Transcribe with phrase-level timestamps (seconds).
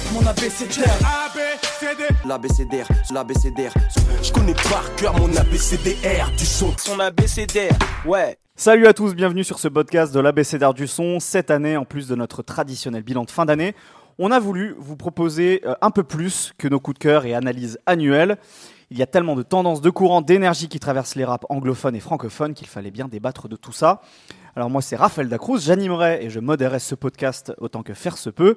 [0.00, 0.98] avec mon abécédaire.
[2.26, 3.72] L'abécédaire, l'abécédaire.
[4.22, 6.72] Je connais par cœur mon abécédaire du son.
[6.78, 7.76] Son abécédaire,
[8.06, 8.38] ouais.
[8.56, 11.18] Salut à tous, bienvenue sur ce podcast de l'ABCDR du son.
[11.18, 13.74] Cette année, en plus de notre traditionnel bilan de fin d'année,
[14.18, 17.34] on a voulu vous proposer euh, un peu plus que nos coups de cœur et
[17.34, 18.36] analyses annuelles.
[18.90, 22.00] Il y a tellement de tendances, de courants, d'énergie qui traversent les raps anglophones et
[22.00, 24.02] francophones qu'il fallait bien débattre de tout ça.
[24.56, 28.30] Alors moi, c'est Raphaël Dacruz, j'animerai et je modérerai ce podcast autant que faire se
[28.30, 28.56] peut.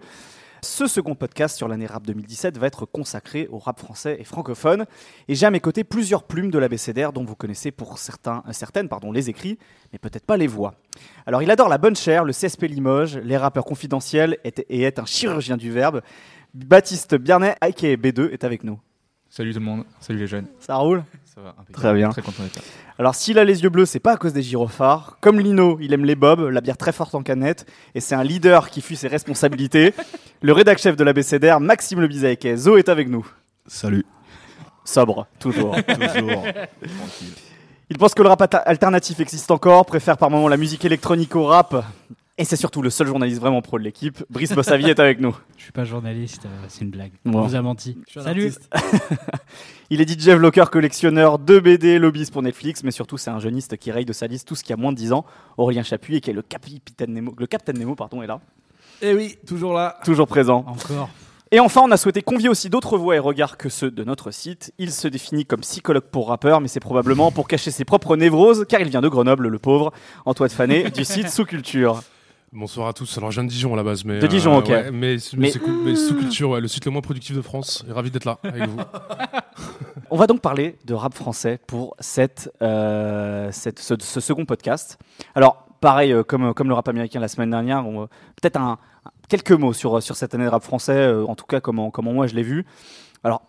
[0.63, 4.85] Ce second podcast sur l'année rap 2017 va être consacré au rap français et francophone.
[5.27, 8.54] Et j'ai à mes côtés plusieurs plumes de l'ABCDR dont vous connaissez pour certains, euh,
[8.54, 9.59] certaines pardon, les écrits,
[9.91, 10.76] mais peut-être pas les voix.
[11.26, 15.05] Alors il adore la bonne chair, le CSP Limoges, les rappeurs confidentiels et, est un
[15.05, 16.02] chirurgien du verbe.
[16.54, 18.80] Baptiste Biarnet, aka B2, est avec nous.
[19.30, 20.48] Salut tout le monde, salut les jeunes.
[20.59, 21.04] Ça roule?
[21.33, 21.73] Ça va impeccable.
[21.73, 22.09] Très bien.
[22.09, 22.61] Très content d'être là.
[22.99, 25.17] Alors s'il a les yeux bleus, c'est pas à cause des gyrophares.
[25.19, 27.65] Comme Lino, il aime les bobs, la bière très forte en canette,
[27.95, 29.95] et c'est un leader qui fuit ses responsabilités.
[30.41, 33.25] le rédac chef de l'ABCDR, Maxime Le Bizaïquet, Zo est avec nous.
[33.65, 34.05] Salut.
[34.85, 35.75] Sobre, toujours.
[35.87, 36.43] Toujours.
[36.43, 37.34] Tranquille.
[37.90, 41.45] Il pense que le rap alternatif existe encore, préfère par moments la musique électronique au
[41.45, 41.84] rap,
[42.37, 44.23] et c'est surtout le seul journaliste vraiment pro de l'équipe.
[44.29, 45.35] Brice Bossavi est avec nous.
[45.57, 47.12] Je suis pas journaliste, euh, c'est une blague.
[47.25, 47.40] Bon.
[47.40, 47.98] On vous a menti.
[48.07, 48.51] Salut.
[49.90, 53.77] Il est DJ vlogueur, collectionneur de BD, lobbyiste pour Netflix, mais surtout c'est un jeuniste
[53.77, 55.25] qui raye de sa liste tout ce qui a moins de 10 ans.
[55.57, 58.40] Aurélien Chapuis, qui est le capitaine Nemo, le capitaine Nemo, pardon, est là,
[59.03, 59.99] Eh oui, toujours là.
[60.03, 60.65] toujours présent.
[60.68, 61.09] Encore.
[61.51, 64.31] Et enfin, on a souhaité convier aussi d'autres voix et regards que ceux de notre
[64.31, 64.73] site.
[64.79, 68.66] Il se définit comme psychologue pour rappeur, mais c'est probablement pour cacher ses propres névroses,
[68.68, 69.94] car il vient de Grenoble, le pauvre,
[70.25, 72.01] Antoine Fané, du site Sous Culture.
[72.56, 73.18] Bonsoir à tous.
[73.18, 74.68] Alors, je viens de Dijon à la base, mais De Dijon, ok.
[74.68, 75.73] ouais, mais mais, Mais- c'est cool.
[75.84, 77.84] Mais sous culture, ouais, le site le moins productif de France.
[77.90, 78.78] Et ravi d'être là avec vous.
[80.12, 85.00] On va donc parler de rap français pour cette, euh, cette- ce, ce second podcast.
[85.34, 88.06] Alors, pareil, euh, comme, comme le rap américain la semaine dernière, on, euh,
[88.40, 91.46] peut-être un, un- quelques mots sur, sur cette année de rap français, euh, en tout
[91.47, 92.68] cas comment, comment moi je l'ai vu.
[93.24, 93.41] Alors,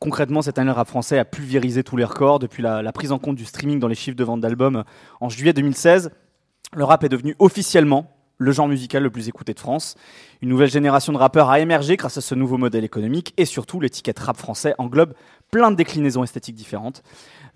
[0.00, 3.12] concrètement, cette année de rap français a pulvérisé tous les records depuis la, la prise
[3.12, 4.82] en compte du streaming dans les chiffres de vente d'albums
[5.20, 6.10] en juillet 2016.
[6.74, 9.96] Le rap est devenu officiellement le genre musical le plus écouté de France.
[10.40, 13.80] Une nouvelle génération de rappeurs a émergé grâce à ce nouveau modèle économique et surtout
[13.80, 15.12] l'étiquette rap français englobe
[15.50, 17.02] plein de déclinaisons esthétiques différentes.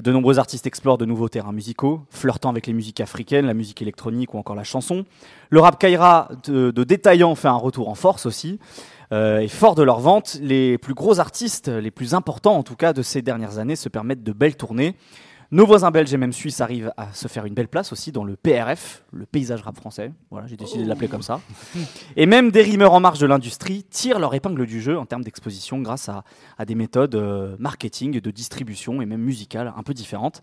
[0.02, 3.80] De nombreux artistes explorent de nouveaux terrains musicaux, flirtant avec les musiques africaines, la musique
[3.80, 5.06] électronique ou encore la chanson.
[5.48, 8.58] Le rap Kaira de, de détaillants fait un retour en force aussi.
[9.12, 12.76] Euh, et fort de leur vente, les plus gros artistes, les plus importants en tout
[12.76, 14.96] cas de ces dernières années, se permettent de belles tournées.
[15.54, 18.24] Nos voisins belges et même suisses arrivent à se faire une belle place aussi dans
[18.24, 20.10] le PRF, le paysage rap français.
[20.32, 21.40] Voilà, j'ai décidé de l'appeler comme ça.
[22.16, 25.22] Et même des rimeurs en marge de l'industrie tirent leur épingle du jeu en termes
[25.22, 26.24] d'exposition grâce à,
[26.58, 30.42] à des méthodes euh, marketing, de distribution et même musicales un peu différentes.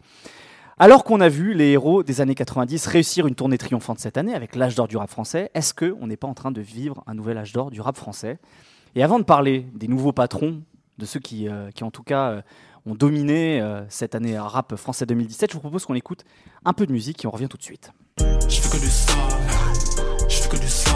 [0.79, 4.33] Alors qu'on a vu les héros des années 90 réussir une tournée triomphante cette année
[4.33, 7.15] avec l'âge d'or du rap français, est-ce qu'on n'est pas en train de vivre un
[7.15, 8.39] nouvel âge d'or du rap français?
[8.95, 10.61] Et avant de parler des nouveaux patrons,
[11.01, 12.41] de ceux qui, euh, qui en tout cas euh,
[12.85, 16.23] ont dominé euh, cette année rap français 2017, je vous propose qu'on écoute
[16.65, 17.91] un peu de musique et on revient tout de suite.
[18.19, 19.15] Je fais que du sale.
[20.27, 20.93] Je fais que du sale.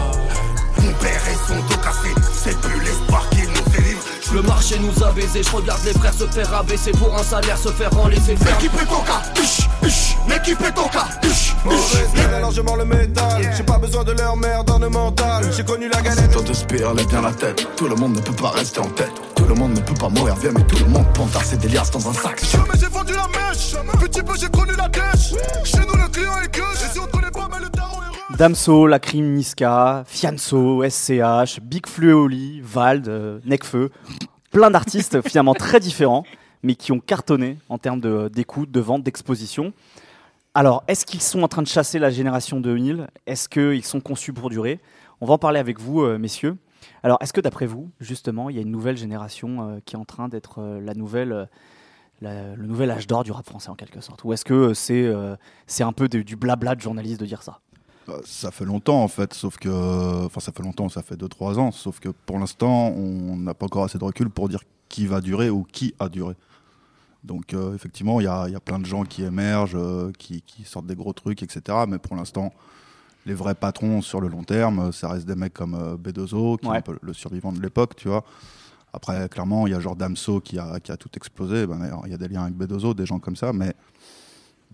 [0.78, 2.08] Mon père et son dos cassé.
[2.32, 4.02] C'est plus l'espoir qui nous délivre.
[4.34, 7.56] Le marché nous a baisé, je regarde les frères se faire abaisser pour un salaire,
[7.56, 8.56] se faire en laisser faire.
[8.60, 9.22] L'équipe est ton cas.
[9.40, 10.16] Huch, huch.
[10.28, 11.06] L'équipe est ton cas.
[11.22, 11.94] Huch, On huch.
[11.94, 13.54] respire largement le métal.
[13.56, 15.50] J'ai pas besoin de leur merde mental.
[15.56, 16.28] J'ai connu la galère.
[16.30, 17.66] Toi de spire, lève bien la tête.
[17.76, 19.12] Tout le monde ne peut pas rester en tête.
[19.46, 21.84] Tout le monde ne peut pas mourir, viens, mais tout le monde pondard ses délires
[21.92, 22.44] dans un sac.
[22.44, 23.76] Jamais j'ai vendu la mèche.
[24.00, 25.34] Petit peu j'ai connu la dèche.
[25.64, 26.62] Chez nous le client est que.
[26.92, 32.60] Si on connaît pas, mais le tarot est Damso, Lacrim, Niska, Fianso, SCH, Big Flueoli,
[32.60, 33.90] Vald, euh, Necfeu,
[34.50, 36.24] plein d'artistes finalement très différents,
[36.64, 39.72] mais qui ont cartonné en termes de- d'écoute, de vente, d'exposition.
[40.54, 44.32] Alors, est-ce qu'ils sont en train de chasser la génération 2000 Est-ce qu'ils sont conçus
[44.32, 44.80] pour durer?
[45.20, 46.56] On va en parler avec vous, euh, messieurs.
[47.02, 49.98] Alors, est-ce que d'après vous, justement, il y a une nouvelle génération euh, qui est
[49.98, 51.48] en train d'être euh, la nouvelle,
[52.22, 54.24] euh, le nouvel âge d'or du rap français en quelque sorte?
[54.24, 57.60] Ou est-ce que c'est un peu du blabla de journaliste de dire ça?
[58.06, 60.24] Bah, Ça fait longtemps en fait, sauf que.
[60.26, 63.66] Enfin, ça fait longtemps, ça fait 2-3 ans, sauf que pour l'instant, on n'a pas
[63.66, 66.34] encore assez de recul pour dire qui va durer ou qui a duré.
[67.24, 69.76] Donc, effectivement, il y a, y a plein de gens qui émergent,
[70.16, 71.78] qui sortent des gros trucs, etc.
[71.88, 72.52] Mais pour l'instant,
[73.26, 76.66] les vrais patrons sur le long terme, ça reste des mecs comme euh, B2O, qui
[76.68, 76.76] Ouais.
[76.76, 78.24] est un peu le survivant de l'époque, tu vois.
[78.92, 81.66] Après, clairement, il y a genre Damso qui a, qui a tout explosé.
[81.66, 83.74] Ben, il y a des liens avec B2O, des gens comme ça, mais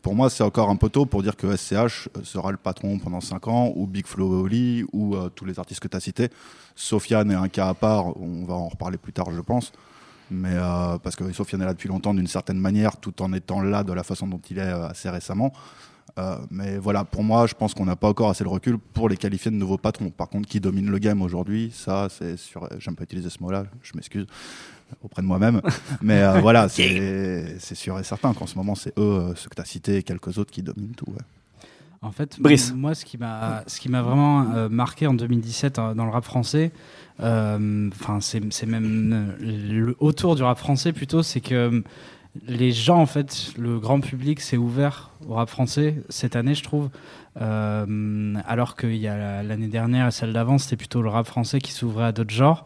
[0.00, 3.20] pour moi, c'est encore un peu tôt pour dire que SCH sera le patron pendant
[3.20, 6.28] 5 ans, ou Big Flo Oli, ou euh, tous les artistes que tu as cités.
[6.76, 9.72] Sofiane est un cas à part, on va en reparler plus tard, je pense.
[10.31, 13.60] Mais euh, parce que Sofiane est là depuis longtemps d'une certaine manière, tout en étant
[13.60, 15.52] là de la façon dont il est euh, assez récemment.
[16.19, 19.09] Euh, mais voilà, pour moi, je pense qu'on n'a pas encore assez de recul pour
[19.09, 20.11] les qualifier de nouveaux patrons.
[20.11, 22.69] Par contre, qui domine le game aujourd'hui, ça, c'est sûr.
[22.79, 24.26] J'aime pas utiliser ce mot-là, je m'excuse
[25.03, 25.62] auprès de moi-même.
[26.03, 29.49] mais euh, voilà, c'est c'est sûr et certain qu'en ce moment, c'est eux, euh, ceux
[29.49, 31.06] que tu as cités, et quelques autres qui dominent tout.
[31.09, 31.23] ouais.
[32.05, 32.75] En fait, Brice.
[32.75, 36.11] moi, ce qui m'a, ce qui m'a vraiment euh, marqué en 2017 euh, dans le
[36.11, 36.73] rap français,
[37.20, 41.81] euh, enfin, c'est, c'est même euh, le, autour du rap français plutôt, c'est que euh,
[42.46, 46.62] les gens, en fait, le grand public s'est ouvert au rap français cette année, je
[46.62, 46.88] trouve.
[47.40, 51.26] Euh, alors qu'il y a la- l'année dernière et celle d'avant, c'était plutôt le rap
[51.26, 52.64] français qui s'ouvrait à d'autres genres.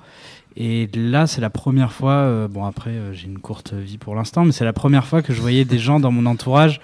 [0.59, 4.15] Et là, c'est la première fois, euh, bon après, euh, j'ai une courte vie pour
[4.15, 6.81] l'instant, mais c'est la première fois que je voyais des gens dans mon entourage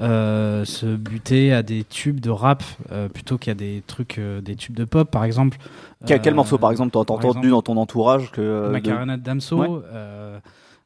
[0.00, 2.62] euh, se buter à des tubes de rap
[3.12, 5.58] plutôt qu'à des trucs, des tubes de pop, par exemple.
[6.06, 9.58] Quel, quel morceau, par exemple, t'as entendu exemple, dans ton entourage que, Macarena de Damso,
[9.58, 9.68] Ouais.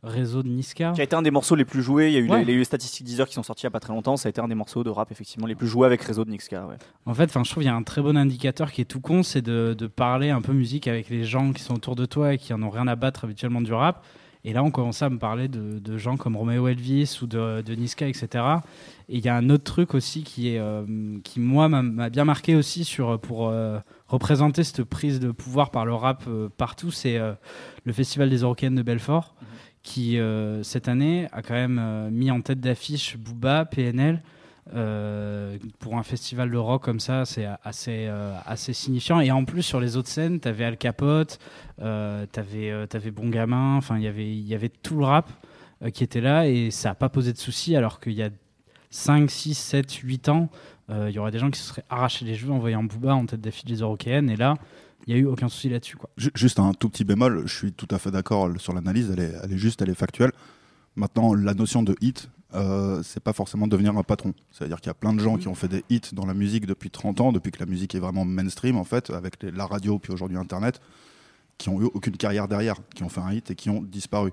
[0.04, 0.92] Euh, Réseau de Niska.
[0.92, 2.08] qui a été un des morceaux les plus joués.
[2.08, 2.44] Il y a eu Ouais.
[2.44, 4.16] les, les statistiques Deezer qui sont sorties il y a pas très longtemps.
[4.16, 6.30] Ça a été un des morceaux de rap effectivement les plus joués avec Réseau de
[6.30, 6.76] ouais.
[7.06, 9.22] En fait, je trouve qu'il y a un très bon indicateur qui est tout con,
[9.22, 12.34] c'est de, de parler un peu musique avec les gens qui sont autour de toi
[12.34, 14.04] et qui en ont rien à battre habituellement du rap.
[14.46, 17.62] Et là, on commençait à me parler de, de gens comme Romeo Elvis ou de,
[17.62, 18.28] de Niska, etc.
[19.08, 20.84] Et il y a un autre truc aussi qui est, euh,
[21.24, 25.86] qui moi m'a- bien marqué aussi sur pour euh, représenter cette prise de pouvoir par
[25.86, 27.32] le rap euh, partout, c'est euh,
[27.84, 29.34] le Festival des Européennes de Belfort,
[29.84, 34.20] qui euh, cette année a quand même euh, mis en tête d'affiche Booba, PNL.
[34.74, 39.20] Euh, pour un festival de rock comme ça, c'est assez, euh, assez signifiant.
[39.20, 41.38] Et en plus, sur les autres scènes, tu avais Al Capote,
[41.82, 45.30] euh, tu avais, Bon Gamin, enfin, il y avait- il y avait tout le rap
[45.92, 47.76] qui était là et ça n'a pas posé de soucis.
[47.76, 48.30] Alors qu'il y a
[48.88, 50.48] 5, 6, 7, 8 ans,
[50.88, 53.26] il y aurait des gens qui se seraient arrachés les cheveux en voyant Booba en
[53.26, 54.30] tête d'affiche des Européennes.
[54.30, 54.54] Et là,
[55.06, 55.96] il n'y a eu aucun souci là-dessus.
[55.96, 56.10] quoi.
[56.16, 59.20] Ju- Juste un tout petit bémol, je suis tout à fait d'accord sur l'analyse, elle
[59.52, 60.32] est, juste, elle est factuelle.
[60.96, 64.32] Maintenant, la notion de hit, euh, c'est pas forcément devenir un patron.
[64.52, 66.66] C'est-à-dire qu'il y a plein de gens qui ont fait des hits dans la musique
[66.66, 69.98] depuis 30 ans, depuis que la musique est vraiment mainstream, en fait, avec la radio,
[69.98, 70.80] puis aujourd'hui Internet,
[71.58, 74.30] qui ont eu aucune carrière derrière, qui ont fait un hit et qui ont disparu.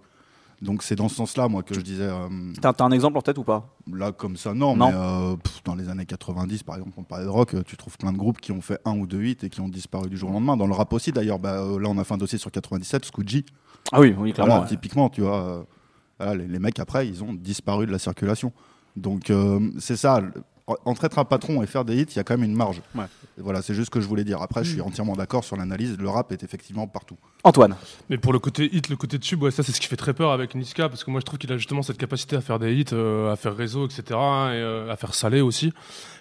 [0.62, 2.28] Donc c'est dans ce sens-là, moi, que je disais, euh,
[2.62, 3.75] T'as un exemple en tête ou pas?
[3.92, 4.90] Là comme ça, non, Non.
[4.90, 7.75] mais euh, pff, dans les années 90, par exemple, on parlait de rock, euh, tu
[7.78, 10.08] trouves plein de groupes qui ont fait un ou deux hits et qui ont disparu
[10.10, 10.56] du jour au lendemain.
[10.58, 13.44] Dans le rap aussi, d'ailleurs, bah, là, on a fait un dossier sur 97, Scootgy.
[13.92, 14.54] Ah oui, oui, clairement.
[14.58, 15.63] Voilà, typiquement, tu vois, euh,
[16.19, 18.54] voilà, les, les mecs après, ils ont disparu de la circulation.
[18.96, 19.31] Donc
[19.80, 20.22] c'est ça.
[20.86, 22.82] Entre être un patron et faire des hits, il y a quand même une marge.
[22.96, 23.06] Ouais.
[23.38, 24.42] Voilà, c'est juste ce que je voulais dire.
[24.42, 25.98] Après, je suis entièrement d'accord sur l'analyse.
[25.98, 27.16] Le rap est effectivement partout.
[27.44, 27.76] Antoine.
[28.10, 30.14] Mais pour le côté hit, le côté tube, ouais, ça c'est ce qui fait très
[30.14, 32.60] peur avec Niska, parce que moi je trouve qu'il a justement cette capacité à faire
[32.60, 35.74] des hits, euh, à faire réseau, etc., et euh, à faire salé aussi.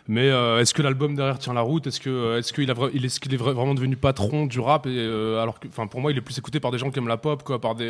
[0.09, 1.87] Mais euh, est-ce que l'album derrière tient la route?
[1.87, 2.65] Est-ce que euh, est-ce qu'il
[2.95, 4.87] il est, qu'il est vra- vraiment devenu patron du rap?
[4.87, 6.99] Et, euh, alors que, enfin pour moi il est plus écouté par des gens qui
[6.99, 7.89] aiment la pop, quoi, par des.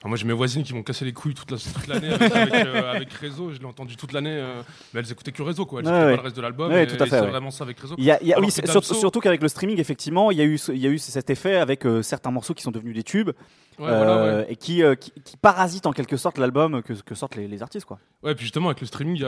[0.00, 2.32] Enfin, moi j'ai mes voisines qui m'ont cassé les couilles toute la- toute l'année avec,
[2.34, 3.52] avec, euh, avec Réseau.
[3.52, 4.62] Je l'ai entendu toute l'année, euh,
[4.92, 5.80] mais elles écoutaient que Réseau, quoi.
[5.80, 6.16] Elles Ouais, écoutaient ouais.
[6.16, 6.72] pas le reste de l'album.
[6.72, 7.94] Ouais, et- tout à et fait, c'est vraiment ça avec Réseau.
[7.98, 10.38] Y a, y a- Alors oui, que c'est- Damso- surtout, qu'avec le streaming, effectivement, il
[10.38, 12.62] y a eu, ce- il y a eu cet effet avec euh, certains morceaux qui
[12.62, 13.30] sont devenus des tubes
[13.78, 17.62] voilà, et qui, qui, qui parasitent en quelque sorte l'album que, que sortent les, les
[17.62, 17.86] artistes.
[17.86, 17.98] Quoi.
[18.22, 19.24] Ouais, puis justement, avec le streaming, il y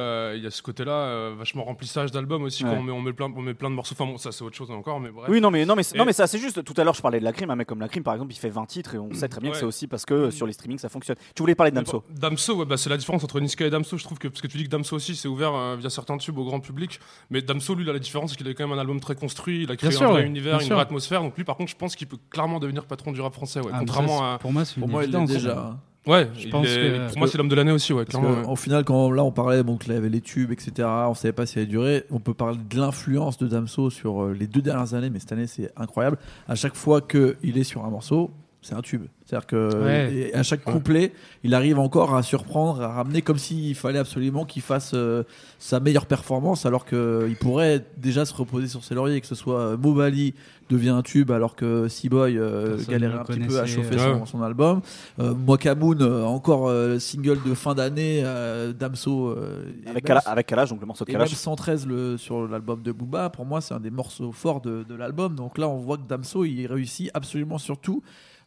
[0.46, 3.54] a, ce côté-là, vachement remplissage d'albums aussi, quand on met, on, met plein, on met
[3.54, 3.94] plein de morceaux.
[3.98, 5.28] Enfin, bon, ça, c'est autre chose encore, mais bref.
[5.30, 6.62] Oui, non, mais, non, mais, Et- non, mais ça, c'est juste.
[6.64, 7.50] Tout à l'heure, je parlais de la crime.
[7.50, 9.40] Un mec comme la crime, par exemple, il fait 20 titres et on sait très
[9.40, 11.16] bien que c'est aussi parce que euh, sur les ça fonctionne.
[11.34, 13.96] Tu voulais parler de Damso Damso, ouais, bah, c'est la différence entre Niska et Damso,
[13.98, 16.16] je trouve que, parce que tu dis que Damso aussi s'est ouvert euh, via certains
[16.18, 17.00] tubes au grand public,
[17.30, 19.62] mais Damso, lui, là, la différence, c'est qu'il a quand même un album très construit,
[19.64, 20.74] il a créé Bien un sûr, vrai ouais, univers, bien une sûr.
[20.76, 23.34] vraie atmosphère, donc lui, par contre, je pense qu'il peut clairement devenir patron du rap
[23.34, 24.38] français, ouais, Ah, contrairement ça, à.
[24.38, 25.58] Pour moi, c'est une Pour moi, il l'est déjà.
[25.58, 25.78] hein.
[26.04, 28.34] Ouais, Je pense est- que- pour moi, c'est l'homme de l'année aussi, ouais, clairement.
[28.34, 28.46] que, ouais.
[28.48, 30.72] Au final, quand là on parlait, bon, qu'il y avait les tubes, etc.,
[31.06, 32.02] on savait pas si ça allait durer.
[32.10, 35.30] On peut parler de l'influence de Damso sur euh, les deux dernières années, mais cette
[35.30, 36.18] année c'est incroyable.
[36.48, 39.02] À chaque fois qu'il est sur un morceau, c'est un tube.
[39.26, 40.30] C'est-à-dire que Ouais.
[40.34, 44.62] à chaque couplet, il arrive encore à surprendre, à ramener comme s'il fallait absolument qu'il
[44.62, 45.22] fasse euh,
[45.58, 49.58] sa meilleure performance, alors qu'il pourrait déjà se reposer sur ses lauriers, que ce soit
[49.60, 50.34] euh, Mobali
[50.70, 54.18] devient un tube, alors que Seaboy euh, ne un petit peu à chauffer euh.
[54.20, 54.80] son, son album.
[55.18, 59.28] Euh, Mokamoon, euh, encore euh, single de fin d'année, euh, Damso.
[59.30, 61.34] euh, avec, même- Kala- avec Kalash, donc le morceau de et même Kalash.
[61.36, 64.94] 113 le, sur l'album de Booba, pour moi, c'est un des morceaux forts de, de
[64.94, 65.34] l'album.
[65.34, 68.02] Donc là, on voit que Damso, il réussit absolument sur tout,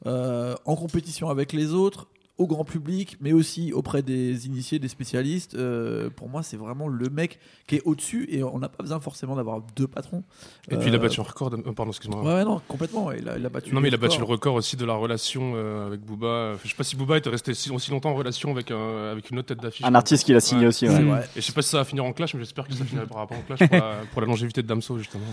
[0.06, 4.90] euh, en compétition avec les autres, au grand public, mais aussi auprès des initiés, des
[4.90, 5.56] spécialistes.
[5.56, 9.00] Euh, pour moi, c'est vraiment le mec qui est au-dessus et on n'a pas besoin
[9.00, 10.22] forcément d'avoir deux patrons.
[10.70, 12.22] Et puis il a Euh, battu un record, euh, pardon, excuse-moi.
[12.24, 13.10] Ouais, ouais, non, complètement.
[13.14, 13.74] Il a, il a battu.
[13.74, 14.56] Non mais il a battu le record.
[14.56, 16.52] aussi de la relation euh, avec Booba.
[16.56, 19.12] Enfin, je sais pas si Booba était resté si, aussi longtemps en relation avec, un-
[19.14, 19.86] avec une autre tête d'affiche.
[19.86, 20.68] Un artiste qui l'a signé Ouais.
[20.68, 20.90] aussi.
[20.90, 21.00] ouais.
[21.04, 21.20] Mm.
[21.38, 23.06] Et je sais pas si ça va finir en clash, mais j'espère que ça finira
[23.08, 25.24] par rapport en clash pour la, pour la longévité de Damso justement.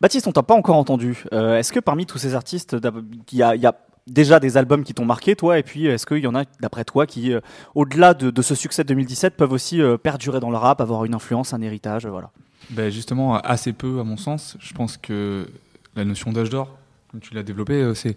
[0.00, 1.22] Baptiste, on t'a pas encore entendu.
[1.32, 3.78] Euh, Est-ce que parmi tous ces artistes, d'ab- il y a, il y a-
[4.10, 6.84] déjà des albums qui t'ont marqué, toi, et puis est-ce qu'il y en a, d'après
[6.84, 7.40] toi, qui, euh,
[7.74, 11.04] au-delà de, de ce succès de 2017, peuvent aussi euh, perdurer dans le rap, avoir
[11.04, 12.30] une influence, un héritage, voilà.
[12.70, 14.56] Ben justement, assez peu à mon sens.
[14.60, 15.48] Je pense que
[15.96, 16.76] la notion d'âge d'or,
[17.10, 18.16] comme tu l'as développé, euh, c'est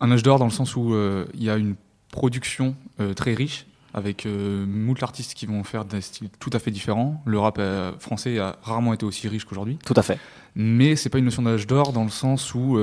[0.00, 0.94] un âge d'or dans le sens où
[1.34, 1.76] il y a une
[2.10, 2.74] production
[3.14, 7.22] très riche avec moult artistes qui vont faire des styles tout à fait différents.
[7.24, 7.60] Le rap
[8.00, 9.78] français a rarement été aussi riche qu'aujourd'hui.
[9.86, 10.18] Tout à fait.
[10.56, 12.76] Mais c'est pas une notion d'âge d'or dans le sens où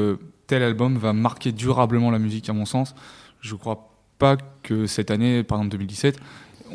[0.50, 2.96] tel album va marquer durablement la musique, à mon sens.
[3.40, 6.20] Je crois pas que cette année, par exemple 2017,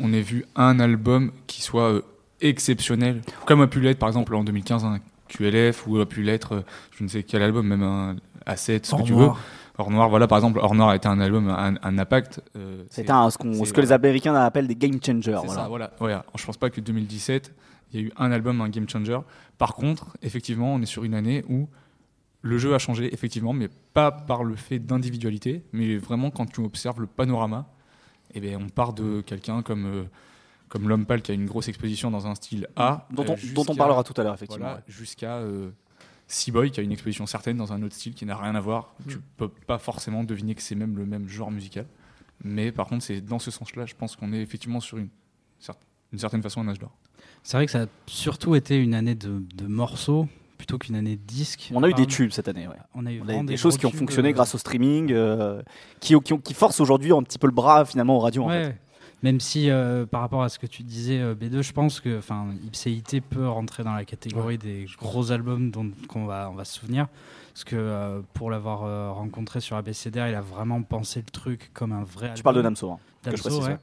[0.01, 2.01] on ait vu un album qui soit euh,
[2.41, 6.53] exceptionnel, comme a pu l'être par exemple en 2015 un QLF ou a pu l'être
[6.53, 6.61] euh,
[6.97, 8.15] je ne sais quel album, même un
[8.47, 9.33] A7, ce Hors que tu noir.
[9.35, 9.39] veux.
[9.77, 12.39] Hors Noir, voilà par exemple, Hors Noir a été un album, un, un impact.
[12.55, 15.37] euh, un, ce, que les Américains appellent des game changers.
[15.43, 15.63] Voilà.
[15.63, 15.91] ça, voilà.
[15.99, 17.53] Ouais, je pense pas que 2017,
[17.91, 19.19] il y a eu un album, un game changer.
[19.57, 21.67] Par contre, effectivement, on est sur une année où
[22.45, 26.61] le jeu a changé, effectivement, mais pas par le fait d'individualité, mais vraiment quand tu
[26.61, 27.67] observes le panorama,
[28.35, 30.03] eh bien, on part de quelqu'un comme, euh,
[30.69, 33.07] comme l'homme pâle qui a une grosse exposition dans un style A.
[33.09, 34.63] Dont, euh, on, dont on parlera tout à l'heure, effectivement.
[34.63, 35.71] voilà, jusqu'à euh,
[36.27, 38.93] Seaboy qui a une exposition certaine dans un autre style qui n'a rien à voir.
[39.09, 41.87] Tu peux pas forcément deviner que c'est même le même genre musical.
[42.43, 45.09] Mais par contre, c'est dans ce sens-là, je pense qu'on est effectivement sur une,
[46.13, 46.95] une certaine façon un âge d'or.
[47.41, 50.27] C'est vrai que ça a surtout été une année de, de morceaux
[50.65, 51.69] plutôt qu'une année de disques.
[51.73, 52.67] On a eu des tubes cette année.
[52.67, 52.75] Ouais.
[52.95, 55.11] On a eu On a des des choses qui ont fonctionné euh, grâce au streaming,
[55.13, 55.61] euh,
[55.99, 58.43] qui, qui, ont- qui forcent aujourd'hui un petit peu le bras finalement aux radios.
[58.45, 58.75] en fait.
[59.23, 62.19] Même si euh, par rapport à ce que tu disais euh, B2, je pense que
[62.65, 66.77] Ipséité peut rentrer dans la catégorie des gros albums dont qu'on va on va se
[66.79, 67.07] souvenir
[67.53, 71.91] parce que euh, pour l'avoir rencontré sur ABCDR, il a vraiment pensé le truc comme
[71.93, 72.35] un vrai album.
[72.37, 72.91] Tu parles de Damso.
[72.91, 72.99] hein.
[73.23, 73.77] que je précise,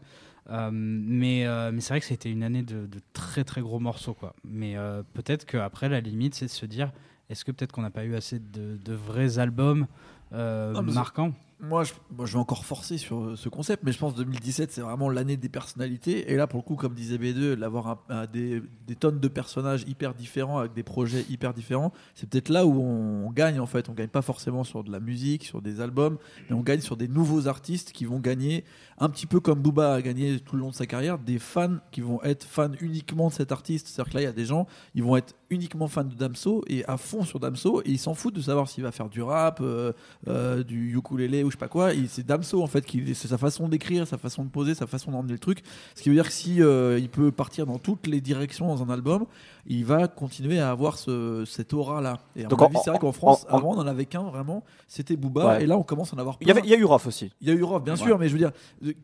[0.50, 4.14] mais euh, mais c'est vrai que c'était une année de, de très très gros morceaux
[4.14, 4.34] quoi.
[4.44, 6.92] Mais euh, peut-être qu'après la limite c'est de se dire
[7.30, 9.86] est-ce que peut-être qu'on n'a pas eu assez de, de vrais albums
[10.32, 11.32] euh, Non, c'est- marquants?
[11.64, 14.80] Moi je, vais encore forcer sur euh, ce concept, mais je pense que 2017, c'est
[14.80, 16.32] vraiment l'année des personnalités.
[16.32, 18.60] Et là, pour le coup, comme disait B2, d'avoir des,
[18.98, 23.26] tonnes de personnages hyper différents avec des projets hyper différents, c'est peut-être là où on,
[23.26, 23.88] on gagne en fait.
[23.88, 26.18] On gagne pas forcément sur de la musique, sur des albums,
[26.50, 28.64] mais on gagne sur des nouveaux artistes qui vont gagner,
[28.98, 31.78] un petit peu comme Booba a gagné tout le long de sa carrière, des fans
[31.92, 33.86] qui vont être fans uniquement de cet artiste.
[33.86, 34.66] C'est-à-dire que là, il y a des gens,
[34.96, 38.14] ils vont être uniquement fans de Damso et à fond sur Damso, et ils s'en
[38.14, 39.92] foutent de savoir s'il va faire du rap, euh,
[40.28, 41.90] euh, du ukulélé ou je sais pas quoi.
[42.08, 45.10] C'est Damso en fait, qui, c'est sa façon d'écrire, sa façon de poser, sa façon
[45.12, 45.62] d'emmener le truc.
[45.94, 48.82] Ce qui veut dire que si euh, il peut partir dans toutes les directions dans
[48.82, 49.26] un album,
[49.66, 52.18] il va continuer à avoir ce, cette aura là.
[52.34, 53.78] Et à Donc mon en- avis, c'est vrai en- qu'en France, en- en- avant on
[53.78, 55.62] en avait qu'un vraiment, c'était Booba, Ouais.
[55.64, 56.58] et là on commence à en avoir Il y, plein.
[56.60, 57.30] avait, il y a eu Rof aussi.
[57.40, 58.00] Il y a eu Rof, bien Ouais.
[58.00, 58.52] sûr, mais je veux dire,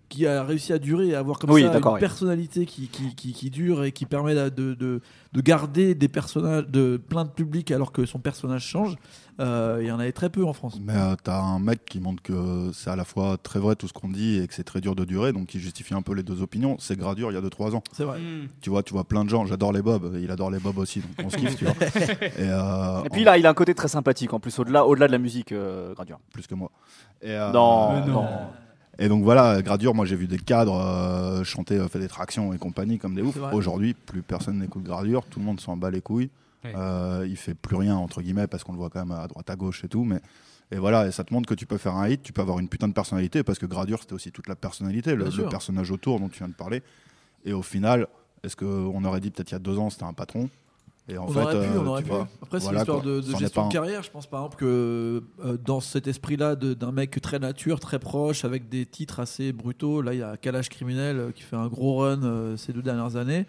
[0.08, 2.00] qui a réussi à durer et à avoir comme Oui, ça une oui.
[2.00, 5.00] personnalité qui, qui, qui, qui dure et qui permet de, de, de,
[5.32, 6.08] de garder des
[6.40, 8.96] personnages, de plein de public alors que son personnage change.
[9.40, 10.78] Euh, il y en avait très peu en France.
[10.82, 13.86] Mais euh, t'as un mec qui montre que c'est à la fois très vrai tout
[13.86, 16.12] ce qu'on dit et que c'est très dur de durer, donc qui justifie un peu
[16.12, 16.74] les deux opinions.
[16.80, 17.82] C'est Gradure il y a 2-3 ans.
[17.92, 18.18] C'est vrai.
[18.60, 21.00] Tu vois, tu vois plein de gens, j'adore les bobs, il adore les bobs aussi,
[21.00, 21.74] donc on se kiffe, tu vois.
[22.36, 24.84] Et, euh, Et puis en- là, il a un côté très sympathique en plus, au-delà
[24.84, 26.18] au -delà de la musique, euh, Gradure.
[26.32, 26.72] plus que moi.
[27.22, 28.26] Et, euh, Non, Mais non.
[28.98, 32.52] Et donc voilà, Gradure, moi j'ai vu des cadres euh, chanter, euh, faire des tractions
[32.52, 33.34] et compagnie comme des ouf.
[33.34, 33.54] C'est vrai.
[33.54, 36.30] Aujourd'hui, plus personne n'écoute Gradure, tout le monde s'en bat les couilles.
[36.64, 36.72] Ouais.
[36.76, 39.48] Euh, il fait plus rien entre guillemets parce qu'on le voit quand même à droite
[39.48, 40.02] à gauche et tout.
[40.02, 40.20] Mais
[40.72, 42.58] et voilà, et ça te montre que tu peux faire un hit, tu peux avoir
[42.58, 45.90] une putain de personnalité parce que Gradure c'était aussi toute la personnalité, le, le personnage
[45.92, 46.82] autour dont tu viens de parler.
[47.44, 48.08] Et au final,
[48.42, 50.50] est-ce qu'on aurait dit peut-être il y a deux ans c'était un patron?
[51.08, 52.08] Et en on fait, aurait pu, euh, on aurait pu.
[52.10, 53.10] vois, Après, c'est voilà, une histoire quoi.
[53.12, 54.02] de, de gestion de carrière.
[54.02, 58.44] Je pense par exemple que euh, dans cet esprit-là d'un mec très nature, très proche,
[58.44, 61.68] avec des titres assez brutaux, là il y a Kalash Criminel euh, qui fait un
[61.68, 63.46] gros run euh, ces deux dernières années.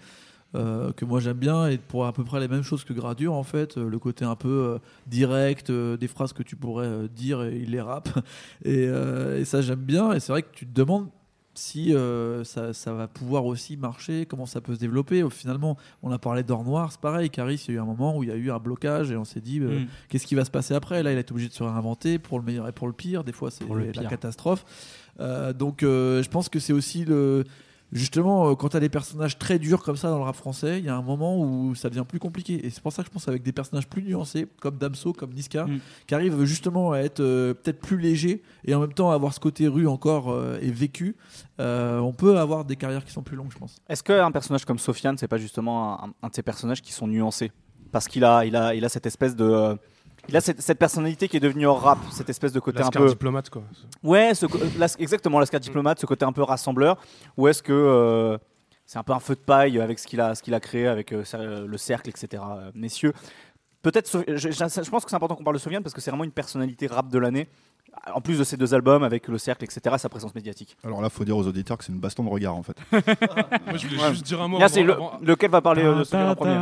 [0.56, 3.34] euh, que moi j'aime bien et pour à peu près les mêmes choses que Gradure
[3.36, 6.88] en fait euh, le côté un peu euh, direct euh, des phrases que tu pourrais
[6.88, 8.10] euh, dire et il les rappe
[8.66, 11.08] et, euh, et ça j'aime bien et c'est vrai que tu te demandes
[11.60, 15.24] si euh, ça, ça va pouvoir aussi marcher, comment ça peut se développer.
[15.30, 17.30] Finalement, on a parlé d'or noir, c'est pareil.
[17.30, 19.18] Caris, il y a eu un moment où il y a eu un blocage et
[19.18, 19.88] on s'est dit euh, Mm.
[20.10, 21.04] qu'est-ce qui va se passer après?
[21.04, 23.24] Là, il a été obligé de se réinventer pour le meilleur et pour le pire.
[23.24, 24.66] Des fois, c'est la catastrophe.
[25.20, 27.44] Euh, donc, euh, je pense que c'est aussi le.
[27.92, 30.78] Justement, euh, quand tu as des personnages très durs comme ça dans le rap français,
[30.80, 32.66] il y a un moment où ça devient plus compliqué.
[32.66, 35.34] Et c'est pour ça que je pense avec des personnages plus nuancés, comme Damso, comme
[35.34, 35.80] Niska, Mm.
[36.08, 39.40] qui arrivent justement à être euh, peut-être plus légers et en même temps avoir ce
[39.40, 41.16] côté rue encore euh, et vécu,
[41.60, 43.78] euh, on peut avoir des carrières qui sont plus longues, je pense.
[43.90, 47.08] Est-ce qu'un personnage comme Sofiane, c'est pas justement un, un de ces personnages qui sont
[47.08, 47.52] nuancés?
[47.92, 49.76] Parce qu'il a, il a, il a cette espèce de.
[50.24, 52.80] Euh, il a cette, cette personnalité qui est devenue hors rap, cette espèce de côté
[52.80, 53.10] un Lascar peu.
[53.10, 53.64] diplomate, quoi.
[54.04, 54.46] Ouais, ce,
[54.78, 56.98] l'as- exactement, l'ascar diplomate, ce côté un peu rassembleur.
[57.38, 58.38] Ou est-ce que euh,
[58.86, 60.88] c'est un peu un feu de paille avec ce qu'il a, ce qu'il a créé
[60.88, 61.24] avec euh,
[61.68, 62.42] le cercle, etc.
[62.46, 63.14] euh, messieurs,
[63.82, 66.12] peut-être, je, je- je pense que c'est important qu'on parle de Sofiane parce que c'est
[66.12, 67.48] vraiment une personnalité rap de l'année.
[68.14, 70.78] En plus de ses deux albums avec le cercle, etc., sa présence médiatique.
[70.84, 72.78] Alors là, faut dire aux auditeurs que c'est une baston de regard en fait.
[72.92, 73.02] Moi,
[73.78, 74.10] je voulais Ouais.
[74.12, 76.54] juste dire un mot Là, c'est le- lequel va parler euh, de Sofiane en premier?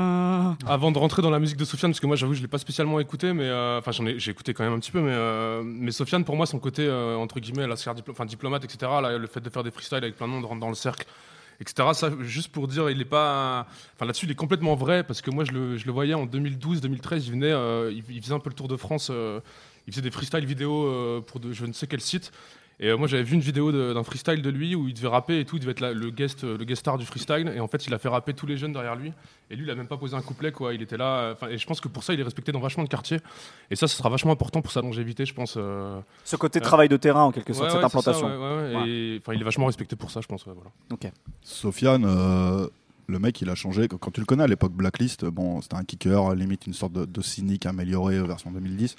[0.56, 0.72] Ta.
[0.72, 2.58] avant de rentrer dans la musique de Sofiane, parce que moi, j'avoue, je l'ai pas
[2.58, 6.24] spécialement écouté, mais euh, enfin, j'ai écouté quand même un petit peu, mais euh, Sofiane,
[6.24, 8.92] pour moi, son côté euh, entre guillemets, la diplo- diplomate, etc.
[9.02, 11.06] Là, le fait de faire des freestyles avec plein de monde, rentrer dans le cercle,
[11.60, 11.90] etc.
[11.94, 15.32] Ça, juste pour dire, il est pas, enfin là-dessus, il est complètement vrai, parce que
[15.32, 18.78] moi, je le, voyais en 2012-2013, il venait, il, faisait un peu le tour de
[18.78, 19.12] France.
[19.88, 22.32] il faisait des freestyles vidéo pour je ne sais quel site.
[22.80, 25.40] Et euh, moi j'avais vu une vidéo d'un freestyle de lui où il devait rapper
[25.40, 27.52] et tout, il devait être la- le guest, euh, le guest star du freestyle.
[27.56, 29.14] Et en fait il a fait rapper tous les jeunes derrière lui.
[29.50, 30.76] Et lui il a même pas posé un couplet quoi.
[30.76, 31.36] Il était là.
[31.42, 33.20] euh, et je pense que pour ça il est respecté dans vachement de quartiers.
[33.72, 35.56] Et ça ce sera vachement important pour sa longévité je pense.
[35.58, 36.00] euh.
[36.24, 36.66] Ce côté Ouais.
[36.66, 38.28] travail de terrain, en quelque sorte, Ouais, cette ouais, c'est ça, implantation.
[38.28, 38.90] ouais, ouais, ouais.
[38.90, 40.46] Et, enfin, il est vachement respecté pour ça je pense.
[40.46, 41.12] ouais, voilà.
[41.42, 42.68] Sofiane, euh,
[43.08, 43.88] le mec, il a changé.
[43.88, 47.06] Quand, tu le connais à l'époque Blacklist, bon, c'était un kicker, limite une sorte de,
[47.06, 48.96] de cynique amélioré euh, version 2010.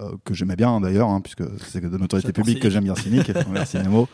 [0.00, 2.94] Euh, que j'aimais bien hein, d'ailleurs, hein, puisque c'est de notoriété publique que j'aime bien
[2.94, 3.30] Cynique.
[3.50, 4.08] Merci Nemo.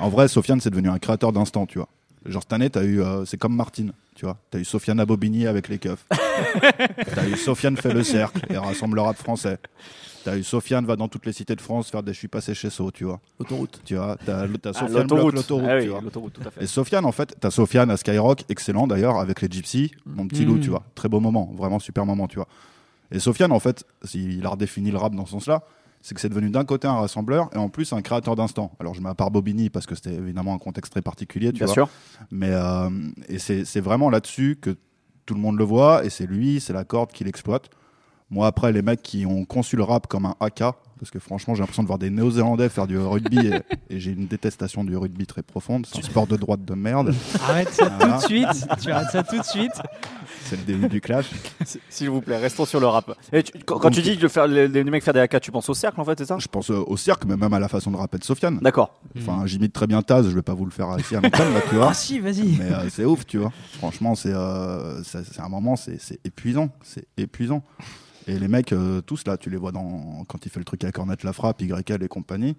[0.00, 1.88] En vrai, Sofiane, c'est devenu un créateur d'instant, tu vois.
[2.24, 4.36] Genre cette année, t'as eu, euh, c'est comme Martine, tu vois.
[4.50, 6.06] T'as eu Sofiane à Bobigny avec les keufs.
[7.14, 9.58] t'as eu Sofiane fait le cercle et rassemble le rap français.
[10.24, 12.54] T'as eu Sofiane va dans toutes les cités de France faire des je suis passé
[12.54, 13.20] chez So, tu vois.
[13.40, 13.80] L'autoroute.
[13.84, 16.00] Tu vois, t'as t'as Ah, Sofiane bloque l'autoroute, Ah oui, tu vois.
[16.00, 16.62] l'autoroute, tout à fait.
[16.62, 20.44] Et Sofiane, en fait, t'as Sofiane à Skyrock, excellent d'ailleurs, avec les Gypsy, mon petit
[20.44, 20.60] loup, Mm.
[20.60, 20.84] tu vois.
[20.94, 22.46] Très beau moment, vraiment super moment, tu vois.
[23.12, 25.62] Et Sofiane, en fait, s'il a redéfini le rap dans ce sens-là,
[26.00, 28.72] c'est que c'est devenu d'un côté un rassembleur et en plus un créateur d'instant.
[28.80, 31.58] Alors je mets à part Bobigny parce que c'était évidemment un contexte très particulier, tu
[31.58, 31.74] Bien vois.
[31.74, 31.88] sûr.
[32.32, 32.90] Mais euh,
[33.28, 34.76] et c'est c'est vraiment là-dessus que
[35.26, 37.70] tout le monde le voit et c'est lui, c'est la corde qui l'exploite.
[38.32, 40.62] Moi, après, les mecs qui ont conçu le rap comme un AK,
[40.98, 43.60] parce que franchement, j'ai l'impression de voir des Néo-Zélandais faire du rugby et,
[43.90, 45.84] et j'ai une détestation du rugby très profonde.
[45.86, 47.12] C'est un sport de droite de merde.
[47.46, 48.66] Arrête ça tout de suite.
[48.80, 49.72] Tu arrêtes ça tout de suite.
[50.44, 51.26] C'est le début du clash.
[51.90, 53.12] S'il vous plaît, restons sur le rap.
[53.32, 55.50] Et tu- quand, quand tu dis que faire, les, les mecs faire des AK, tu
[55.50, 56.38] penses au cercle en fait, c'est ça?
[56.38, 58.60] Je pense euh, au cirque, mais même à la façon de rapper de Sofiane.
[58.62, 58.94] D'accord.
[59.18, 61.60] Enfin, j'imite très bien Taz, je vais pas vous le faire ici à l'antenne, là,
[61.68, 61.88] tu vois.
[61.90, 62.56] Ah si, vas-y.
[62.58, 63.52] Mais euh, c'est ouf, tu vois.
[63.78, 66.68] Franchement, c'est euh, c'est c'est un moment, c'est c'est épuisant.
[66.82, 67.62] C'est épuisant.
[68.28, 70.82] Et les mecs, euh, tous là, tu les vois dans, quand il fait le truc
[70.84, 72.56] avec Cornette La Frappe, YL et compagnie.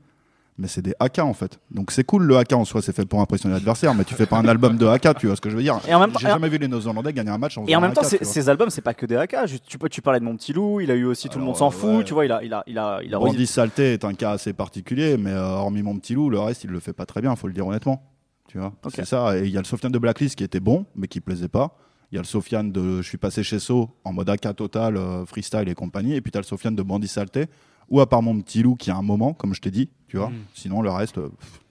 [0.60, 1.60] Mais c'est des AK en fait.
[1.72, 4.28] Donc c'est cool le AK en soi, c'est fait pour impressionner l'adversaire, mais tu fais
[4.28, 5.80] pas un album de AK, tu vois ce que je veux dire.
[5.88, 7.82] Et en même temps- J'ai jamais vu les Néo-Zélandais gagner un match en Et en
[7.82, 9.36] même temps, AK, ces, albums, c'est pas que des AK.
[9.48, 11.46] Je- tu, peux- tu parlais de mon petit loup, il a eu aussi Tout le
[11.46, 12.06] monde Alors, s'en fout.
[12.06, 14.30] Tu vois, il a, il a, il a, il a Bandit Saleté est un cas
[14.34, 17.22] assez particulier, mais euh, hormis mon petit loup, le reste, il le fait pas très
[17.22, 18.04] bien, faut le dire honnêtement.
[18.48, 19.36] Tu vois, c'est ça.
[19.40, 21.76] Et il y a le Sofiane de Blacklist qui était bon, mais qui plaisait pas.
[22.14, 24.98] Il y a le Sofiane de Je suis passé chez So en mode AK total,
[24.98, 26.14] euh, freestyle et compagnie.
[26.14, 27.48] Et puis tu as le Sofiane de Bandit Saleté,
[27.90, 30.18] ou à part mon petit loup qui a un moment, comme je t'ai dit, tu
[30.18, 30.30] vois.
[30.30, 30.46] Mm.
[30.54, 31.63] Sinon, le reste, euh, pff.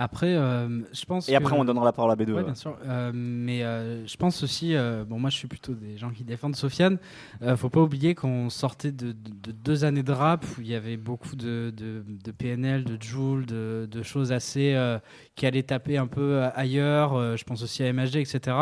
[0.00, 1.28] Après, euh, je pense.
[1.28, 2.32] Et après, que- on donnera la parole à B2.
[2.32, 2.76] Ouais, bien sûr.
[2.86, 6.22] Euh, mais euh, je pense aussi, euh, bon, moi je suis plutôt des gens qui
[6.22, 6.98] défendent Sofiane.
[7.42, 10.68] Euh, faut pas oublier qu'on sortait de, de- de deux années de rap où il
[10.68, 14.98] y avait beaucoup de, de, de PNL, de Joule, de, de choses assez euh,
[15.34, 17.14] qui allaient taper un peu ailleurs.
[17.14, 18.56] Euh, je pense aussi à MHD, etc.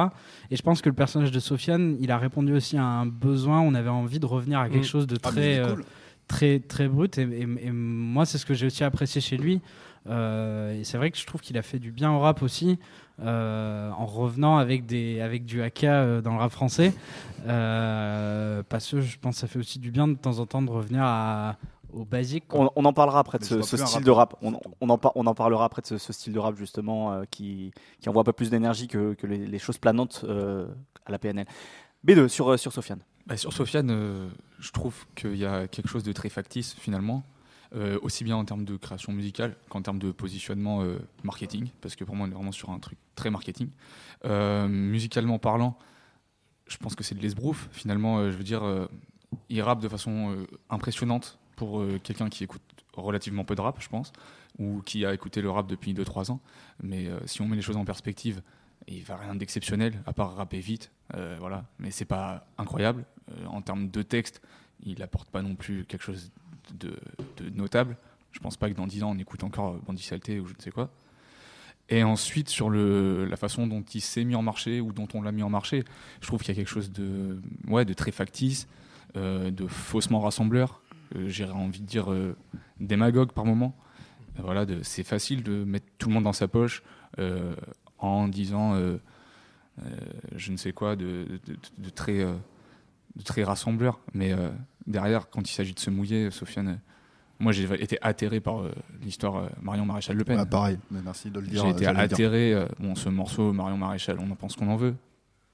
[0.51, 3.61] Et je pense que le personnage de Sofiane, il a répondu aussi à un besoin.
[3.61, 4.85] On avait envie de revenir à quelque Mm.
[4.85, 5.62] chose de Ah, très.
[5.66, 5.85] cool.
[6.29, 9.57] très très brut et, et- et moi c'est ce que j'ai aussi apprécié chez lui
[9.57, 12.79] Euh, et c'est vrai que je trouve qu'il a fait du bien au rap aussi
[13.21, 16.92] euh, en revenant avec des avec du AK euh, dans le rap français
[17.47, 20.62] Euh, parce que je pense que ça fait aussi du bien de temps en temps
[20.62, 21.57] de revenir à,
[21.92, 22.45] au basique.
[22.53, 24.37] On, on en parlera après de ce, style rap, de rap.
[24.42, 27.25] On, on en, on en parlera après de ce, ce style de rap justement euh,
[27.31, 30.66] qui, qui envoie un peu plus d'énergie que, que les, les choses planantes euh,
[31.05, 31.47] à la PNL.
[32.05, 33.01] B2 sur, euh, sur Sofiane.
[33.27, 37.25] Bah, sur Sofiane, euh, je trouve qu'il y a quelque chose de très factice finalement,
[37.74, 41.96] euh, aussi bien en termes de création musicale qu'en termes de positionnement euh, marketing, parce
[41.96, 43.68] que pour moi on est vraiment sur un truc très marketing.
[44.24, 45.79] Euh, musicalement parlant,
[46.66, 48.88] je pense que c'est de l'esbrouf finalement, je veux dire,
[49.48, 52.62] il rappe de façon impressionnante pour quelqu'un qui écoute
[52.94, 54.12] relativement peu de rap, je pense,
[54.59, 56.40] ou qui a écouté le rap depuis 2-3 ans.
[56.83, 58.42] Mais si on met les choses en perspective,
[58.88, 61.64] il va rien d'exceptionnel, à part rapper vite, euh, voilà.
[61.79, 63.05] Mais c'est pas incroyable.
[63.48, 64.40] En termes de texte,
[64.81, 66.31] il apporte pas non plus quelque chose
[66.74, 66.94] de,
[67.55, 67.96] notable.
[68.33, 70.61] Je pense pas que dans 10 ans, on écoute encore Bandit Saleté ou je ne
[70.61, 70.90] sais quoi.
[71.88, 75.22] Et ensuite, sur le, la façon dont il s'est mis en marché ou dont on
[75.22, 75.85] l'a mis en marché,
[76.20, 78.66] je trouve qu'il y a quelque chose de, ouais, de très factice,
[79.16, 80.83] euh, de faussement rassembleur,
[81.14, 82.37] euh, j'ai envie de dire euh,
[82.81, 83.76] démagogue par moment.
[84.38, 86.83] Euh, Voilà, c'est facile de mettre tout le monde dans sa poche
[87.98, 88.74] en disant
[90.35, 91.40] je ne sais quoi de,
[91.79, 92.26] de- très,
[93.24, 94.00] très rassembleur.
[94.12, 94.35] Mais
[94.87, 96.81] derrière, quand il s'agit de se mouiller, Sofiane,
[97.38, 98.72] moi j'ai été atterré par euh,
[99.03, 100.38] l'histoire euh, Marion Maréchal Le Pen.
[100.38, 101.62] Ouais, pareil, mais merci de le dire.
[101.62, 102.53] J'ai euh, été atterré.
[102.55, 104.94] euh, bon, ce morceau, Marion Maréchal, on en pense qu'on en veut.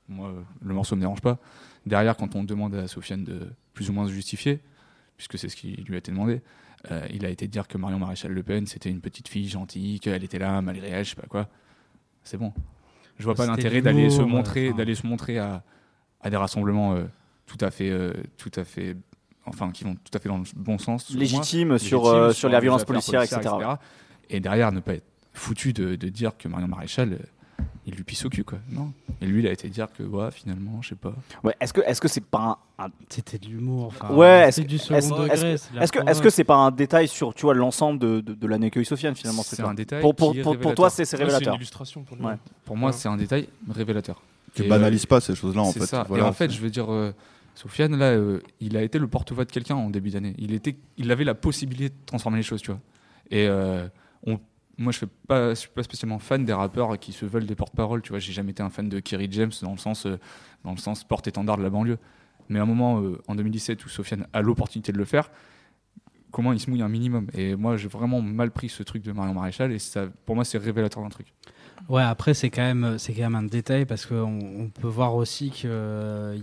[0.09, 1.38] moi, euh, le morceau me dérange pas.
[1.87, 3.40] Derrière, quand on demande à Sofiane de
[3.75, 4.61] plus ou moins se justifier,
[5.16, 6.40] puisque c'est ce qui lui a été demandé,
[6.90, 9.99] euh, il a été dire que Marion Maréchal Le Pen, c'était une petite fille gentille,
[10.01, 11.49] qu'elle était là malgré elle, je sais pas quoi.
[12.23, 12.53] C'est bon.
[13.18, 14.77] Je vois pas l'intérêt de d'aller se montrer, enfin.
[14.79, 15.62] d'aller se montrer à,
[16.21, 17.05] à des rassemblements euh,
[17.47, 18.97] tout à fait, euh, tout à fait,
[19.46, 21.11] enfin, qui vont tout à fait dans le bon sens.
[21.14, 23.40] Légitime sur, Légitime euh, sur les des violences affaires policières, etc.
[24.31, 28.05] Et derrière, ne pas être foutu de, de dire que Marion Maréchal, euh, il lui
[28.05, 28.59] pisse au cul, quoi.
[28.70, 28.92] Non.
[29.20, 31.12] Et lui, il a été dire que, ouais, finalement, je sais pas.
[31.42, 33.87] Ouais, est-ce que est-ce que c'est pas un, un- C'était de l'humour.
[33.87, 35.28] enfin, Ouais, est-ce c'est que- du second est-ce- degré.
[35.31, 35.44] est-ce
[35.81, 38.46] est-ce que est-ce que c'est pas un détail sur tu vois l'ensemble de, de, de
[38.46, 40.90] l'année que Sofiane finalement C'est un détail pour, pour, est pour, pour toi révélateur.
[40.92, 42.24] c'est c'est Ouais, C'est une révélateur illustration pour lui.
[42.24, 42.35] Ouais.
[42.64, 42.96] Pour moi, Ouais.
[42.96, 44.22] c'est un détail révélateur.
[44.55, 45.87] Tu banalises euh, pas ces choses-là, en c'est fait.
[45.87, 46.05] ça.
[46.09, 47.12] Voilà, et en fait, je veux dire, euh,
[47.55, 50.35] Sofiane, là, euh, il a été le porte-voix de quelqu'un en début d'année.
[50.38, 50.59] Il,
[50.97, 52.81] il avait la possibilité de transformer les choses, tu vois.
[53.31, 53.87] Et euh,
[54.79, 58.11] moi, je je suis pas spécialement fan des rappeurs qui se veulent des porte-paroles, tu
[58.11, 58.19] vois.
[58.19, 60.19] J'ai jamais été un fan de Kerry James dans le sens, euh,
[60.77, 61.99] sens porte-étendard de la banlieue.
[62.49, 65.31] Mais à un moment, en 2017, où Sofiane a l'opportunité de le faire,
[66.33, 69.12] comment il se mouille un minimum Et moi, j'ai vraiment mal pris ce truc de
[69.12, 71.33] Marion Maréchal, et ça, pour moi, c'est révélateur d'un truc.
[71.88, 75.51] Ouais, après c'est quand même quand même un détail parce qu'on on peut voir aussi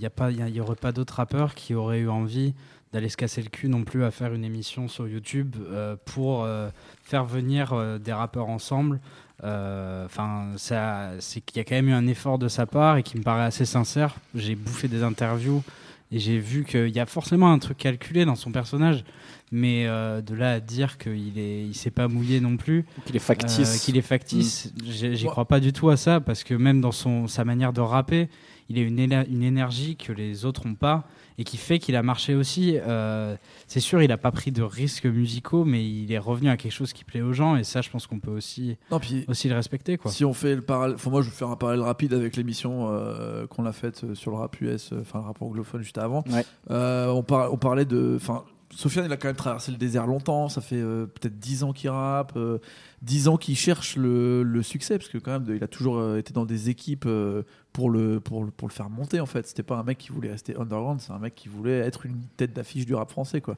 [0.10, 2.54] pas il y a- il y aurait pas d'autres rappeurs qui auraient eu envie
[2.94, 6.44] d'aller se casser le cul non plus à faire une émission sur YouTube euh, pour
[6.44, 6.70] euh,
[7.04, 9.00] faire venir euh, des rappeurs ensemble.
[9.44, 12.98] Euh, Enfin, ça c'est qu'il y a quand même eu un effort de sa part
[12.98, 14.16] et qui me paraît assez sincère.
[14.36, 15.64] J'ai bouffé des interviews
[16.12, 19.04] et j'ai vu qu'il y a forcément un truc calculé dans son personnage,
[19.52, 22.86] mais euh, de là à dire qu'il est il s'est pas mouillé non plus.
[23.06, 26.20] qu'il est factice Euh, qu'il est factice, j'ai- j'y crois pas du tout à ça
[26.20, 28.30] parce que même dans son, sa manière de rapper,
[28.72, 29.00] il a une,
[29.44, 31.08] énergie que les autres ont pas
[31.40, 32.76] et qui fait qu'il a marché aussi.
[32.78, 33.36] Euh,
[33.66, 36.72] c'est sûr, il a pas pris de risques musicaux, mais il est revenu à quelque
[36.74, 39.50] chose qui plaît aux gens et ça, je pense qu'on peut aussi, Non, puis aussi
[39.50, 39.98] le respecter.
[39.98, 40.12] Quoi.
[40.12, 42.90] Si on fait le parallèle, enfin, moi je vais faire un parallèle rapide avec l'émission
[42.92, 46.24] euh, qu'on a faite sur le rap US, enfin le rap anglophone juste avant.
[46.30, 46.46] Ouais.
[46.70, 48.44] Euh, on, par- on parlait de, enfin
[48.76, 51.74] Sofiane il a quand même traversé le désert longtemps, ça fait euh, peut-être 10 ans
[51.74, 52.60] qu'il rappe, euh,
[53.02, 56.34] 10 ans qu'il cherche le, succès parce que quand même il a toujours euh, été
[56.34, 59.48] dans des équipes euh, pour le pour le, pour le faire monter en fait.
[59.48, 62.22] C'était pas un mec qui voulait rester underground, c'est un mec qui voulait être une
[62.38, 63.56] tête d'affiche du rap français quoi.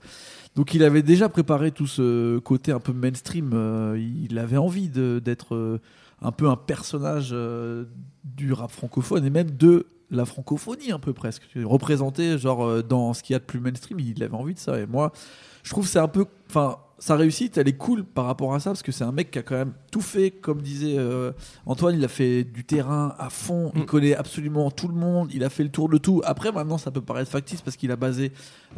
[0.55, 3.51] Donc il avait déjà préparé tout ce côté un peu mainstream.
[3.97, 5.79] il avait envie d'être
[6.21, 7.35] un peu un personnage
[8.23, 11.43] du rap francophone et même de la francophonie un peu presque.
[11.55, 14.59] Représenter genre euh, dans ce qu'il y a de plus mainstream, il avait envie de
[14.59, 14.79] ça.
[14.79, 15.11] Et moi,
[15.63, 18.59] je trouve que c'est un peu, enfin, sa réussite, elle est cool par rapport à
[18.59, 21.31] ça parce que c'est un mec qui a quand même tout fait, comme disait euh,
[21.65, 23.85] Antoine, il a fait du terrain à fond, il Mm.
[23.85, 26.21] connaît absolument tout le monde, il a fait le tour de tout.
[26.25, 28.31] Après, maintenant, ça peut paraître factice parce qu'il a basé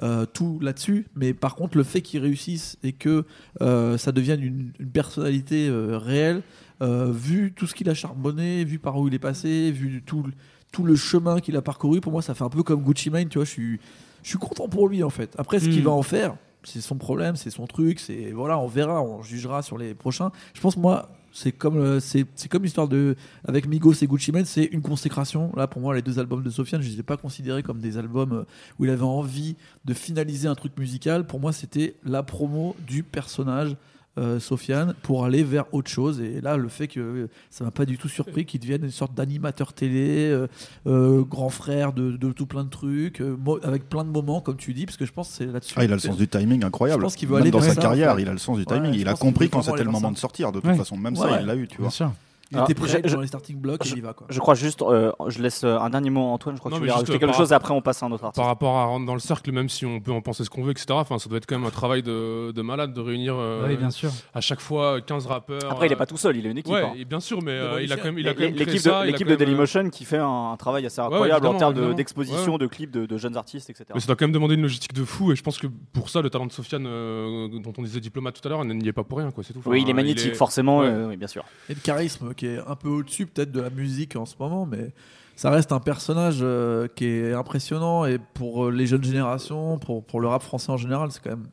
[0.03, 3.25] euh, tout là-dessus, mais par contre, le fait qu'il réussisse et que
[3.61, 6.43] euh, ça devienne une, une personnalité réelle,
[6.81, 10.33] vu tout ce qu'il a charbonné, vu par où il est passé, vu tout, le-
[10.73, 13.29] tout le chemin qu'il a parcouru, pour moi, ça fait un peu comme Gucci Mane,
[13.29, 13.79] tu vois, je suis,
[14.23, 15.33] je suis content pour lui en fait.
[15.37, 15.85] Après, ce qu'il Mm.
[15.85, 19.61] va en faire, c'est son problème, c'est son truc, c'est voilà, on verra, on jugera
[19.61, 20.31] sur les prochains.
[20.53, 23.15] Je pense moi, c'est comme euh, c'est c'est comme l'histoire de
[23.47, 25.51] avec Migos et Gucci Mane, c'est une consécration.
[25.55, 27.97] Là, pour moi, les deux albums de Sofiane, je les ai pas considérés comme des
[27.97, 28.43] albums euh,
[28.79, 29.55] où il avait envie
[29.85, 31.25] de finaliser un truc musical.
[31.27, 33.75] Pour moi, c'était la promo du personnage.
[34.17, 37.71] Euh, Sofiane pour aller vers autre chose et là le fait que euh, ça m'a
[37.71, 40.47] pas du tout surpris qu'il devienne une sorte d'animateur télé euh,
[40.85, 44.39] euh, grand frère de, de tout plein de trucs euh, mo- avec plein de moments
[44.41, 46.17] comme tu dis parce que je pense que c'est là-dessus Ah, il a le sens
[46.17, 47.01] du timing incroyable.
[47.01, 48.65] Je pense qu'il veut Même aller dans sa ça, carrière, il a le sens du
[48.65, 48.93] timing.
[48.93, 50.13] il a compris quand c'était le moment ça.
[50.13, 50.51] de sortir.
[50.51, 50.75] De toute Ouais.
[50.77, 51.29] façon, même Ouais.
[51.29, 51.85] ça, il l'a eu, tu vois.
[51.87, 52.11] Bien sûr.
[52.53, 54.39] Il Alors, était prêt je- dans les starting blocks et il y va quoi je
[54.39, 56.79] crois juste euh, je laisse euh, un dernier mot à Antoine je crois que tu
[56.79, 58.45] voulais rajouter euh, quelque par chose et après on passe à un autre artiste Par
[58.45, 60.71] rapport à rentrer dans le cercle, même si on peut en penser ce qu'on veut,
[60.71, 60.85] etc.
[60.91, 63.75] Enfin, ça doit être quand même un travail de, de malade de réunir euh, Oui,
[63.75, 64.11] bien sûr.
[64.33, 65.59] à chaque fois 15 rappeurs.
[65.71, 66.93] après il est euh, pas tout seul il a une équipe Ouais, hein.
[66.97, 68.81] et bien sûr, mais euh, Il a quand même, il a quand même créé l'équipe
[68.81, 71.01] ça, de, il a l'équipe quand de même, Dailymotion qui fait un, un travail assez
[71.01, 72.57] ouais, incroyable en termes d'exposition Ouais.
[72.59, 74.93] de clips de, de jeunes artistes etc Mais ça doit quand même demander une logistique
[74.93, 77.99] de fou, et je pense que pour ça, le talent de Sofiane, dont on disait
[77.99, 79.43] diplomate tout à l'heure, n'y est pas pour rien, quoi.
[79.43, 79.61] C'est tout.
[79.65, 80.81] oui il est magnétique forcément
[81.15, 84.25] bien sûr et le charisme qui est un peu au-dessus peut-être de la musique en
[84.25, 84.91] ce moment mais
[85.37, 90.03] ça reste un personnage euh, qui est impressionnant et pour euh, les jeunes générations pour,
[90.03, 91.47] pour le rap français en général c'est quand même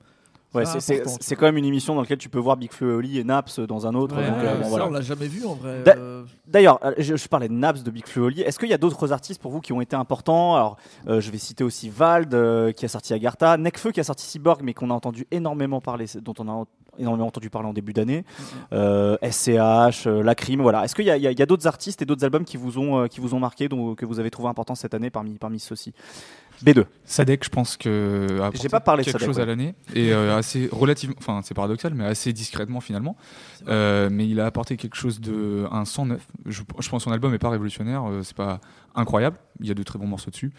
[0.52, 3.18] Ouais, c'est quand même une émission dans laquelle tu peux voir Big Flo et Oli
[3.18, 4.86] et Naps dans un autre Ouais, donc, euh, bon, ça, voilà.
[4.88, 7.90] on l'a jamais vu en vrai euh, D'ailleurs, euh, je, je parlais de Naps, de
[7.92, 8.40] Big Flo et Oli.
[8.42, 10.56] Est-ce qu'il y a d'autres artistes pour vous qui ont été importants?
[10.56, 14.04] Alors, euh, je vais citer aussi Vald, euh, qui a sorti Agartha, Nekfeu, qui a
[14.04, 16.66] sorti Cyborg, mais qu'on a entendu énormément parler, dont on a en-
[16.98, 18.24] énormément entendu parler en début d'année.
[18.72, 20.84] Euh, SCH, euh, Lacrim, voilà.
[20.84, 22.76] Est-ce qu'il y a, il y a- a d'autres artistes et d'autres albums qui vous
[22.78, 25.38] ont, euh, qui vous ont marqué, dont, que vous avez trouvé importants cette année parmi,
[25.38, 25.92] parmi ceux-ci?
[26.64, 26.84] B2.
[27.04, 28.26] Sadek, je pense que
[28.60, 29.42] J'ai pas parlé de quelque Sadek, chose ouais.
[29.42, 33.16] à l'année et euh, assez relativement, enfin c'est paradoxal, mais assez discrètement finalement.
[33.68, 36.26] Euh, mais il a apporté quelque chose de un 109.
[36.46, 38.60] Je, je pense que son album est pas révolutionnaire, euh, c'est pas
[38.94, 39.36] incroyable.
[39.60, 40.52] Il y a de très bons morceaux dessus,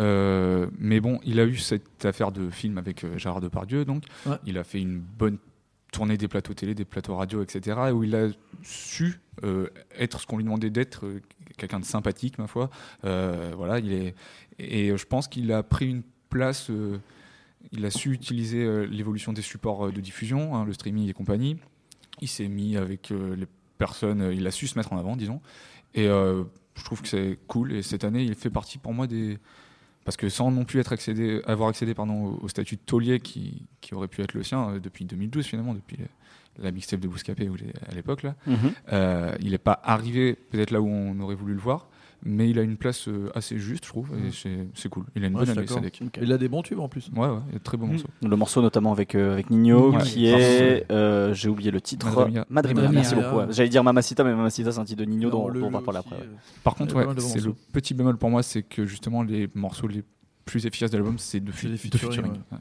[0.00, 4.04] Euh, mais bon, il a eu cette affaire de film avec euh, Gérard Depardieu, donc
[4.26, 4.36] Ouais.
[4.46, 5.38] il a fait une bonne
[5.92, 7.78] tournée des plateaux télé, des plateaux radio, etc.
[7.92, 8.28] Où il a
[8.62, 11.22] su euh, être ce qu'on lui demandait d'être, euh,
[11.56, 12.70] quelqu'un de sympathique, ma foi.
[13.04, 14.14] Euh, voilà, il est
[14.58, 16.70] et je pense qu'il a pris une place.
[17.72, 21.58] il a su utiliser l'évolution des supports de diffusion, hein, le streaming et compagnie.
[22.20, 23.46] Il s'est mis avec les
[23.78, 25.40] personnes, il a su se mettre en avant, disons.
[25.94, 27.72] Et je trouve que c'est cool.
[27.72, 29.38] Et cette année, il fait partie pour moi des.
[30.08, 33.66] Parce que sans non plus être accédé, avoir accédé pardon, au, statut de taulier qui,
[33.82, 35.98] qui aurait pu être le sien euh, depuis 2012, finalement, depuis
[36.58, 37.50] la mixtape de Bouscapé
[37.86, 38.34] à l'époque, là.
[38.46, 38.56] Mhm.
[38.90, 41.90] Euh, il n'est pas arrivé peut-être là où on aurait voulu le voir,
[42.24, 45.04] mais il a une place euh, assez juste, je trouve, et c'est- c'est cool.
[45.14, 45.66] Il a une Ouais, bonne année.
[45.66, 46.00] Sadek.
[46.20, 47.10] Il a des bons tubes en plus.
[47.16, 47.90] Ouais, ouais, il a de très bons Mm.
[47.92, 48.08] morceaux.
[48.22, 50.02] Le morceau notamment avec, euh, avec Nino, Ouais.
[50.02, 50.84] qui est.
[50.90, 52.06] euh, J'ai oublié le titre.
[52.06, 52.46] Madre Mia.
[52.50, 53.36] Madre Mia, Madre merci beaucoup.
[53.36, 53.46] ouais.
[53.50, 56.00] J'allais dire Mamacita, mais Mamacita, c'est un titre de Nino dont, on va le parler
[56.00, 56.16] après.
[56.16, 56.22] ouais.
[56.22, 59.86] euh, Par contre, ouais, c'est le petit bémol pour moi, c'est que justement les morceaux
[59.86, 60.02] les
[60.44, 61.78] plus efficaces de l'album, c'est de, de featuring,
[62.10, 62.32] featuring.
[62.32, 62.38] ouais.
[62.52, 62.58] Ouais.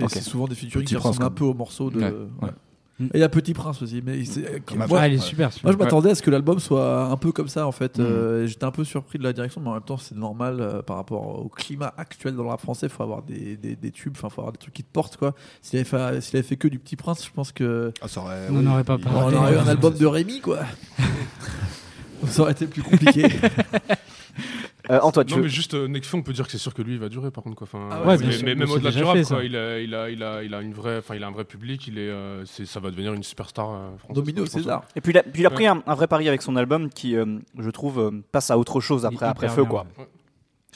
[0.00, 0.10] Et Ok.
[0.10, 2.00] c'est souvent des featuring Petit qui ressemblent un peu aux morceaux de.
[2.00, 2.50] Ouais, ouais.
[3.00, 3.06] Ouais.
[3.06, 4.02] Et il y a Petit Prince aussi.
[4.04, 5.00] Mais c'est- Comme moi.
[5.00, 5.22] Ah, il est Ouais.
[5.22, 5.50] super.
[5.62, 7.98] moi, je m'attendais à ce que l'album soit un peu comme ça en fait.
[7.98, 8.04] Mhm.
[8.06, 10.82] Euh, J'étais un peu surpris de la direction, mais en même temps, c'est normal euh,
[10.82, 12.86] par rapport au climat actuel dans le rap français.
[12.86, 15.16] Il faut avoir des, des, des tubes, enfin, faut avoir des trucs qui te portent
[15.16, 15.34] quoi.
[15.62, 18.20] S'il avait, fait- s'il avait fait que du Petit Prince, je pense que Ah, ça
[18.20, 19.36] aurait- On oui, n'aurait pas il- parlé.
[19.36, 20.60] on aurait eu un album de Rémi quoi.
[22.28, 23.26] ça aurait été plus compliqué.
[24.90, 26.72] Euh, Antoine, tu Non, veux- mais juste euh, Nekfeu, on peut dire que c'est sûr
[26.74, 27.56] que lui, il va durer par contre.
[27.56, 27.66] Quoi.
[27.70, 29.56] Enfin, Ah ouais, mais, bien sûr, mais mais même au-delà du rap, fait, quoi, il,
[29.56, 31.86] a, il, a, il, a, il, a une vraie, enfin, il a un vrai public.
[31.88, 34.14] Il est, euh, c'est- ça va devenir une superstar euh, française.
[34.24, 34.46] Domino.
[34.46, 34.84] César.
[34.94, 36.88] Et puis il a, puis il a pris un, un vrai pari avec son album
[36.90, 39.62] qui, euh, je trouve, euh, passe à autre chose après, après Feu.
[39.62, 39.86] bien, quoi.
[39.98, 40.06] ouais.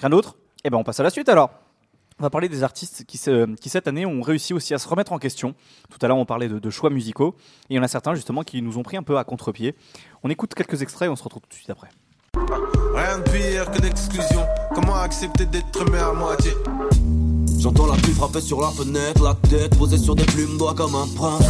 [0.00, 0.36] Rien d'autre?
[0.64, 1.50] Eh ben on passe à la suite alors.
[2.18, 5.12] On va parler des artistes qui, qui cette année ont réussi aussi à se remettre
[5.12, 5.54] en question.
[5.88, 7.34] Tout à l'heure on parlait de, de choix musicaux
[7.70, 9.74] et il y en a certains justement qui nous ont pris un peu à contre-pied.
[10.22, 11.88] On écoute quelques extraits et on se retrouve tout de suite après.
[12.94, 14.46] Rien de pire que l'exclusion.
[14.74, 16.52] Comment accepter d'être aimé à moitié?
[17.58, 20.94] J'entends la pluie frapper sur la fenêtre, la tête posée sur des plumes d'oie comme
[20.94, 21.44] un prince.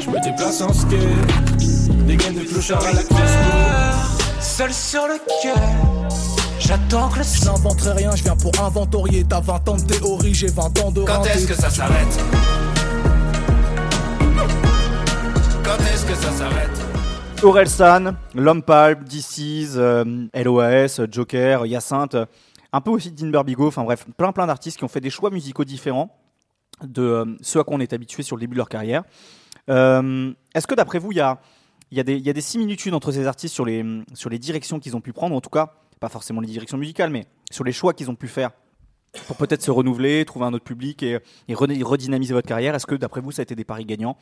[0.00, 2.06] Je me déplace en skate.
[2.06, 4.06] Des gaines de clochard à la classe.
[4.40, 5.62] Seul sur le cœur,
[6.58, 9.24] j'attends que le Je n'inventerai rien, je viens pour inventorier.
[9.28, 12.20] T'as 20 ans de théorie, j'ai 20 ans de Quand est-ce que ça s'arrête?
[17.42, 22.16] Orelsan, L'Homme Palme, DC's, euh, LOAS, Joker, Hyacinthe,
[22.72, 25.30] un peu aussi Dean Barbigo, enfin bref, plein plein d'artistes qui ont fait des choix
[25.30, 26.16] musicaux différents
[26.82, 29.04] de euh, ce à quoi on est habitué sur le début de leur carrière.
[29.70, 31.38] Euh, Est-ce que d'après vous, il y a,
[32.02, 35.74] des- similitudes entre ces artistes sur les directions qu'ils ont pu prendre, en tout cas,
[36.00, 38.50] pas forcément les directions musicales, mais sur les choix qu'ils ont pu faire
[39.26, 42.86] pour peut-être se renouveler, trouver un autre public et, et re- redynamiser votre carrière Est-ce
[42.86, 44.16] que d'après vous, ça a été des paris gagnants?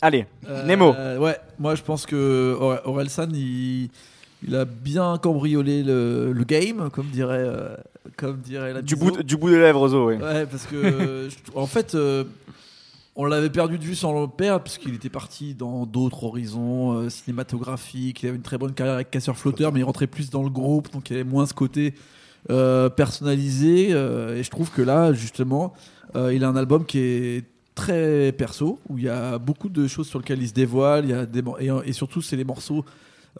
[0.00, 0.26] Allez,
[0.66, 0.94] Nemo.
[0.94, 3.88] Euh, ouais, moi je pense que Ore- Orelsan il,
[4.46, 7.74] il a bien cambriolé le, le game, comme dirait, euh,
[8.16, 10.16] comme dirait la du bout, du bout des lèvres, Zo, oui.
[10.16, 12.24] Ouais, parce que en fait, euh,
[13.18, 16.92] on l'avait perdu de vue sans le perdre, parce qu'il était parti dans d'autres horizons
[16.98, 18.22] euh, cinématographiques.
[18.22, 20.50] Il avait une très bonne carrière avec Casseur Flotteur, mais il rentrait plus dans le
[20.50, 21.94] groupe, donc il avait moins ce côté
[22.50, 23.88] euh, personnalisé.
[23.92, 25.72] euh, et je trouve que là, justement,
[26.14, 29.86] euh, il a un album qui est très perso, où il y a beaucoup de
[29.86, 31.04] choses sur lesquelles il se dévoile.
[31.04, 31.42] Il y a des,
[31.84, 32.84] et surtout, c'est les morceaux.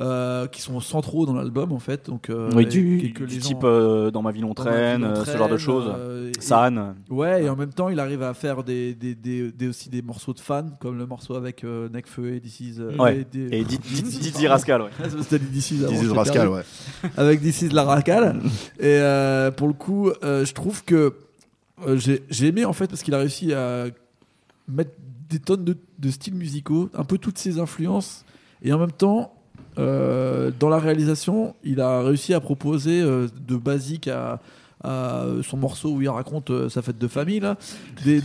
[0.02, 3.24] Euh, qui sont centraux dans l'album en fait donc euh, Oui, et- du, et que
[3.24, 5.56] du les gens- type euh, dans ma ville on traîne, on euh, ce genre de
[5.56, 5.90] choses.
[5.96, 6.96] euh, et- San.
[7.08, 10.02] Ouais, et en même temps, il arrive à faire des, des, des, des- aussi des
[10.02, 12.74] morceaux de fans, comme le morceau avec euh, Nekfeu et This Is.
[12.78, 13.24] euh, Ouais.
[13.34, 14.90] Et Di- Dizzy Rascal, ouais.
[15.00, 16.62] Ouais, C'était This Is This Rascal, ouais.
[17.16, 18.40] Avec This Is la Rascal.
[18.78, 21.14] et euh, pour le coup, euh, je trouve que
[21.86, 23.86] euh, j'ai j'ai aimé en fait parce qu'il a réussi à
[24.68, 24.90] mettre
[25.30, 28.24] des tonnes de, de styles musicaux, un peu toutes ses influences,
[28.62, 29.32] et en même temps.
[29.78, 34.40] Euh, dans la réalisation, il a réussi à proposer euh, de basique à,
[35.42, 37.40] son morceau où il raconte euh, sa fête de famille
[38.04, 38.20] des,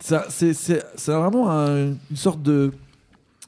[0.00, 2.72] c'est, vraiment un- une sorte de,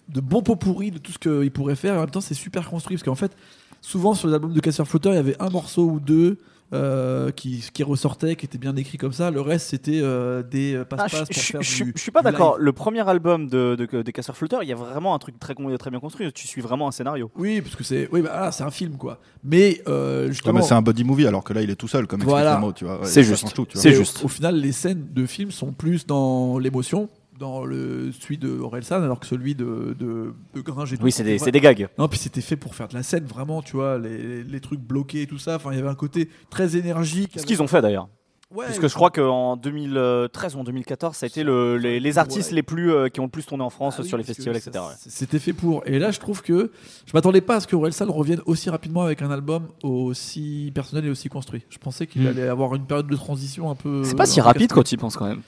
[0.08, 1.96] de bon pot pourri de tout ce qu'il pourrait faire.
[1.96, 3.32] En même temps, c'est super construit parce qu'en fait,
[3.80, 6.38] souvent sur les albums de Casseur Flotteur, il y avait un morceau ou deux
[6.72, 9.30] euh, qui, qui ressortaient, qui étaient bien écrits comme ça.
[9.30, 12.00] Le reste, c'était euh, des euh, Ah, passe-passe je, pour je- faire je- du- je
[12.00, 12.56] suis pas d'accord.
[12.58, 15.54] Le premier album de, de, des Casseurs Flotteurs, il y a vraiment un truc très,
[15.54, 16.32] très bien construit.
[16.32, 17.30] Tu suis vraiment un scénario.
[17.36, 19.18] Oui, parce que c'est, oui, bah, ah, c'est un film quoi.
[19.44, 21.88] Mais euh, Ouais, justement, mais c'est un buddy movie alors que là il est tout
[21.88, 22.60] seul comme Voilà.
[22.74, 23.00] Tu vois.
[23.00, 23.54] Ouais, C'est ça juste.
[23.54, 23.90] tout, tu vois.
[23.90, 24.20] Juste.
[24.22, 27.08] Au, au final, les scènes de film sont plus dans l'émotion.
[27.42, 31.10] Dans le celui de Orelsan, alors que celui de, de, de Gringe et tout, Oui,
[31.10, 31.88] c'est des, des gags.
[31.98, 34.80] non, puis c'était fait pour faire de la scène, vraiment, tu vois, les, les trucs
[34.80, 35.56] bloqués et tout ça.
[35.56, 37.32] Enfin, il y avait un côté très énergique.
[37.36, 38.08] Ce qu'ils ont fait d'ailleurs.
[38.54, 42.18] Ouais, Puisque je crois qu'en 2013 ou en 2014, ça a été le- les, les
[42.18, 42.56] artistes Ouais.
[42.56, 44.60] les plus, euh, qui ont le plus tourné en France Ah oui, sur les festivals,
[44.60, 44.84] ça- etc.
[45.08, 45.82] C'était fait pour.
[45.86, 46.70] Et là, je trouve que
[47.06, 51.06] je m'attendais pas à ce que Orelsan revienne aussi rapidement avec un album aussi personnel
[51.06, 51.64] et aussi construit.
[51.70, 52.26] Je pensais qu'il Mm.
[52.26, 54.04] allait avoir une période de transition un peu.
[54.04, 55.40] C'est pas si rapide quand tu y penses quand même.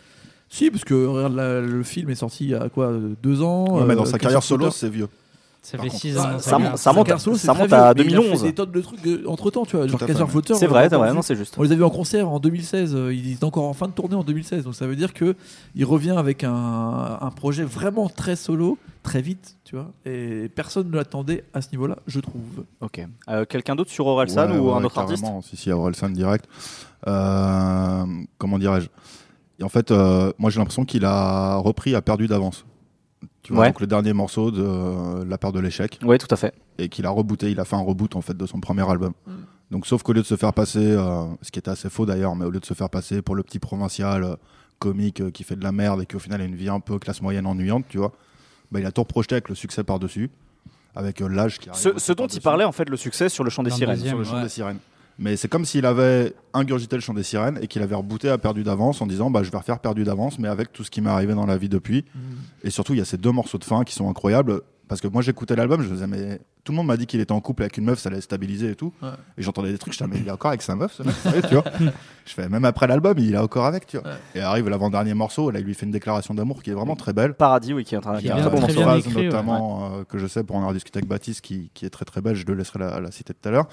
[0.48, 3.42] Si, parce que regarde, la- le film est sorti il y a quoi, euh, deux
[3.42, 3.78] ans.
[3.78, 5.08] Ouais, mais dans euh, sa carrière solo, c'est vieux.
[5.62, 6.38] Ça Par fait contre, 6 Ça- ans.
[6.38, 8.40] ça monte- ça monte- c'est ça très monte vieux, à mais il a 2011.
[8.42, 9.86] fait des tonnes de trucs entre temps, tu vois.
[9.86, 10.26] Genre à fait.
[10.26, 11.26] Flotter, C'est on vrai, l'a c'est vrai, encore non, vu.
[11.26, 11.54] c'est juste.
[11.58, 12.94] On les a vus en concert en 2016.
[12.94, 14.64] euh, Il est encore en fin de tournée en 2016.
[14.64, 15.34] Donc ça veut dire que
[15.74, 19.90] il revient avec un, un projet vraiment très solo, très vite, tu vois.
[20.04, 22.64] Et personne ne l'attendait à ce niveau-là, je trouve.
[22.82, 23.00] Ok.
[23.30, 25.22] Euh, Quelqu'un d'autre sur Orelsan Ouais, ou ouais, un autre artiste?
[25.22, 25.40] carrément.
[25.40, 26.44] Si, si, Orelsan direct.
[27.06, 28.04] Euh,
[28.38, 28.88] comment dirais-je?
[29.60, 32.64] Et En fait, euh, moi j'ai l'impression qu'il a repris à perdu d'avance.
[33.42, 33.68] Tu vois, Ouais.
[33.68, 35.98] donc le dernier morceau de euh, La paire de l'échec.
[36.02, 36.54] Oui, tout à fait.
[36.78, 39.12] Et qu'il a rebooté, il a fait un reboot en fait de son premier album.
[39.26, 39.32] Mm.
[39.70, 42.36] Donc sauf qu'au lieu de se faire passer, euh, ce qui était assez faux d'ailleurs,
[42.36, 44.36] mais au lieu de se faire passer pour le petit provincial euh,
[44.78, 46.80] comique euh, qui fait de la merde et qui au final a une vie un
[46.80, 48.12] peu classe moyenne ennuyante, tu vois,
[48.72, 50.30] bah, il a tout reprojeté avec le succès par-dessus,
[50.94, 51.98] avec euh, l'âge qui arrive.
[51.98, 53.94] Ce, dont il parlait en fait le succès sur le chant des sirènes.
[53.96, 54.10] deuxième.
[54.12, 54.42] sur le chant Ouais.
[54.42, 54.78] des sirènes.
[55.18, 58.38] Mais c'est comme s'il avait ingurgité le chant des sirènes et qu'il avait rebooté à
[58.38, 61.00] perdu d'avance en disant bah je vais refaire perdu d'avance mais avec tout ce qui
[61.00, 62.04] m'est arrivé dans la vie depuis.
[62.64, 65.06] Et surtout il y a ces deux morceaux de fin qui sont incroyables parce que
[65.08, 67.40] moi j'écoutais l'album, je me disais mais tout le monde m'a dit qu'il était en
[67.40, 68.92] couple avec une meuf, ça allait stabiliser et tout.
[69.02, 69.08] Ouais.
[69.38, 71.14] Et j'entendais des trucs, je disais mais il est encore avec sa meuf ce mec,
[71.14, 71.64] sérieux, tu vois.
[72.26, 74.08] Je fais même après l'album, il est encore avec, tu vois.
[74.08, 74.16] Ouais.
[74.34, 77.12] Et arrive l'avant-dernier morceau, là il lui fait une déclaration d'amour qui est vraiment très
[77.12, 77.34] belle.
[77.34, 78.74] Paradis, oui, qui est en train Qui qui est est un bien- très bon très
[78.84, 78.98] morceau.
[78.98, 79.24] écrit, ouais.
[79.26, 82.04] notamment euh, que je sais pour en avoir discuté avec Baptiste qui, qui est très
[82.04, 83.68] très belle, je le laisserai la, la citer tout à l'heure.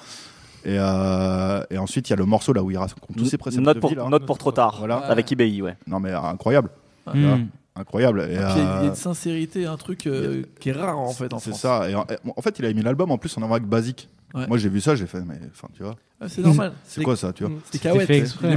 [0.66, 3.38] Et, euh, et ensuite il y a le morceau là où il raconte tous ses
[3.38, 4.08] préceptes Note de pour, vie, là.
[4.10, 4.76] note pour trop tard.
[4.80, 4.98] Voilà.
[4.98, 5.76] Avec IBI, ouais.
[5.88, 6.70] Non mais incroyable,
[7.12, 7.46] Hmm.
[7.76, 8.22] incroyable.
[8.22, 10.44] Et, Et puis, il y a- il y a euh, une sincérité, un truc euh,
[10.60, 11.90] qui est rare en fait en c'est ça.
[11.90, 12.06] Et en,
[12.38, 14.08] en fait il a mis l'album en plus en avant avec Basique.
[14.34, 14.48] Ouais.
[14.48, 16.72] Moi j'ai vu ça, j'ai fait mais enfin tu vois, Ah, c'est normal.
[16.86, 17.54] c'est quoi ça, tu vois?
[17.72, 17.80] C'est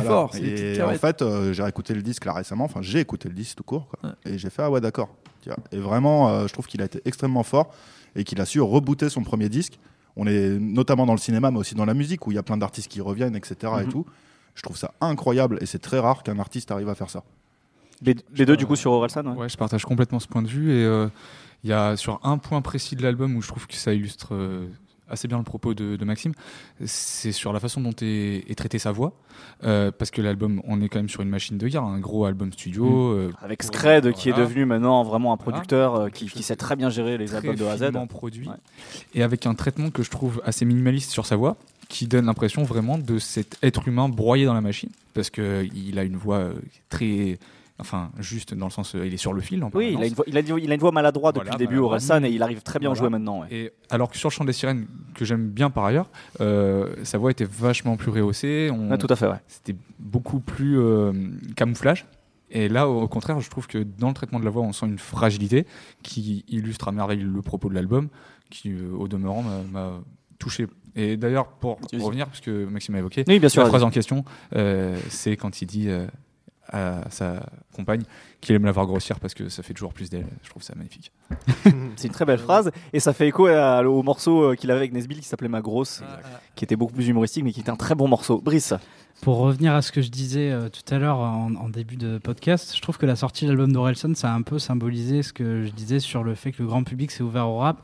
[0.02, 0.30] fort.
[0.32, 2.64] c'est des petites Et en fait, euh, j'ai écouté le disque là récemment.
[2.64, 3.88] Enfin, j'ai écouté le disque tout court.
[3.88, 4.10] quoi.
[4.10, 4.32] Ouais.
[4.34, 5.08] Et j'ai fait ah ouais d'accord.
[5.72, 7.70] Et vraiment, euh, je trouve qu'il a été extrêmement fort
[8.16, 9.78] et qu'il a su rebooter son premier disque.
[10.16, 12.42] On est notamment dans le cinéma, mais aussi dans la musique où il y a
[12.42, 13.54] plein d'artistes qui reviennent, etc.
[13.80, 13.88] Et Mhm.
[13.92, 14.06] tout.
[14.54, 17.24] Je trouve ça incroyable et c'est très rare qu'un artiste arrive à faire ça.
[18.02, 19.36] Les, les deux, du coup, sur Orelsan, ouais.
[19.36, 20.70] Ouais, je partage complètement ce point de vue.
[20.72, 21.08] Et euh,
[21.64, 24.34] il y a sur un point précis de l'album où je trouve que ça illustre
[24.34, 24.68] euh,
[25.14, 26.32] assez bien le propos de, de Maxime,
[26.84, 29.12] c'est sur la façon dont est, est traitée sa voix.
[29.64, 32.24] Euh, parce que l'album, on est quand même sur une machine de guerre, un gros
[32.26, 33.12] album studio.
[33.12, 36.76] euh, Avec Scred, qui est devenu maintenant vraiment un producteur euh, qui, qui sait très
[36.76, 37.84] bien gérer les très albums de A à Z.
[37.86, 38.54] finement produit Ouais.
[39.14, 41.56] et avec un traitement que je trouve assez minimaliste sur sa voix
[41.88, 45.98] qui donne l'impression vraiment de cet être humain broyé dans la machine parce que il
[45.98, 46.48] a une voix
[46.88, 47.38] très
[47.80, 50.06] enfin juste dans le sens euh, il est sur le fil en Oui, il a,
[50.06, 52.02] une voix, il, a, une- il a une voix maladroite depuis le début, maladroite.
[52.08, 53.40] Orelsan, et il arrive très bien à jouer maintenant.
[53.40, 53.48] ouais.
[53.50, 56.08] et alors que sur le chant des sirènes que j'aime bien par ailleurs
[56.40, 59.40] euh, sa voix était vachement plus rehaussée on- Ouais, tout à fait, ouais.
[59.48, 61.12] c'était beaucoup plus euh,
[61.56, 62.06] camouflage.
[62.50, 64.86] Et là, au contraire, je trouve que dans le traitement de la voix, on sent
[64.86, 65.66] une fragilité
[66.04, 68.08] qui illustre à merveille le propos de l'album,
[68.48, 69.94] qui, euh, au demeurant, m'a-
[70.38, 70.66] touché.
[70.94, 73.62] Et d'ailleurs, pour revenir, parce que Maxime a évoqué, Oui, bien sûr.
[73.62, 76.06] la phrase en question, euh, c'est quand il dit euh,
[76.72, 78.02] à sa compagne
[78.40, 80.26] qu'il aime la voir grossir parce que ça fait toujours plus d'elle.
[80.42, 81.12] Je trouve ça magnifique.
[81.96, 84.80] C'est une très belle phrase, et ça fait écho à- au morceau euh, qu'il avait
[84.80, 86.02] avec Nesbill qui s'appelait Ma Grosse,
[86.54, 88.40] qui était beaucoup plus humoristique, mais qui était un très bon morceau.
[88.40, 88.74] Brice,
[89.22, 92.18] Pour revenir à ce que je disais euh, tout à l'heure en, en début de
[92.18, 95.32] podcast, je trouve que la sortie de l'album d'Orelsan, ça a un peu symbolisé ce
[95.32, 97.78] que je disais sur le fait que le grand public s'est ouvert au rap.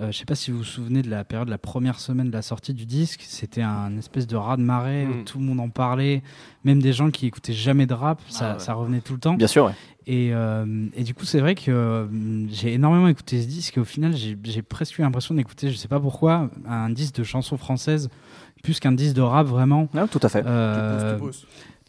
[0.00, 2.32] Euh, je sais pas si vous vous souvenez de la période, la première semaine de
[2.32, 5.24] la sortie du disque, c'était un espèce de raz-de-marée où Mm.
[5.24, 6.22] tout le monde en parlait,
[6.64, 8.58] même des gens qui écoutaient jamais de rap, ça, Ah ouais.
[8.60, 9.34] ça revenait tout le temps.
[9.34, 9.72] bien sûr, ouais.
[10.06, 12.06] Et, euh, et du coup, c'est vrai que euh,
[12.48, 15.88] j'ai énormément écouté ce disque et au final, j'ai presque eu l'impression d'écouter, je sais
[15.88, 18.08] pas pourquoi, un disque de chansons françaises
[18.64, 19.88] plus qu'un disque de rap vraiment.
[19.94, 20.42] Ouais, tout à fait.
[20.44, 21.18] Euh,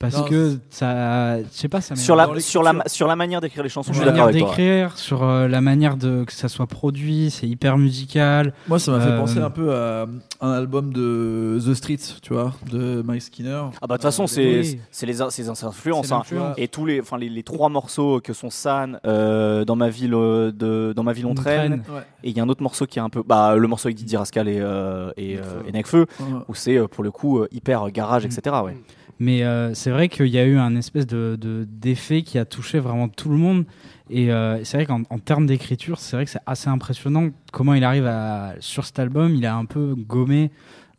[0.10, 3.42] parce Non, que ça, je sais pas, ça Sur la, sur, la, sur la manière
[3.42, 4.64] d'écrire les chansons, je suis la d'accord manière avec toi.
[4.66, 8.54] d'écrire, sur euh, la manière de que ça soit produit, c'est hyper musical.
[8.68, 10.06] Moi, ça m'a fait Euh, penser un peu à
[10.42, 13.64] un album de The Streets, tu vois, de Mike Skinner.
[13.82, 14.80] Ah bah de toute façon, c'est Oui.
[14.92, 16.12] c'est les, c'est les influences.
[16.12, 16.22] Hein.
[16.58, 20.14] Et tous les, enfin les, les trois morceaux que sont San, euh, dans ma ville,
[20.14, 21.82] euh, de, dans ma ville on On traîne.
[21.82, 21.96] traîne.
[21.96, 22.02] Ouais.
[22.24, 23.98] Et il y a un autre morceau qui est un peu, bah le morceau avec
[23.98, 26.26] Didier Rascal et euh, et, euh, et Nekfeu, Ouais.
[26.48, 28.56] où c'est euh, pour le coup euh, hyper garage, etc.
[28.64, 28.78] Ouais.
[29.20, 32.46] Mais euh, c'est vrai qu'il y a eu un espèce de de- d'effet qui a
[32.46, 33.66] touché vraiment tout le monde.
[34.10, 37.74] Et euh, c'est vrai qu'en en termes d'écriture, c'est vrai que c'est assez impressionnant comment
[37.74, 40.52] il arrive à sur cet album, il a un peu gommé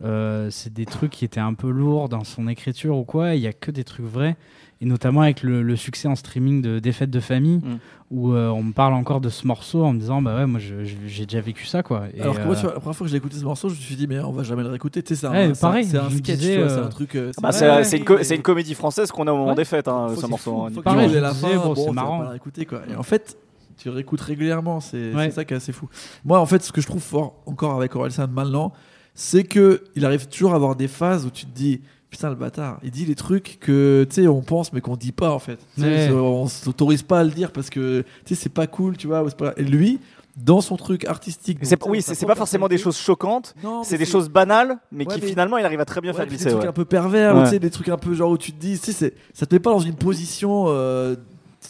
[0.05, 3.35] euh, des trucs qui étaient un peu lourds dans son écriture ou quoi.
[3.35, 4.37] Il y a que des trucs vrais.
[4.83, 7.79] Et notamment avec le, le succès en streaming de Des fêtes de famille, Mm.
[8.11, 10.61] où euh, on me parle encore de ce morceau en me disant Bah ouais, moi
[10.61, 12.05] j'ai déjà vécu ça quoi.
[12.15, 13.81] Et, Alors que moi, euh, la première fois que j'ai écouté ce morceau, je me
[13.81, 15.03] suis dit, mais on va jamais le réécouter.
[15.03, 17.15] Tu sais, c'est un, Ouais, pareil, un- un sketch, c'est un truc.
[17.15, 19.55] euh, Bah, c'est une, co- comédie française qu'on a au moment Ouais.
[19.55, 20.69] des fêtes, hein, ce morceau.
[20.73, 20.83] faut- hein.
[20.85, 22.27] Pareil, la fin, bon, c'est marrant.
[22.69, 22.83] quoi.
[22.91, 23.39] Et en fait,
[23.79, 25.25] tu réécoutes régulièrement, c'est Ouais.
[25.27, 25.89] c'est ça qui est assez fou.
[26.25, 28.73] Moi, en fait, ce que je trouve fort encore avec Orelsan maintenant,
[29.15, 31.81] c'est que il arrive toujours à avoir des phases où tu te dis.
[32.11, 35.13] Putain, le bâtard, il dit les trucs que tu sais, on pense mais qu'on dit
[35.13, 35.59] pas en fait.
[35.77, 36.09] Ouais.
[36.13, 39.27] On s'autorise pas à le dire parce que tu sais, c'est pas cool, tu vois.
[39.31, 39.99] pas- Et lui,
[40.37, 41.59] dans son truc artistique.
[41.61, 45.21] Donc, Oui, c'est pas forcément des choses choquantes, c'est des choses banales, mais Ouais, qui
[45.21, 46.51] mais- finalement il arrive à très bien Ouais, faire puis des glisser.
[46.51, 46.69] trucs ouais.
[46.69, 47.45] un peu pervers, ou Ouais.
[47.45, 49.55] tu sais, des trucs un peu genre où tu te dis, tu sais, ça te
[49.55, 51.17] met pas dans une position euh,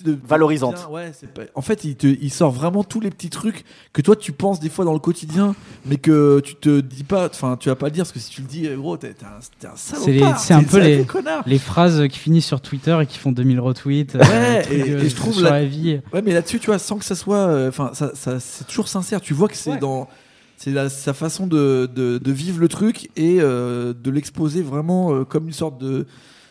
[0.05, 0.77] de- Valorisante.
[0.77, 3.65] Bien, ouais, c'est pas- En fait, il, te, il sort vraiment tous les petits trucs
[3.93, 7.27] que toi tu penses des fois dans le quotidien, mais que tu te dis pas,
[7.27, 9.15] enfin, tu vas pas le dire parce que si tu le dis, eh, gros, t'es
[9.23, 10.39] un, un salopard.
[10.41, 11.43] c'est un peu les- connard.
[11.47, 14.15] les phrases qui finissent sur Twitter et qui font 2000 retweets.
[14.17, 16.01] euh, Ouais, et- euh, et je trouve sur la- la vie.
[16.13, 17.37] Ouais, mais là-dessus, tu vois, sans que ça soit.
[17.37, 19.21] euh, Enfin, ça, ça- c'est toujours sincère.
[19.21, 19.79] Tu vois que c'est Ouais.
[19.79, 20.09] dans.
[20.59, 25.25] C'est sa façon de, de, de vivre le truc et euh, de l'exposer vraiment euh,
[25.25, 26.07] comme une sorte de.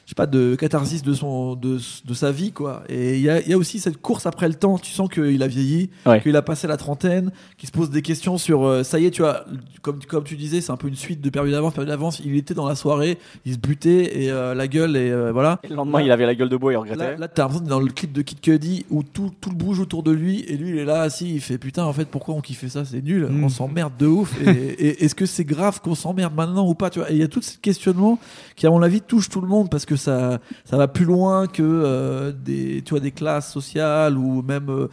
[0.06, 2.84] Je sais pas, de catharsis de, son, de, de sa vie, quoi.
[2.90, 4.78] Et il y a, il y a aussi cette course après le temps.
[4.78, 6.22] Tu sens qu'il a vieilli, Ouais.
[6.22, 8.66] qu'il a passé la trentaine, qu'il se pose des questions sur.
[8.66, 9.46] euh, ça y est, tu vois,
[9.82, 12.22] comme, comme tu disais, c'est un peu une suite de période d'avance, période d'avance.
[12.24, 15.60] Il était dans la soirée, il se butait et euh, la gueule, et euh, voilà.
[15.64, 17.18] Et le lendemain, il avait la gueule de bois, il Là, regrettait.
[17.18, 19.80] là t'as l'impression d'être dans le clip de Kid Cudi où tout, tout le bouge
[19.80, 22.36] autour de lui et lui il est là assis, il fait putain en fait pourquoi
[22.36, 23.44] on kiffait ça, c'est nul, Mm.
[23.44, 26.92] on s'emmerde de ouf et, et est-ce que c'est grave qu'on s'emmerde maintenant ou pas
[26.92, 27.10] tu vois?
[27.10, 28.20] Et il y a tout ce questionnement
[28.56, 31.48] qui à mon avis touche tout le monde parce que ça, ça va plus loin
[31.48, 34.88] que euh, des, tu vois, des classes sociales ou même euh,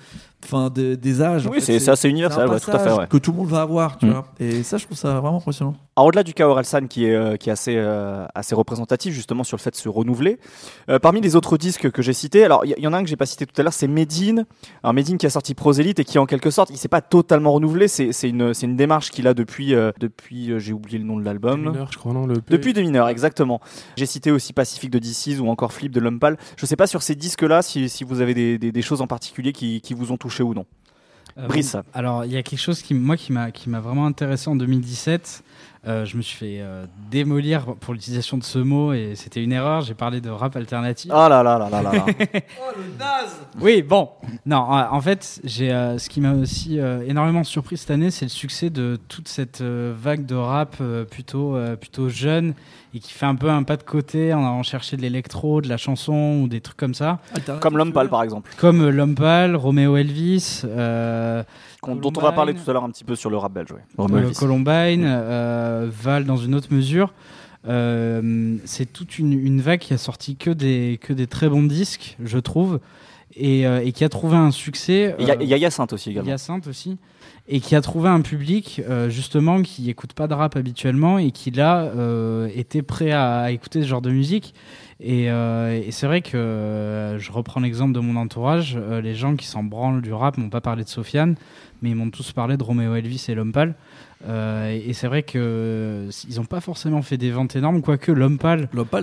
[0.45, 1.47] enfin des, des âges.
[1.47, 1.67] en Oui, fait.
[1.73, 2.93] c'est c'est assez universel, un ouais, tout à fait.
[2.93, 3.07] ouais.
[3.09, 4.11] que tout le monde va avoir, tu Mm.
[4.11, 4.25] vois.
[4.41, 5.75] Et ça je trouve ça vraiment impressionnant.
[5.95, 9.45] Alors, au-delà du cas Orelsan qui est, euh, qui est assez, euh, assez représentatif justement
[9.45, 10.39] sur le fait de se renouveler,
[10.89, 13.03] euh, parmi les autres disques que j'ai cités, alors il y, y en a un
[13.03, 14.47] que j'ai pas cité tout à l'heure, c'est Medine.
[14.83, 17.53] Alors Medine qui a sorti Prosélite et qui en quelque sorte, il s'est pas totalement
[17.53, 20.97] renouvelé, c'est c'est une, c'est une démarche qu'il a depuis, euh, depuis euh, j'ai oublié
[20.99, 21.61] le nom de l'album.
[21.61, 22.45] Mineur, je crois, non, le EP.
[22.49, 23.61] Depuis des mineurs, exactement.
[23.99, 26.39] J'ai cité aussi Pacifique de DC's ou encore Flip de Lumpal.
[26.57, 29.07] Je sais pas sur ces disques-là si, si vous avez des, des- des choses en
[29.07, 30.67] particulier qui, qui vous ont touché ou non.
[31.39, 31.77] Euh, Brice.
[31.95, 34.57] Alors, il y a quelque chose qui, moi, qui m'a, qui m'a vraiment intéressé en
[34.57, 35.43] 2017.
[35.85, 39.51] Euh, je me suis fait euh, démolir pour l'utilisation de ce mot et c'était une
[39.53, 39.81] erreur.
[39.81, 41.11] J'ai parlé de rap alternatif.
[41.13, 42.07] Ah là là là là là là.
[43.61, 44.09] Oui, bon.
[44.47, 48.11] Non, en en fait, j'ai, euh, ce qui m'a aussi euh, énormément surpris cette année,
[48.11, 52.55] c'est le succès de toute cette euh, vague de rap euh, plutôt, euh, plutôt jeune
[52.95, 55.69] et qui fait un peu un pas de côté en allant chercher de l'électro, de
[55.69, 57.21] la chanson ou des trucs comme ça.
[57.61, 61.43] Comme Lumpal par exemple, Comme euh, Lompal, Romeo Elvis, euh,
[61.87, 63.73] dont on va parler tout à l'heure un petit peu sur le rap belge.
[63.73, 63.79] ouais.
[63.79, 64.35] euh, Romeo Elvis.
[64.35, 67.13] Columbine, euh, Val dans une autre mesure.
[67.67, 71.63] Euh, c'est toute une, une vague qui a sorti que des, que des très bons
[71.63, 72.81] disques, je trouve,
[73.37, 75.15] et, euh, et qui a trouvé un succès.
[75.21, 76.29] Il y a- euh, il y a Hyacinthe aussi également.
[76.31, 76.99] Hyacinthe aussi,
[77.49, 81.31] et qui a trouvé un public euh, justement qui écoute pas de rap habituellement et
[81.31, 84.55] qui là euh, était prêt à, à écouter ce genre de musique.
[85.01, 89.15] Et, euh, et c'est vrai que euh, je reprends l'exemple de mon entourage, euh, les
[89.15, 91.37] gens qui s'en branlent du rap m'ont pas parlé de Sofiane,
[91.81, 93.75] mais ils m'ont tous parlé de Romeo Elvis et Lompal.
[94.29, 98.13] Euh, et c'est vrai que ils ont pas forcément fait des ventes énormes, quoique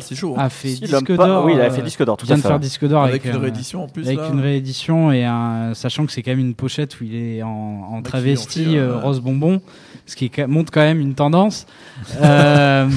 [0.02, 0.36] c'est chaud.
[0.38, 0.44] hein.
[0.46, 1.44] a fait Si, disque d'or.
[1.46, 3.36] oui, il a euh, fait disque d'or, tout vient de faire disque d'or Avec avec,
[3.36, 4.06] une euh, réédition en plus.
[4.08, 4.30] avec là.
[4.32, 7.50] une réédition et un, sachant que c'est quand même une pochette où il est en,
[7.92, 9.62] en travesti fait, euh, rose bonbon,
[10.06, 11.66] ce qui montre quand même une tendance.
[12.22, 12.88] Euh,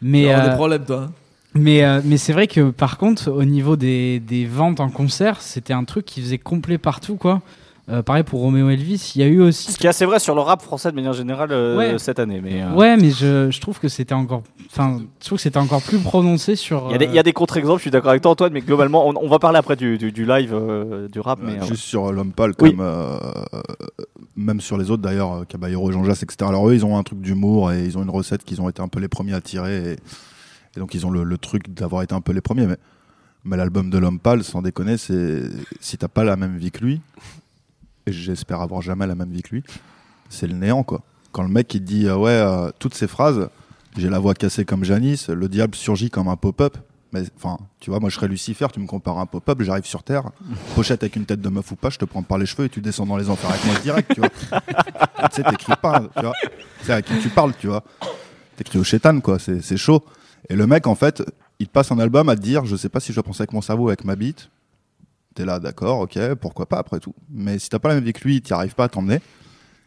[0.00, 1.02] mais euh, des problèmes toi.
[1.08, 1.12] hein.
[1.54, 5.42] mais euh, mais c'est vrai que par contre au niveau des, des ventes en concert,
[5.42, 7.42] c'était un truc qui faisait complet partout quoi.
[7.90, 10.18] Euh, pareil pour Romeo Elvis, il y a eu aussi Ce qui est assez vrai
[10.18, 11.98] sur le rap français de manière générale euh, Ouais.
[11.98, 12.40] cette année.
[12.42, 15.56] Mais euh, Ouais, mais je, je trouve que c'était encore enfin, je trouve que c'était
[15.58, 17.78] encore plus prononcé sur il y a des, il y a des contre-exemples.
[17.78, 20.12] Je suis d'accord avec toi, Antoine, mais globalement, on, on va parler après du, du,
[20.12, 21.38] du live euh, du rap.
[21.42, 22.72] Mais euh, juste sur l'homme pâle, Oui.
[22.72, 23.16] comme euh,
[24.36, 26.36] même sur les autres d'ailleurs, Caballero, Jean Jass, etc.
[26.48, 28.82] Alors eux, ils ont un truc d'humour et ils ont une recette qu'ils ont été
[28.82, 29.92] un peu les premiers à tirer.
[29.92, 29.96] Et,
[30.76, 32.66] et donc ils ont le, le truc d'avoir été un peu les premiers.
[32.66, 32.76] Mais,
[33.44, 35.40] mais l'album de l'homme pâle, sans déconner, c'est
[35.80, 37.00] si t'as pas la même vie que lui,
[38.08, 39.64] et j'espère avoir jamais la même vie que lui,
[40.28, 41.02] c'est le néant quoi.
[41.32, 43.48] Quand le mec il dit euh, ouais euh, toutes ces phrases,
[43.96, 46.76] j'ai la voix cassée comme Janice, le diable surgit comme un pop-up.
[47.12, 49.86] Mais enfin, tu vois, moi je serais Lucifer, tu me compares à un pop-up, j'arrive
[49.86, 50.24] sur Terre,
[50.74, 52.68] pochette avec une tête de meuf ou pas, je te prends par les cheveux et
[52.68, 54.30] tu descends dans les enfers avec moi direct, tu vois.
[55.30, 56.34] tu sais, t'écris pas, tu vois.
[56.82, 57.82] C'est à qui tu parles, tu vois.
[58.56, 60.04] T'écris au chétan, quoi, c'est c'est chaud.
[60.50, 61.22] Et le mec, en fait,
[61.58, 63.42] il te passe un album à te dire, je sais pas si je dois penser
[63.42, 64.50] avec mon cerveau ou avec ma bite.
[65.38, 67.14] T'es là, d'accord, ok, pourquoi pas après tout.
[67.30, 69.20] Mais si t'as pas la même vie que lui, t'y arrives pas à t'emmener.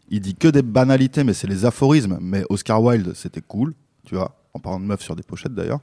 [0.10, 2.20] Il dit que des banalités, mais c'est les aphorismes.
[2.22, 3.74] Mais Oscar Wilde, c'était cool,
[4.06, 4.34] tu vois.
[4.54, 5.82] en parlant de meufs sur des pochettes d'ailleurs.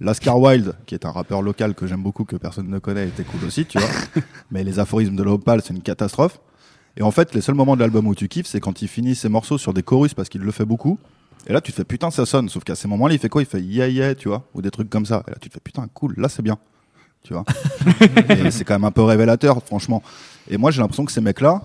[0.00, 3.22] Lascar Wild, qui est un rappeur local que j'aime beaucoup, que personne ne connaît, était
[3.22, 3.88] cool aussi, tu vois.
[4.50, 6.40] Mais les aphorismes de l'Opal, c'est une catastrophe.
[6.96, 9.14] Et en fait, les seuls moments de l'album où tu kiffes, c'est quand il finit
[9.14, 10.98] ses morceaux sur des chorus parce qu'il le fait beaucoup.
[11.46, 12.48] Et là, tu te fais putain, ça sonne.
[12.48, 13.42] Sauf qu'à ces moments-là, il fait quoi?
[13.42, 15.22] Il fait yeah yeah, tu vois, ou des trucs comme ça.
[15.28, 16.58] Et là, tu te fais putain, cool, là, c'est bien.
[17.24, 17.44] Tu vois
[18.28, 20.02] Et c'est quand même un peu révélateur, franchement.
[20.48, 21.62] Et moi, j'ai l'impression que ces mecs-là,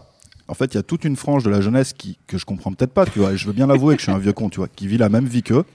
[0.48, 2.72] en fait, il y a toute une frange de la jeunesse qui, que je comprends
[2.72, 3.34] peut-être pas, tu vois.
[3.34, 4.98] Et je veux bien l'avouer que je suis un vieux con, tu vois, qui vit
[4.98, 5.66] la même vie qu'eux.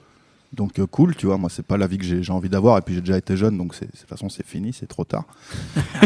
[0.55, 2.80] Donc euh, cool, tu vois, moi c'est pas la vie que j'ai envie d'avoir et
[2.80, 5.24] puis j'ai déjà été jeune donc de toute façon c'est fini, c'est trop tard.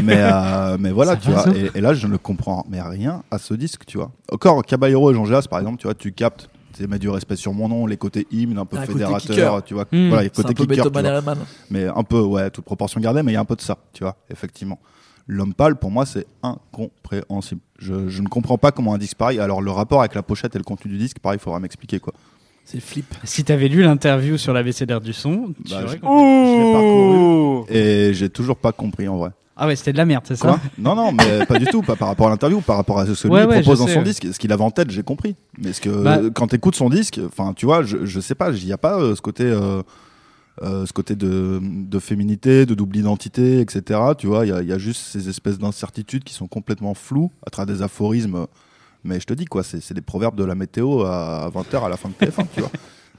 [0.03, 3.39] mais euh, mais voilà, tu vois, et, et là je ne comprends mais rien à
[3.39, 4.11] ce disque, tu vois.
[4.33, 6.49] Encore Caballero et Jean Jas par exemple, tu vois, tu captes,
[6.87, 9.75] mets du respect sur mon nom, les côtés hymne un peu Un côté fédérateur, tu
[9.75, 9.87] vois.
[9.91, 10.09] Hmm.
[10.09, 11.35] Voilà, il y a C'est côté un peu kicker, Beto tu vois.
[11.71, 13.79] Mais un peu ouais, toute proportion gardée, mais il y a un peu de ça,
[13.93, 14.79] tu vois, effectivement.
[15.27, 17.61] L'homme pâle, pour moi, c'est incompréhensible.
[17.79, 19.41] Je, je ne comprends pas comment un disque pareil.
[19.41, 22.01] Alors, le rapport avec la pochette et le contenu du disque, pareil, il faudra m'expliquer
[22.01, 22.15] quoi.
[22.65, 23.07] C'est flip.
[23.25, 26.25] Si t'avais lu l'interview sur l'ABCDR du son, tu Bah, aurais je- compris.
[26.25, 29.31] Je l'ai parcouru Ouh et j'ai toujours pas compris en vrai.
[29.61, 31.83] Ah ouais, c'était de la merde, c'est ça Quoi Non, non, mais pas du tout,
[31.83, 33.93] pas par rapport à l'interview, par rapport à ce que lui Ouais, propose dans sais,
[33.95, 34.05] son ouais.
[34.05, 34.29] disque.
[34.33, 35.35] Ce qu'il avait en tête, j'ai compris.
[35.59, 38.51] Mais ce que Bah- quand t'écoutes son disque, enfin, tu vois, je, je sais pas,
[38.53, 39.83] il y a pas euh, ce côté, euh,
[40.63, 44.01] euh, ce côté de, de féminité, de double identité, etc.
[44.17, 47.51] Tu vois, il y y a juste ces espèces d'incertitudes qui sont complètement floues à
[47.51, 48.47] travers des aphorismes.
[49.05, 51.89] Mais je te dis quoi, c'est c'est des proverbes de la météo à 20h à
[51.89, 52.71] la fin de TF1, tu vois.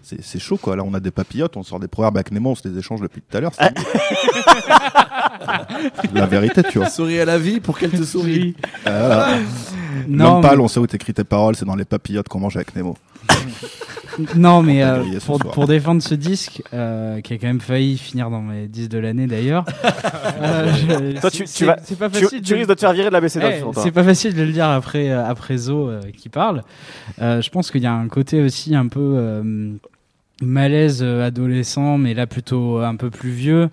[0.02, 0.76] C'est c'est chaud quoi.
[0.76, 3.02] Là, on a des papillotes, on sort des proverbes avec Nemo, on se les échange
[3.02, 3.54] depuis tout à l'heure.
[3.56, 3.72] c'est
[6.14, 6.90] la vérité, tu vois.
[6.90, 8.56] Souris à la vie pour qu'elle te sourie.
[8.88, 9.38] Euh, voilà.
[10.08, 12.56] Non, pâle, mais- on sait où t'écris tes paroles, c'est dans les papillotes qu'on mange
[12.56, 12.96] avec Nemo.
[14.36, 15.04] Non, mais euh,
[15.54, 18.98] pour, défendre ce disque, euh, qui a quand même failli finir dans mes 10 de
[18.98, 19.64] l'année d'ailleurs.
[20.42, 20.74] euh,
[21.16, 22.42] je- Toi, tu- c'est- tu vas- c'est pas Tu, facile.
[22.42, 23.46] tu de- risques de te faire virer de la BCD.
[23.62, 26.64] Eh, c'est pas facile de le dire après, euh, après Zo euh, qui parle.
[27.22, 29.72] Euh, je pense qu'il y a un côté aussi un peu euh,
[30.42, 33.70] malaise euh, adolescent, mais là plutôt un peu plus vieux,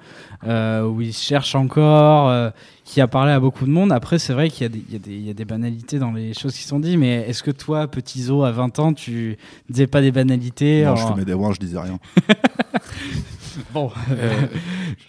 [0.47, 2.51] euh, où il cherche encore, euh,
[2.85, 3.93] qui a parlé à beaucoup de monde.
[3.93, 5.45] Après, c'est vrai qu'il y, a des- il y, a des- il y a des
[5.45, 8.79] banalités dans les choses qui sont dites, mais est-ce que toi, petit Zo, à 20
[8.79, 9.37] ans, tu
[9.71, 11.99] disais pas des banalités Non, en- je fumais des ouins, je disais rien.
[13.73, 14.33] Bon, euh,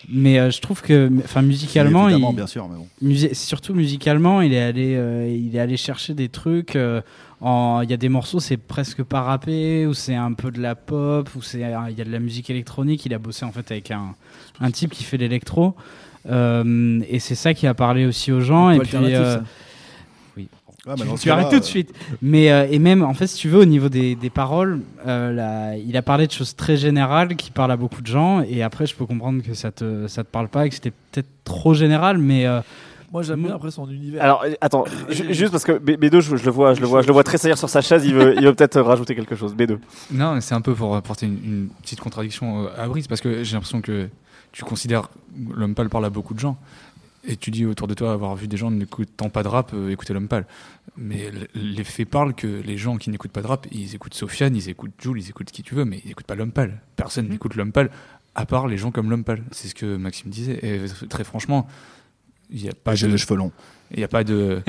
[0.10, 2.88] mais euh, je trouve que, enfin, musicalement, il, bien sûr, mais bon.
[3.02, 6.76] Musi- surtout musicalement, il est allé, euh, il est allé chercher des trucs.
[6.76, 7.02] euh,
[7.42, 10.62] en- Il y a des morceaux, c'est presque pas rappé, ou c'est un peu de
[10.62, 13.06] la pop, ou c'est, il y a de la musique électronique.
[13.06, 14.16] Il a bossé en fait avec un,
[14.60, 15.76] un type qui fait l'électro,
[16.30, 18.70] euh, et c'est ça qui a parlé aussi aux gens.
[18.72, 19.38] Et puis, euh,
[20.88, 21.94] Ouais, mais tu, tu arrêtes tout de euh, suite.
[22.22, 25.34] Mais euh, et même en fait, si tu veux, au niveau des, des paroles, euh,
[25.34, 28.42] là, il a parlé de choses très générales qui parlent à beaucoup de gens.
[28.42, 30.94] Et après, je peux comprendre que ça te ça te parle pas et que c'était
[31.12, 32.62] peut-être trop général, mais euh,
[33.12, 34.24] Moi, j'aime bien après son univers.
[34.24, 37.02] Alors, attends, ju- juste parce que B- B2, je, je le vois, je le vois,
[37.02, 38.06] je le vois tressaillir sur sa chaise.
[38.06, 39.56] Il veut, il veut peut-être rajouter quelque chose.
[39.56, 39.78] B2.
[40.12, 43.54] Non, c'est un peu pour apporter une, une petite contradiction à Brice, parce que j'ai
[43.54, 44.08] l'impression que
[44.54, 45.10] tu considères
[45.54, 46.58] l'homme pâle parle à beaucoup de gens.
[47.30, 49.90] Et tu dis autour de toi avoir vu des gens n'écoutant pas de rap, euh,
[49.90, 50.46] écouter l'homme pâle.
[50.98, 54.56] Mais les faits parlent que les gens qui n'écoutent pas de rap, ils écoutent Sofiane,
[54.56, 56.82] ils écoutent Jules, ils écoutent qui tu veux, mais ils n'écoutent pas l'homme pâle.
[56.96, 57.92] Personne n'écoute l'homme pâle,
[58.34, 59.44] à part les gens comme l'homme pâle.
[59.52, 60.60] C'est ce que Maxime disait.
[60.64, 61.68] Et très franchement,
[62.50, 63.12] il n'y a pas J'ai de.
[63.12, 63.52] les cheveux longs.
[63.92, 64.62] Il n'y a pas de.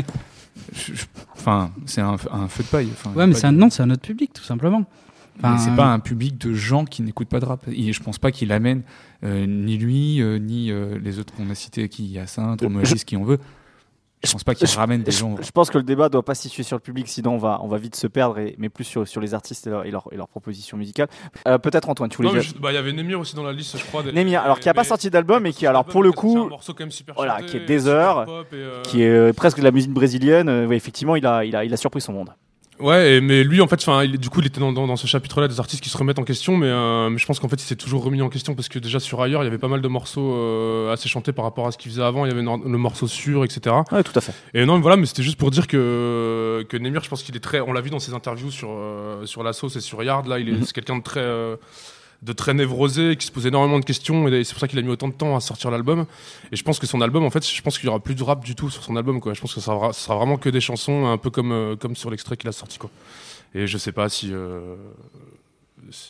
[1.35, 2.89] Enfin, c'est un, un feu de paille.
[2.93, 4.81] Enfin, y a ouais, mais c'est un non, c'est un autre public tout simplement.
[4.81, 7.66] mais Enfin, c'est pas un public de gens qui n'écoutent pas de rap.
[7.68, 8.83] Et je pense pas qu'il amène
[9.24, 13.16] euh, ni lui, euh, ni euh, les autres qu'on a cités, qui Hyacinthe, Romagis, qui
[13.16, 13.39] on veut.
[14.25, 15.37] Je pense pas qu'il Je- ramène des gens.
[15.41, 17.61] je pense que le débat doit pas se situer sur le public, sinon on va,
[17.62, 19.91] on va vite se perdre, et, mais plus sur, sur les artistes et, leur- et
[19.93, 21.07] leurs et leurs propositions musicales.
[21.47, 22.49] Euh, peut-être Antoine, tu voulais Non, mais dire.
[22.51, 24.03] juste- bah, il y avait Nemir aussi dans la liste, je crois.
[24.03, 26.12] des- Némir, alors qui a pas mais- sorti d'album, et qui, alors pour le un
[26.12, 29.33] coup, morceau quand même super voilà, chanté, qui est des heures, euh, qui est euh,
[29.33, 32.01] presque de la musique brésilienne, euh, ouais, effectivement, il a, il, a, il a surpris
[32.01, 32.31] son monde.
[32.81, 35.07] Ouais, et- mais lui, en fait, enfin, du coup, il était dans, dans, dans ce
[35.07, 37.57] chapitre-là des artistes qui se remettent en question, mais, euh, mais je pense qu'en fait,
[37.61, 39.68] il s'est toujours remis en question parce que déjà sur ailleurs, il y avait pas
[39.68, 42.24] mal de morceaux euh, assez chantés par rapport à ce qu'il faisait avant.
[42.24, 43.74] Il y avait le morceau sûr, etc.
[43.91, 44.33] Ouais, tout à fait.
[44.55, 47.35] Et non, mais voilà, mais c'était juste pour dire que que Nemir, je pense qu'il
[47.37, 50.03] est très, on l'a vu dans ses interviews sur euh, sur la sauce et sur
[50.03, 50.62] Yard, là, il est, Mhm.
[50.64, 51.57] c'est quelqu'un de très euh,
[52.23, 54.83] de très névrosé, qui se pose énormément de questions, et c'est pour ça qu'il a
[54.83, 56.05] mis autant de temps à sortir l'album.
[56.51, 58.23] Et je pense que son album, en fait, je pense qu'il y aura plus de
[58.25, 59.35] rap du tout sur son album, quoi.
[59.35, 62.11] Je pense que ça sera, vraiment que des chansons, un peu comme euh, comme sur
[62.11, 62.91] l'extrait qu'il a sorti, quoi.
[63.55, 64.31] Et je sais pas si.
[64.33, 64.75] euh,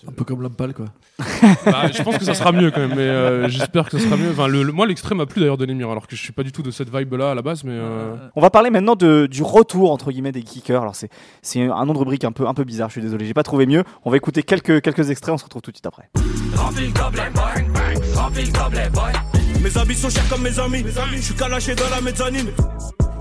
[0.08, 0.86] Un peu comme l'homme pâle, quoi.
[1.66, 4.16] bah, je pense que ça sera mieux quand même, mais euh, j'espère que ça sera
[4.16, 4.30] mieux.
[4.30, 6.42] Enfin, le, le- moi, l'extrait m'a plu d'ailleurs de Nemir, alors que je suis pas
[6.42, 7.72] du tout de cette vibe-là à la base, mais.
[7.74, 10.82] euh, On va parler maintenant de, du retour entre guillemets des kickers.
[10.82, 11.10] Alors c'est
[11.42, 12.88] c'est un nom de rubrique un peu un peu bizarre.
[12.88, 13.84] Je suis désolé, j'ai pas trouvé mieux.
[14.04, 15.34] On va écouter quelques quelques extraits.
[15.34, 16.08] On se retrouve tout de suite après.
[16.56, 18.14] Remplis le gobelet, boy.
[18.14, 19.37] Remplis le gobelet, boy.
[19.60, 20.84] Mes habits sont chers comme mes amis.
[21.12, 22.50] Je suis calaché dans la mezzanine.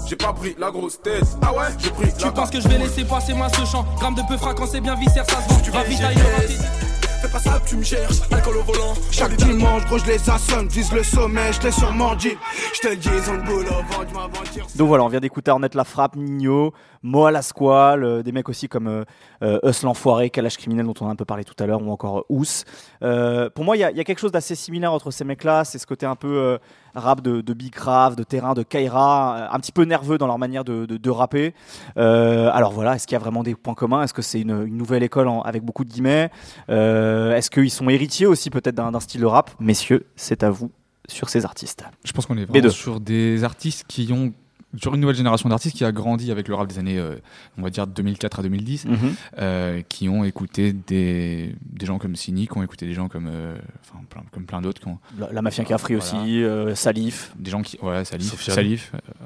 [0.07, 1.23] J'ai pas pris la grosse tête.
[1.41, 4.15] Ah ouais, j'ai pris Tu penses que je vais laisser passer moi ce champ Gramme
[4.15, 5.59] de peu quand c'est bien viscère, ça se vend.
[5.61, 6.86] Tu vas vite ailleurs.
[7.22, 8.09] Fais pas ça, tu me gères.
[8.32, 8.93] Alcool au volant.
[9.11, 12.38] Chaque dimanche, gros, je les assomme, vise le sommet, je l'ai sûrement dit.
[12.76, 14.68] Je te le dis, ils ont le boulot, vendu m'aventure.
[14.76, 18.49] Donc voilà, on vient d'écouter Ornette La Frappe, Nino, Moa La Squale, euh, des mecs
[18.49, 19.03] aussi comme euh,
[19.41, 21.91] euh, Us l'Enfoiré, Kalash Criminel dont on a un peu parlé tout à l'heure, ou
[21.91, 22.63] encore euh, Ous.
[23.01, 25.80] Euh, pour moi, il y, y a quelque chose d'assez similaire entre ces mecs-là, c'est
[25.80, 26.57] ce côté un peu euh,
[26.97, 30.27] rap de, de Big Rav, de Terrain, de Kaira, euh, un petit peu nerveux dans
[30.27, 31.53] leur manière de, de, de rapper.
[31.97, 34.03] Euh, alors voilà, est-ce qu'il y a vraiment des points communs?
[34.03, 36.29] Est-ce que c'est une, une nouvelle école en- avec beaucoup de guillemets?
[36.69, 39.51] Euh, Est-ce qu'ils sont héritiers aussi peut-être d'un d'un style de rap?
[39.59, 40.71] Messieurs, c'est à vous
[41.09, 41.83] sur ces artistes.
[42.03, 42.71] Je pense qu'on est vraiment B2.
[42.71, 44.33] sur des artistes qui ont
[44.78, 47.15] sur une nouvelle génération d'artistes qui a grandi avec le rap des années, euh,
[47.57, 48.97] on va dire 2004 à 2010, Mhm.
[49.39, 53.28] euh, qui ont écouté des, des gens comme Cynic, qui ont écouté des gens comme,
[53.32, 56.20] euh, enfin, plein, comme plein d'autres, qui ont La, la Mafia Cafri Voilà.
[56.22, 57.34] aussi, euh, Salif.
[57.39, 58.55] des gens qui, ouais, Salif, Sofiane.
[58.55, 59.26] Salif, euh,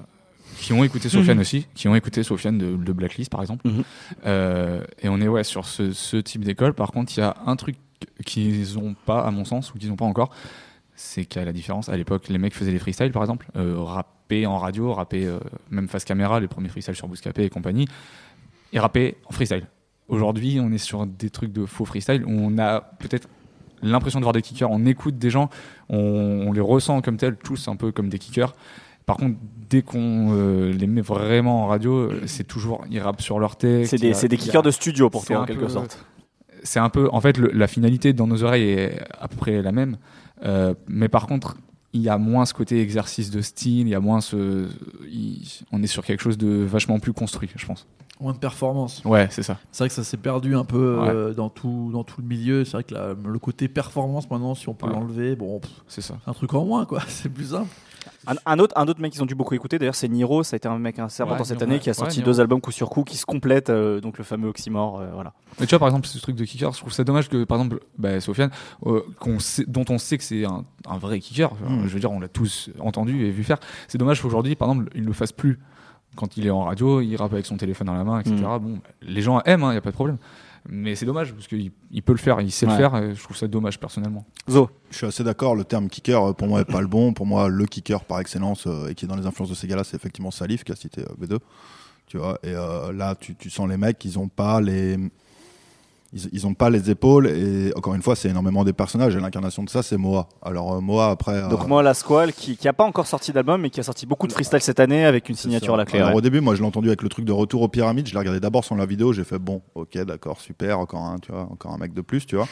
[0.60, 3.68] qui ont écouté Sofiane aussi, qui ont écouté Sofiane de, de Blacklist par exemple.
[3.68, 3.84] Mhm.
[4.28, 6.74] Euh, et on est ouais sur ce, ce type d'école.
[6.74, 7.78] Par contre, il y a un truc
[8.26, 10.30] qu'ils ont pas, à mon sens, ou qu'ils n'ont pas encore,
[11.02, 14.46] c'est qu'à la différence, à l'époque, les mecs faisaient des freestyles par exemple, euh, rapper
[14.46, 15.40] en radio, rapper euh,
[15.70, 17.88] même face caméra, les premiers freestyles sur Bouscapé et compagnie,
[18.74, 19.66] et rapper en freestyle.
[20.08, 23.28] Aujourd'hui, on est sur des trucs de faux freestyle où on a peut-être
[23.82, 25.50] l'impression de voir des kickers, on écoute des gens,
[25.90, 25.98] on,
[26.48, 28.54] on les ressent comme tels, tous un peu comme des kickers.
[29.06, 29.38] Par contre,
[29.70, 33.90] dès qu'on euh, les met vraiment en radio, c'est toujours ils rappent sur leur texte.
[33.92, 36.06] C'est des, des a- kickers de studio pour toi, en quelque peu- sorte.
[36.64, 39.64] C'est un peu, en fait, le- la finalité dans nos oreilles est à peu près
[39.64, 39.98] la même,
[40.44, 41.58] Euh, mais par contre,
[41.94, 44.68] il y a moins ce côté exercice de style, il y a moins ce,
[45.12, 47.86] il- on est sur quelque chose de vachement plus construit, je pense.
[48.20, 49.02] Moins de performance.
[49.04, 49.58] Ouais, c'est ça.
[49.72, 52.64] C'est vrai que ça s'est perdu un peu euh, dans, tout, dans tout le milieu.
[52.66, 54.94] C'est vrai que la- le côté performance, maintenant, si on peut Ouais.
[54.94, 56.18] l'enlever, bon, C'est ça.
[56.28, 57.02] un truc en moins, quoi.
[57.08, 57.70] C'est plus simple.
[58.28, 60.44] Un, un autre, un autre mec qu'ils ont dû beaucoup écouter, d'ailleurs, c'est Niro.
[60.44, 62.26] Ça a été un mec assez important Ouais, cette Niro, année qui a sorti Ouais,
[62.26, 65.00] deux albums coup sur coup qui se complètent, euh, donc le fameux oxymore.
[65.00, 65.34] euh, voilà.
[65.60, 67.58] Mais tu vois, par exemple, ce truc de kicker, je trouve ça dommage que, par
[67.60, 68.52] exemple, bah, Sofiane,
[68.86, 69.02] euh,
[69.40, 71.84] sait- dont on sait que c'est un, un vrai kicker, Mm.
[71.88, 73.58] je veux dire, on l'a tous entendu et vu faire.
[73.88, 75.60] C'est dommage qu'aujourd'hui, par exemple, il ne le fasse plus.
[76.16, 78.36] Quand il est en radio, il rappe avec son téléphone dans la main, etc.
[78.36, 78.60] Mm.
[78.60, 80.18] Bon, les gens aiment, il n'y a pas de problème.
[80.70, 82.74] Mais c'est dommage parce qu'il il peut le faire, il sait Ouais.
[82.74, 84.26] le faire, et je trouve ça dommage personnellement.
[84.50, 84.70] Zo.
[84.92, 87.14] Je suis assez d'accord, le terme kicker euh, pour moi est pas le bon.
[87.14, 89.68] Pour moi, le kicker par excellence euh, et qui est dans les influences de ces
[89.68, 91.40] gars-là, c'est effectivement Salif qui a cité euh, V2.
[92.08, 94.98] Tu vois, et euh, là, tu, tu sens les mecs, ils ont pas les.
[96.14, 99.20] Ils, ils ont pas les épaules et encore une fois c'est énormément des personnages et
[99.20, 100.28] l'incarnation de ça c'est Moa.
[100.42, 103.32] Alors euh, Moa après euh, Donc moi, la Squall, qui, qui a pas encore sorti
[103.32, 105.86] d'album, mais qui a sorti beaucoup de freestyle cette année avec une signature à la
[105.86, 106.00] clé.
[106.00, 106.18] Alors ouais.
[106.18, 108.20] au début moi je l'ai entendu avec le truc de retour aux pyramides, je l'ai
[108.20, 111.48] regardé d'abord sur la vidéo, j'ai fait bon ok d'accord super encore un tu vois
[111.50, 112.48] encore un mec de plus tu vois.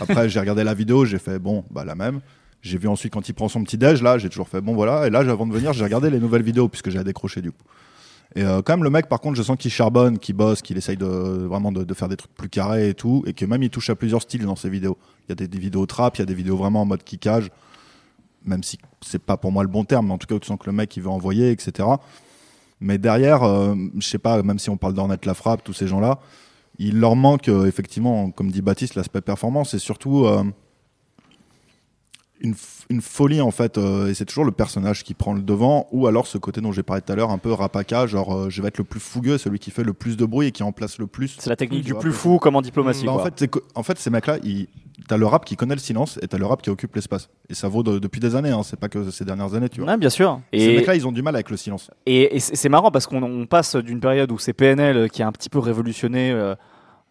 [0.00, 2.20] Après j'ai regardé la vidéo, j'ai fait bon bah la même.
[2.60, 5.08] J'ai vu ensuite quand il prend son petit déj là, j'ai toujours fait bon voilà
[5.08, 7.64] et là avant de venir j'ai regardé les nouvelles vidéos puisque j'ai décroché du coup.
[8.34, 10.78] Et euh, quand même le mec par contre je sens qu'il charbonne, qu'il bosse, qu'il
[10.78, 13.70] essaye de vraiment de, faire des trucs plus carrés et tout et que même il
[13.70, 14.96] touche à plusieurs styles dans ses vidéos.
[15.28, 17.04] Il y a des, des vidéos trap, il y a des vidéos vraiment en mode
[17.04, 17.50] kickage
[18.44, 20.58] même si c'est pas pour moi le bon terme, mais en tout cas, tu sens
[20.58, 21.88] que le mec il veut envoyer, etc.
[22.80, 25.86] Mais derrière, euh, je sais pas, même si on parle d'Ornette La Frappe, tous ces
[25.86, 26.18] gens-là,
[26.78, 30.42] il leur manque euh, effectivement, comme dit Baptiste, l'aspect performance et surtout euh,
[32.42, 33.78] une, folie en fait.
[33.78, 36.72] euh, et c'est toujours le personnage qui prend le devant, ou alors ce côté dont
[36.72, 39.00] j'ai parlé tout à l'heure, un peu rapaka, genre euh, je vais être le plus
[39.00, 41.36] fougueux, celui qui fait le plus de bruit et qui en place le plus.
[41.38, 43.06] C'est la technique du plus fou comme en diplomatie.
[43.06, 43.30] Bah, en quoi.
[43.36, 44.68] fait, en fait, ces mecs-là, ils-
[45.08, 47.28] t'as le rap qui connaît le silence et t'as le rap qui occupe l'espace.
[47.48, 49.80] Et ça vaut de- depuis des années, hein, c'est pas que ces dernières années, tu
[49.80, 49.90] vois.
[49.90, 50.40] Ouais, bien sûr.
[50.52, 51.90] Ces Et, mecs-là, ils ont du mal avec le silence.
[52.06, 55.26] et, et c'est marrant parce qu'on on passe d'une période où c'est PNL qui a
[55.26, 56.54] un petit peu révolutionné euh,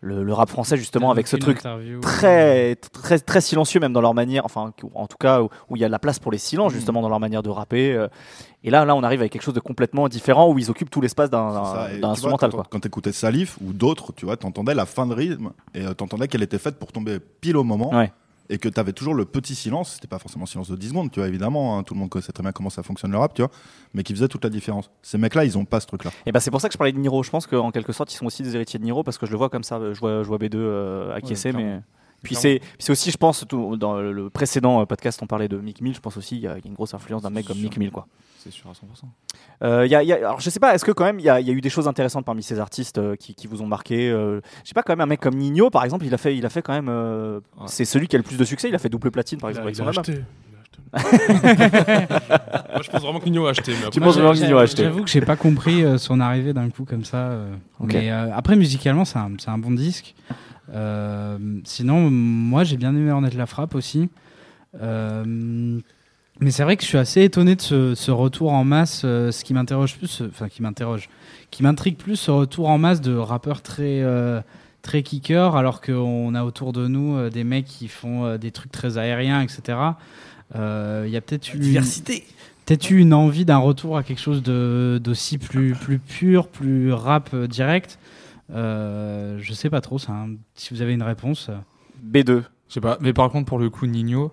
[0.03, 1.99] le, le rap français justement avec ce truc interview.
[2.01, 5.83] très très très silencieux même dans leur manière enfin en tout cas où il y
[5.83, 6.75] a de la place pour les silences Mm.
[6.75, 8.07] justement dans leur manière de rapper euh.
[8.63, 11.01] et là là on arrive avec quelque chose de complètement différent où ils occupent tout
[11.01, 11.49] l'espace d'un
[11.93, 15.05] tu vois, instrumental quand, quoi Quand t'écoutais Salif ou d'autres, tu vois, t'entendais la fin
[15.05, 17.93] de rythme et euh, t'entendais qu'elle était faite pour tomber pile au moment.
[17.93, 18.11] Ouais.
[18.49, 21.19] Et que t'avais toujours le petit silence, c'était pas forcément silence de 10 secondes, tu
[21.21, 23.41] vois, évidemment, hein, tout le monde connaissait très bien comment ça fonctionne le rap, tu
[23.41, 23.51] vois,
[23.93, 24.89] mais qui faisait toute la différence.
[25.01, 26.11] Ces mecs-là, ils ont pas ce truc-là.
[26.25, 28.11] et ben c'est pour ça que je parlais de Niro je pense qu'en quelque sorte
[28.13, 29.99] ils sont aussi des héritiers de Niro parce que je le vois comme ça je
[29.99, 31.81] vois je vois B2 euh, acquiescer Ouais, mais
[32.23, 35.47] puis c'est puis c'est aussi je pense tout- dans le précédent euh, podcast on parlait
[35.47, 37.45] de Mick Mill je pense aussi il y, y a une grosse influence d'un mec
[37.47, 37.57] comme.
[37.57, 38.07] Mick Mill quoi
[38.43, 39.07] C'est sûr à 100%.
[39.63, 41.29] Euh, y a- y a- alors je sais pas, est-ce que quand même il y,
[41.29, 43.61] a il y a eu des choses intéressantes parmi ces artistes euh, qui, qui vous
[43.61, 46.13] ont marqué euh, Je sais pas, quand même un mec comme Nino par exemple, il
[46.13, 46.89] a fait, il a fait quand même.
[46.89, 47.65] euh, Ouais.
[47.67, 48.67] C'est celui qui a le plus de succès.
[48.69, 50.13] Il a fait double platine par Il exemple a, avec il a son acheté.
[50.13, 52.07] il a acheté.
[52.73, 53.71] Moi, je pense vraiment que Nino a acheté.
[53.73, 55.97] Mais après, Tu penses vraiment que Nino a acheté J'avoue que j'ai pas compris euh,
[55.97, 57.17] son arrivée d'un coup comme ça.
[57.17, 57.53] euh.
[57.81, 60.15] Mais euh, après, musicalement, c'est un, c'est un bon disque.
[60.73, 64.09] Euh, sinon, moi, j'ai bien aimé Ornette la frappe aussi.
[64.81, 65.79] Euh,
[66.41, 69.03] mais c'est vrai que je suis assez étonné de ce, ce retour en masse.
[69.05, 71.09] euh, ce qui m'interroge plus, euh, enfin, qui m'interroge,
[71.51, 74.41] qui m'intrigue plus, ce retour en masse de rappeurs très, euh,
[74.81, 78.51] très kicker, alors qu'on a autour de nous euh, des mecs qui font euh, des
[78.51, 79.77] trucs très aériens, etc.
[80.55, 82.25] Euh, Il y a peut-être une Diversité.
[82.65, 87.35] peut-être eu une envie d'un retour à quelque chose d'aussi plus, plus pur, plus rap
[87.35, 87.99] direct.
[88.53, 90.29] Euh, je sais pas trop, ça, hein.
[90.55, 91.49] si vous avez une réponse.
[91.49, 91.53] euh.
[92.03, 92.43] B2.
[92.67, 94.31] Je sais pas, mais par contre, pour le coup, Nino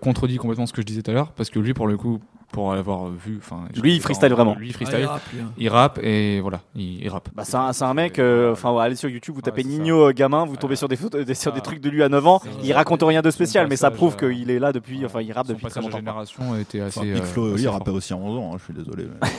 [0.00, 2.20] contredit complètement ce que je disais tout à l'heure, parce que lui, pour le coup,
[2.54, 3.64] pour l'avoir vu, enfin.
[3.82, 4.54] Lui, il freestyle vraiment.
[4.54, 5.00] Lui, Ah, freestyle.
[5.00, 5.50] il rappe, lui, hein.
[5.58, 7.28] il rappe et voilà, il, il rappe.
[7.34, 9.64] Bah, c'est un, c'est un mec, euh, enfin, ouais, allez sur YouTube, vous tapez.
[9.64, 11.62] Nino euh, gamin, vous tombez sur des photos, des, sur des Ah.
[11.62, 12.40] trucs de lui à 9 ans.
[12.62, 15.20] Il raconte rien de spécial, mais ça passage, prouve euh, qu'il est là depuis, enfin,
[15.20, 15.90] il rappe depuis très longtemps.
[15.90, 15.98] quoi.
[16.00, 17.00] génération était assez.
[17.00, 19.04] Enfin, Big euh, Flo, assez il rappait aussi à 11 ans, hein, je suis désolé.
[19.20, 19.28] mais.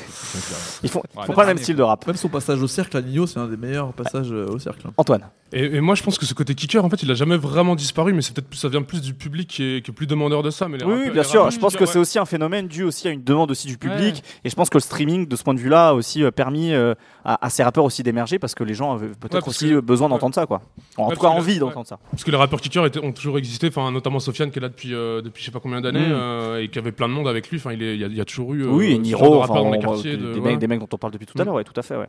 [0.84, 2.06] Ils font, ils Ouais, font pas le même style de rap.
[2.06, 4.88] Même son passage au cercle à Nino, c'est un des meilleurs passages euh, au cercle.
[4.88, 4.94] hein.
[4.98, 5.22] Antoine.
[5.54, 7.76] Et, et moi, je pense que ce côté kicker, en fait, il a jamais vraiment
[7.76, 10.08] disparu, mais c'est peut-être plus- ça vient plus du public qui est, qui est plus
[10.08, 10.68] demandeur de ça.
[10.68, 11.50] Oui, rappeurs- oui, bien sûr.
[11.50, 14.24] Je pense que c'est aussi un phénomène dû aussi à une demande aussi du public.
[14.44, 16.74] Et je pense que le streaming, de ce point de vue-là, a aussi euh, permis
[16.74, 16.94] euh,
[17.26, 19.80] à, à ces rappeurs aussi d'émerger parce que les gens avaient peut-être Ouais, aussi que-
[19.82, 20.14] besoin ouais.
[20.14, 20.62] d'entendre ça, quoi.
[20.98, 21.98] En Ouais, tout cas, envie d'entendre ça.
[22.12, 24.70] Parce que les rappeurs kickers étaient- ont toujours existé, enfin, notamment Sofiane qui est là
[24.70, 26.12] depuis, euh, depuis je sais pas combien d'années Mm.
[26.14, 27.58] euh, et qui avait plein de monde avec lui.
[27.58, 28.64] Enfin, il, est- il y, a- il y a toujours eu.
[28.64, 30.18] euh, Oui, Niro, de dans les quartiers.
[30.18, 31.46] des, de- des mecs, des mecs dont on parle depuis tout à Mm.
[31.46, 32.08] l'heure, ouais, tout à fait, ouais.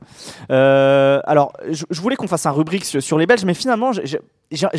[0.51, 3.93] Euh, alors, je, je voulais qu'on fasse un rubrique sur, sur les Belges, mais finalement,
[3.93, 4.21] j'ai-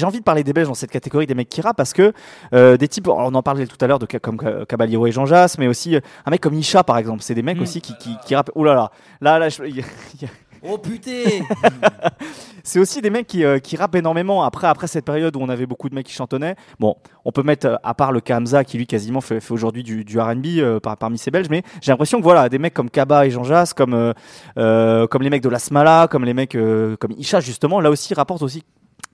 [0.06, 2.14] envie de parler des Belges dans cette catégorie des mecs qui rappent parce que
[2.54, 5.26] euh, des types, on en parlait tout à l'heure de comme Ca- Caballero et Jean
[5.26, 7.64] Jass, mais aussi euh, un mec comme Isha par exemple, c'est des mecs Mm.
[7.64, 8.52] aussi qui, qui, qui rappent.
[8.56, 10.27] Ouh là là, là, là, je- a- y a-
[10.64, 11.44] Oh putain
[12.64, 14.44] c'est aussi des mecs qui, euh, qui rappent énormément.
[14.44, 17.44] Après, après cette période où on avait beaucoup de mecs qui chantonnaient, bon, on peut
[17.44, 20.80] mettre euh, à part le Kamza qui lui quasiment fait, aujourd'hui du, du R&B euh,
[20.80, 23.44] par- parmi ces Belges, mais j'ai l'impression que voilà, des mecs comme Kaba et Jean
[23.44, 24.14] Jass, comme
[24.58, 26.58] euh, comme les mecs de la Smala, comme les mecs
[27.00, 28.64] comme Isha justement, là aussi rapportent aussi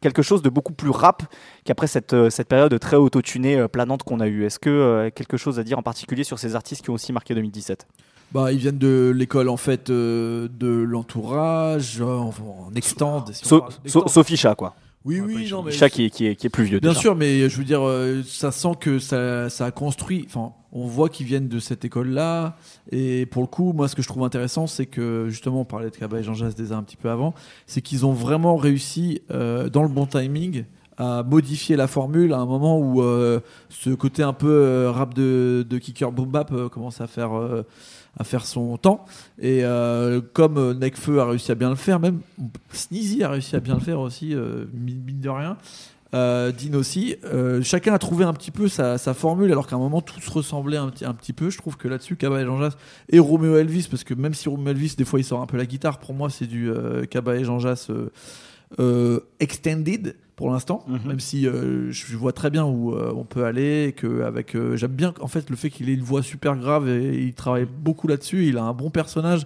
[0.01, 1.23] quelque chose de beaucoup plus rap
[1.63, 4.45] qu'après cette, cette période très autotunée, planante qu'on a eue.
[4.45, 7.33] Est-ce que quelque chose à dire en particulier sur ces artistes qui ont aussi marqué
[7.35, 7.87] 2017
[8.33, 12.29] Bah, ils viennent de l'école en fait euh, de l'entourage, euh, en,
[12.69, 13.25] en extend.
[13.31, 13.45] si.
[13.45, 14.75] Sauf Isha, quoi.
[15.05, 16.79] Oui, Ouais, oui, non, mais Isha qui est, qui, est, qui est plus vieux.
[16.79, 17.01] Bien déjà.
[17.01, 20.23] sûr, mais je veux dire, euh, ça sent que ça, ça a construit.
[20.27, 22.55] Enfin, on voit qu'ils viennent de cette école-là.
[22.91, 25.89] Et pour le coup, moi, ce que je trouve intéressant, c'est que justement, on parlait
[25.89, 27.33] de Kaba et Jean Jass déjà un petit peu avant,
[27.67, 30.63] c'est qu'ils ont vraiment réussi euh, dans le bon timing
[30.97, 35.13] à modifier la formule à un moment où euh, ce côté un peu euh, rap
[35.15, 37.63] de, de kicker boom bap euh, commence à faire euh,
[38.17, 39.05] à faire son temps
[39.39, 42.19] et euh, comme Nekfeu a réussi à bien le faire même
[42.71, 45.57] Sneezy a réussi à bien le faire aussi euh, mine de rien
[46.13, 47.15] euh, Dean aussi.
[47.25, 50.27] Euh, chacun a trouvé un petit peu sa, sa formule, alors qu'à un moment tous
[50.27, 51.49] ressemblaient un un petit peu.
[51.49, 52.59] Je trouve que là-dessus, Kaba et Jean
[53.09, 55.57] et Romeo Elvis, parce que même si Romeo Elvis, des fois, il sort un peu
[55.57, 56.71] la guitare, pour moi, c'est du
[57.09, 57.57] Kaba et Jean
[59.39, 60.99] extended pour l'instant, Mhm.
[61.05, 63.85] même si euh, je vois très bien où euh, on peut aller.
[63.89, 66.55] et Que avec, euh, j'aime bien en fait le fait qu'il ait une voix super
[66.55, 68.47] grave et il travaille beaucoup là-dessus.
[68.47, 69.45] Il a un bon personnage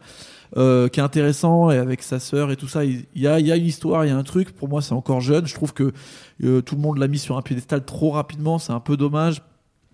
[0.56, 3.46] qui est intéressant et avec sa sœur et tout ça, il il y a, il
[3.46, 4.52] y a une histoire, il y a un truc.
[4.52, 5.46] Pour moi, c'est encore jeune.
[5.46, 5.92] Je trouve que
[6.40, 8.58] tout le monde l'a mis sur un piédestal trop rapidement.
[8.58, 9.42] C'est un peu dommage.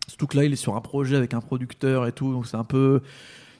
[0.07, 2.57] Surtout que là, il est sur un projet avec un producteur et tout, donc c'est
[2.57, 3.01] un peu.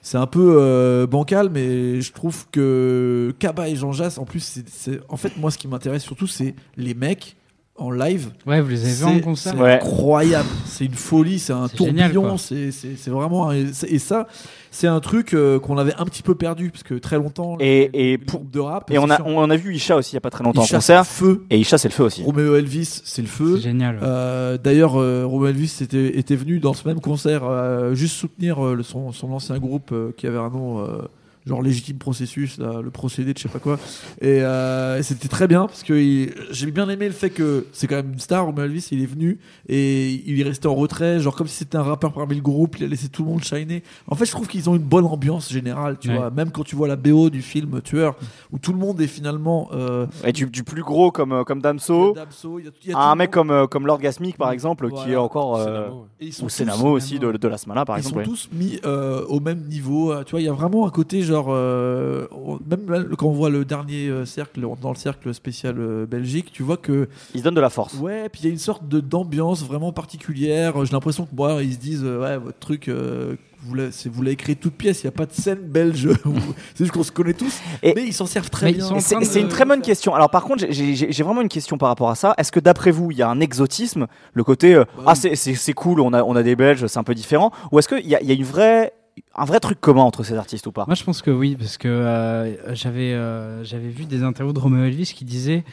[0.06, 4.40] C'est un peu euh, bancal, mais je trouve que Kaba et Jean Jass, en plus,
[4.40, 7.36] c'est- c'est en fait moi ce qui m'intéresse surtout, c'est les mecs
[7.76, 8.30] en live.
[8.46, 9.72] Ouais, vous les avez vus en C'est concert c'est Ouais.
[9.72, 13.54] incroyable, c'est une folie, c'est un C'est tourbillon, c'est c'est- c'est vraiment un-
[13.88, 14.28] et ça,
[14.74, 17.56] c'est un truc euh, qu'on avait un petit peu perdu parce que très longtemps.
[17.60, 18.90] Et- et pour- de rap.
[18.90, 20.62] Et on a, sûr, on a vu Isha aussi il y a pas très longtemps
[20.64, 21.04] Isha, en concert.
[21.04, 21.44] c'est le feu.
[21.50, 22.22] Et Isha, c'est le feu aussi.
[22.24, 23.56] Romeo Elvis, c'est le feu.
[23.56, 23.96] C'est génial.
[23.96, 24.00] ouais.
[24.04, 28.64] Euh, D'ailleurs, euh, Romeo Elvis était, était venu dans ce même concert euh, juste soutenir
[28.64, 31.02] euh, le- son, son ancien groupe euh, qui avait un nom euh,
[31.46, 33.78] genre légitime processus, là, le procédé de je sais pas quoi.
[34.22, 37.66] Et, euh, et c'était très bien parce que il- j'ai bien aimé le fait que
[37.72, 39.38] c'est quand même une star, Romeo Elvis, il est venu
[39.68, 42.76] et il est resté en retrait, genre comme si c'était un rappeur parmi le groupe,
[42.78, 43.82] il a laissé tout le monde shiner.
[44.08, 46.16] En fait, je trouve qu'ils ont une bonne ambiance générale, tu Ouais.
[46.16, 46.30] vois.
[46.30, 48.16] Même quand tu vois la BO du film Tueur,
[48.50, 49.68] où tout le monde est finalement.
[49.72, 52.92] Euh, Et du, du plus gros comme, euh, comme Damso, Damso, il y a- y
[52.94, 53.48] a à un mec monde.
[53.48, 55.56] comme, comme Lord Gasmic par exemple, qui est encore.
[55.56, 55.88] Euh,
[56.20, 58.24] ils sont ou Senamo aussi de, de la Smala par ils exemple.
[58.24, 58.36] sont ouais.
[58.36, 60.14] tous mis euh, au même niveau.
[60.24, 63.32] Tu vois, il y a vraiment un côté genre, euh, on- même là, quand on
[63.32, 67.38] voit le dernier euh, cercle dans le cercle spécial euh, Belgique, tu vois que Ils
[67.40, 67.94] se donnent de la force.
[67.94, 70.84] ouais, puis il y a une sorte de d'ambiance vraiment particulière.
[70.84, 72.88] J'ai l'impression que moi, ils se disent euh, ouais, votre truc.
[72.88, 75.60] euh, vous l'avez c'est- vous l'avez créé toute pièce, il n'y a pas de scène
[75.60, 76.06] belge.
[76.26, 76.34] où-
[76.74, 78.86] c'est juste qu'on se connaît tous, Et- mais ils s'en servent très Mais ils bien.
[78.88, 80.14] sont en Et C'est train de- c'est une très bonne question.
[80.14, 82.34] Alors par contre, j'ai- j'ai j'ai vraiment une question par rapport à ça.
[82.36, 85.16] Est-ce que d'après vous, il y a un exotisme, le côté euh, Bah ah oui.
[85.18, 87.78] c'est- c'est c'est cool, on a on a des Belges, c'est un peu différent, ou
[87.78, 88.92] est-ce qu'il y a, il y a une vraie
[89.34, 90.84] un vrai truc commun entre ces artistes ou pas?
[90.86, 94.58] Moi, je pense que oui, parce que euh, j'avais euh, j'avais vu des interviews de
[94.58, 95.64] Romeo Elvis qui disaient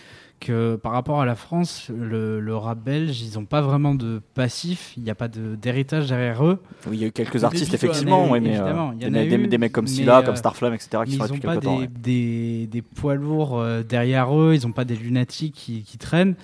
[0.42, 4.20] que par rapport à la France, le, le rap belge, ils n'ont pas vraiment de
[4.34, 6.60] passif, il n'y a pas de- d'héritage derrière eux.
[6.88, 9.06] Oui, il y a eu quelques artistes, bifs, effectivement, ouais, ouais, mais euh, il y
[9.06, 11.20] en a des- eu, des mecs comme Scylla, euh, comme Starflame, etc., qui sont ils
[11.20, 11.76] là n'ont depuis pas quelques temps.
[11.78, 11.90] des, ouais.
[12.02, 16.36] des, des poids lourds euh, derrière eux, ils n'ont pas des lunatiques qui, qui traînent.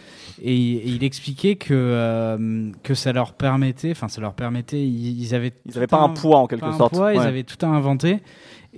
[0.41, 5.19] Et, et il expliquait que, euh, que ça leur permettait, enfin ça leur permettait, ils,
[5.21, 6.93] ils avaient Ils n'avaient pas un poids en quelque sorte.
[6.93, 8.19] poids, ils avaient tout à inventer.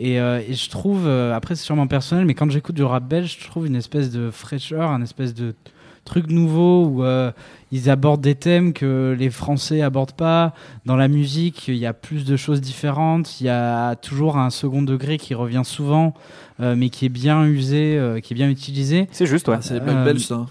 [0.02, 3.04] Et, euh, et je trouve, euh, après c'est sûrement personnel, mais quand j'écoute du rap
[3.04, 5.54] belge, je trouve une espèce de fraîcheur, un espèce de
[6.06, 7.32] truc nouveau où euh,
[7.72, 10.54] ils abordent des thèmes que les Français abordent pas.
[10.86, 13.40] Dans la musique, il y a plus de choses différentes.
[13.42, 16.14] Il y a toujours un second degré qui revient souvent,
[16.62, 19.08] euh, mais qui est bien usé, euh, qui est bien utilisé.
[19.12, 19.58] C'est juste, ouais.
[19.62, 20.46] C'est Euh, belges, ça.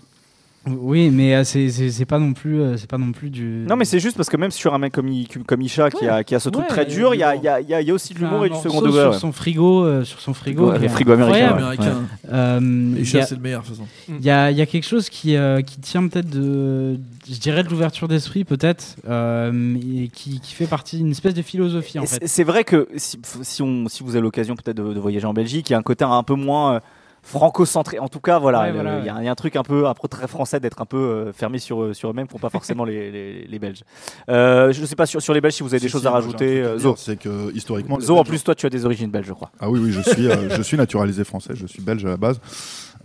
[0.80, 3.64] Oui, mais euh, c'est- c'est c'est pas non plus, euh, c'est pas non plus du.
[3.68, 6.06] Non, mais c'est juste parce que même sur un mec comme, I- comme Isha qui,
[6.06, 7.32] a, qui a ce truc Ouais, très il y a dur, du il y a,
[7.34, 7.40] lourd.
[7.42, 8.80] il y a- il y a- il y a aussi de l'humour et du second
[8.80, 9.00] degré.
[9.02, 9.18] sur ouais.
[9.18, 11.62] son frigo, euh, sur son frigo, Ouais, qui est frigo américain, incroyable.
[11.82, 12.02] Américain.
[12.32, 13.88] Euh, Et il y Isha, a- c'est le meilleur, de toute façon.
[14.08, 16.96] il y a, il y a quelque chose qui, euh, qui tient peut-être de,
[17.30, 21.42] je dirais de l'ouverture d'esprit peut-être, euh, et qui, qui fait partie d'une espèce de
[21.42, 22.18] philosophie en Et fait.
[22.22, 25.26] c'est- C'est vrai que si, si, on, si vous avez l'occasion peut-être de, de voyager
[25.26, 26.80] en Belgique, il y a un côté un peu moins euh,
[27.22, 27.98] franco-centré.
[27.98, 29.20] En tout cas, voilà, Ouais, le- voilà, il y, a ouais.
[29.22, 31.32] il y a un truc un peu, un peu très français d'être un peu euh,
[31.32, 33.84] fermé sur, eux- sur eux-mêmes pour pas forcément les, les, les Belges.
[34.28, 36.02] Euh, je ne sais pas sur, sur les Belges si vous avez des Si, choses
[36.02, 36.60] si, à rajouter.
[36.62, 38.00] euh, Zo, C'est que historiquement.
[38.00, 39.50] Zo, en plus, toi, tu as des origines belges, je crois.
[39.60, 42.16] Ah oui, oui, je suis, euh, je suis naturalisé français, je suis belge à la
[42.16, 42.40] base.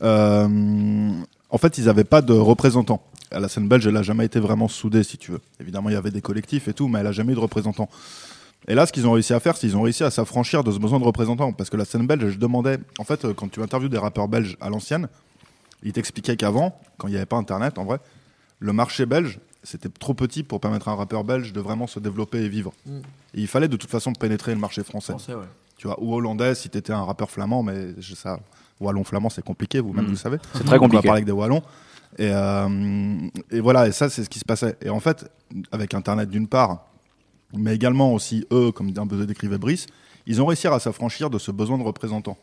[0.01, 1.09] Euh,
[1.49, 3.01] en fait, ils n'avaient pas de représentants.
[3.31, 5.39] À la scène belge, elle n'a jamais été vraiment soudée, si tu veux.
[5.59, 7.89] Évidemment, il y avait des collectifs et tout, mais elle n'a jamais eu de représentants.
[8.67, 10.71] Et là, ce qu'ils ont réussi à faire, c'est qu'ils ont réussi à s'affranchir de
[10.71, 11.51] ce besoin de représentants.
[11.51, 14.55] Parce que la scène belge, je demandais, en fait, quand tu interviews des rappeurs belges
[14.61, 15.07] à l'ancienne,
[15.83, 17.99] ils t'expliquaient qu'avant, quand il n'y avait pas Internet, en vrai,
[18.59, 21.99] le marché belge, c'était trop petit pour permettre à un rappeur belge de vraiment se
[21.99, 22.71] développer et vivre.
[22.85, 22.97] Mm.
[23.35, 25.45] Et il fallait de toute façon pénétrer le marché français Français, ouais.
[25.77, 28.39] tu vois, ou hollandais si t'étais un rappeur flamand, mais je- ça,
[28.79, 30.07] wallon flamand c'est compliqué, vous-même Mm.
[30.07, 30.37] vous le savez.
[30.53, 31.07] C'est très On va compliqué.
[31.07, 31.61] parler avec des wallons.
[32.17, 33.17] Et, euh,
[33.51, 34.77] et voilà, et ça c'est ce qui se passait.
[34.81, 35.29] Et en fait,
[35.71, 36.85] avec Internet d'une part,
[37.57, 39.87] mais également aussi eux, comme un peu décrivait Brice,
[40.25, 42.37] ils ont réussi à s'affranchir de ce besoin de représentants.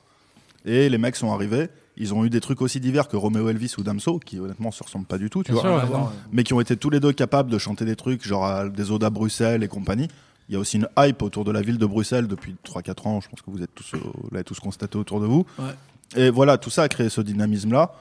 [0.66, 3.74] Et les mecs sont arrivés, ils ont eu des trucs aussi divers que Romeo Elvis
[3.78, 6.04] ou Damso, qui honnêtement se ressemblent pas du tout, tu Bien vois sûr, Ah, ouais.
[6.32, 9.04] mais qui ont été tous les deux capables de chanter des trucs, genre des odes
[9.04, 10.08] à Bruxelles et compagnie.
[10.48, 13.20] Il y a aussi une hype autour de la ville de Bruxelles depuis 3-4 ans,
[13.20, 15.46] je pense que vous êtes tous, euh, vous l'avez tous constaté autour de vous.
[15.58, 15.64] Ouais.
[16.16, 17.92] Et voilà, tout ça a créé ce dynamisme-là.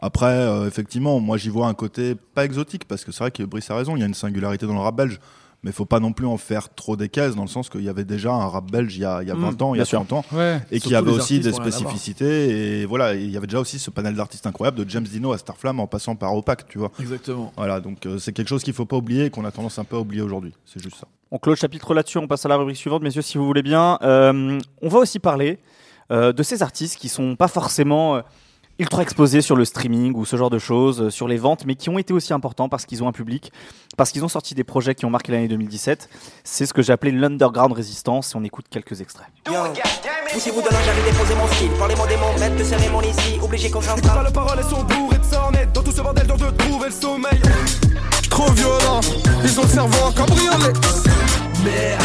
[0.00, 3.42] Après, euh, effectivement, moi j'y vois un côté pas exotique, parce que c'est vrai que
[3.42, 5.20] Brice a raison, il y a une singularité dans le rap belge,
[5.62, 7.82] mais il faut pas non plus en faire trop des caisses, dans le sens qu'il
[7.82, 9.74] y avait déjà un rap belge il y a, il y a Mmh, 20 ans,
[9.74, 9.98] il y a sûr.
[10.04, 10.60] 30 ans, Ouais.
[10.70, 14.14] et qui avait aussi des spécificités, et voilà, il y avait déjà aussi ce panel
[14.14, 16.90] d'artistes incroyables de James Dino à Starflame en passant par Opac, tu vois.
[17.00, 17.52] Exactement.
[17.56, 19.84] Voilà, donc euh, c'est quelque chose qu'il faut pas oublier et qu'on a tendance un
[19.84, 20.52] peu à oublier aujourd'hui.
[20.64, 21.06] C'est juste ça.
[21.30, 23.62] On clôt le chapitre là-dessus, on passe à la rubrique suivante, messieurs, si vous voulez
[23.62, 23.98] bien.
[24.02, 25.58] Euh, on va aussi parler
[26.10, 28.20] euh, de ces artistes qui sont pas forcément euh,
[28.78, 31.74] ultra exposés sur le streaming ou ce genre de choses, euh, sur les ventes, mais
[31.74, 33.52] qui ont été aussi importants parce qu'ils ont un public,
[33.96, 36.08] parce qu'ils ont sorti des projets qui ont marqué l'année 2017.
[36.44, 39.26] C'est ce que j'ai appelé l'underground résistance, et on écoute quelques extraits.
[40.32, 41.70] Poussez-vous de là, j'avais déposé mon style.
[41.78, 43.38] Parlez-moi des mots, maître de cérémonie ici.
[43.42, 45.72] Obligé qu'on s'en Pas les paroles, elles sont bourrées de sornettes.
[45.72, 47.40] Dans tout ce bordel, dur de trouver le sommeil.
[48.30, 49.00] Trop violent,
[49.42, 50.72] ils ont le cerveau en cabriolet.
[51.64, 52.02] Merde,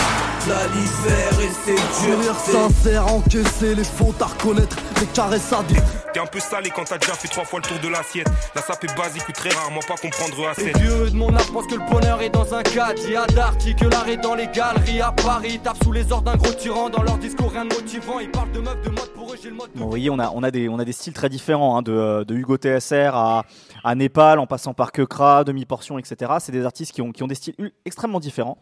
[0.48, 2.24] la l'hiver et c'est dur.
[2.24, 4.78] Sourire sincère, encaisser les fautes à reconnaître.
[5.00, 5.78] Des caresses sadiques.
[6.14, 8.28] T'es un peu salé quand t'as déjà fait trois fois le tour de l'assiette.
[8.56, 11.52] La sape est basique ou très rarement pas comprendre à Les vieux de mon âge
[11.52, 13.02] pensent que le bonheur est dans un cadre.
[13.06, 15.60] Il y a que l'art est dans les galeries à Paris.
[15.64, 16.90] Tapent sous les ordres d'un gros tyran.
[16.90, 18.20] Dans leur discours, rien de motivant.
[18.20, 19.10] Ils parlent de meufs, de mode.
[19.16, 20.78] Pour eux, j'ai le mode de Bon, vous voyez, on a, on a, des, on
[20.80, 23.44] a des styles très différents, hein, de, euh, de Hugo TSR à,
[23.84, 26.34] à Népal, en passant par Kekra, Demi-Portion, etc.
[26.40, 27.56] C'est des artistes qui ont, qui ont des styles
[27.86, 28.58] extrêmement différents,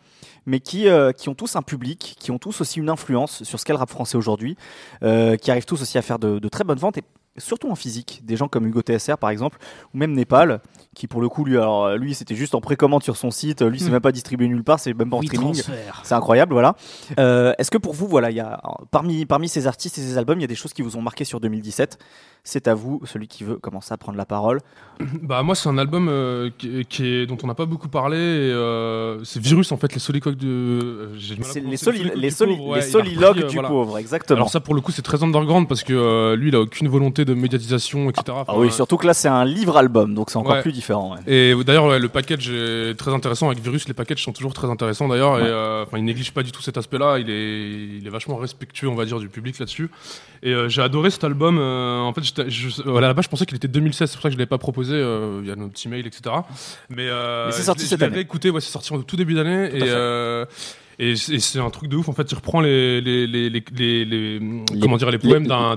[0.46, 3.60] mais qui, euh, qui ont tous un public, qui ont tous aussi une influence sur
[3.60, 4.58] ce qu'est le rap français aujourd'hui,
[5.04, 7.04] euh, qui arrivent tous aussi à faire de, de très bonnes ventes, et
[7.38, 8.22] surtout en physique.
[8.24, 9.58] Des gens comme Hugo TSR, par exemple,
[9.94, 10.62] ou même Népal,
[10.96, 13.62] qui pour le coup, lui, alors, euh, lui c'était juste en précommande sur son site,
[13.62, 15.54] lui, c'est même pas distribué nulle part, c'est même pas en Oui, streaming.
[15.54, 16.02] transfert.
[16.04, 16.76] C'est incroyable, voilà.
[17.18, 18.62] Euh, Est-ce que pour vous, voilà, il y a
[18.92, 21.02] parmi parmi ces artistes et ces albums, il y a des choses qui vous ont
[21.02, 21.98] marqué sur 2017
[22.44, 24.60] C'est à vous, celui qui veut commencer à prendre la parole.
[25.24, 28.18] Bah moi c'est un album euh, qui, qui est, dont on n'a pas beaucoup parlé.
[28.18, 30.48] euh, c'est Virus en fait les soliloques de.
[30.48, 33.48] euh, C'est les, soli- soliloques les, du soli- pauvre, les ouais, il a soliloques repris,
[33.48, 33.70] du voilà.
[33.70, 34.38] pauvre, exactement.
[34.38, 36.88] Alors ça pour le coup c'est très underground parce que euh, lui il a aucune
[36.90, 38.24] volonté de médiatisation etc.
[38.30, 40.62] ah Enfin, oui, surtout que là c'est un livre-album, donc c'est encore Ouais.
[40.62, 41.16] plus différent.
[41.16, 41.20] ouais.
[41.28, 43.50] Et d'ailleurs, ouais, le package est très intéressant.
[43.50, 45.34] Avec Virus, les packages sont toujours très intéressants d'ailleurs.
[45.36, 45.42] Ouais.
[45.44, 47.20] Et euh, il néglige pas du tout cet aspect-là.
[47.20, 49.90] Il est, il est vachement respectueux, on va dire, du public là-dessus.
[50.44, 51.58] Et euh, j'ai adoré cet album.
[51.60, 54.10] euh, en fait, je, voilà, à la base, je pensais qu'il était 2016.
[54.10, 54.96] C'est pour ça que je l'avais pas proposé.
[54.96, 56.36] euh, Il y a notre petit mail, etc.
[56.90, 58.20] Mais, euh, Mais c'est je sorti l'ai- cette je année.
[58.20, 58.50] écouté.
[58.50, 59.70] Ouais, c'est sorti en tout début d'année.
[59.74, 60.46] Et euh,
[61.04, 62.08] Et, c'est- et c'est un truc de ouf.
[62.10, 64.40] En fait, il reprend les, les, les, les, les- les-
[64.80, 65.76] comment dire, les poèmes d'un,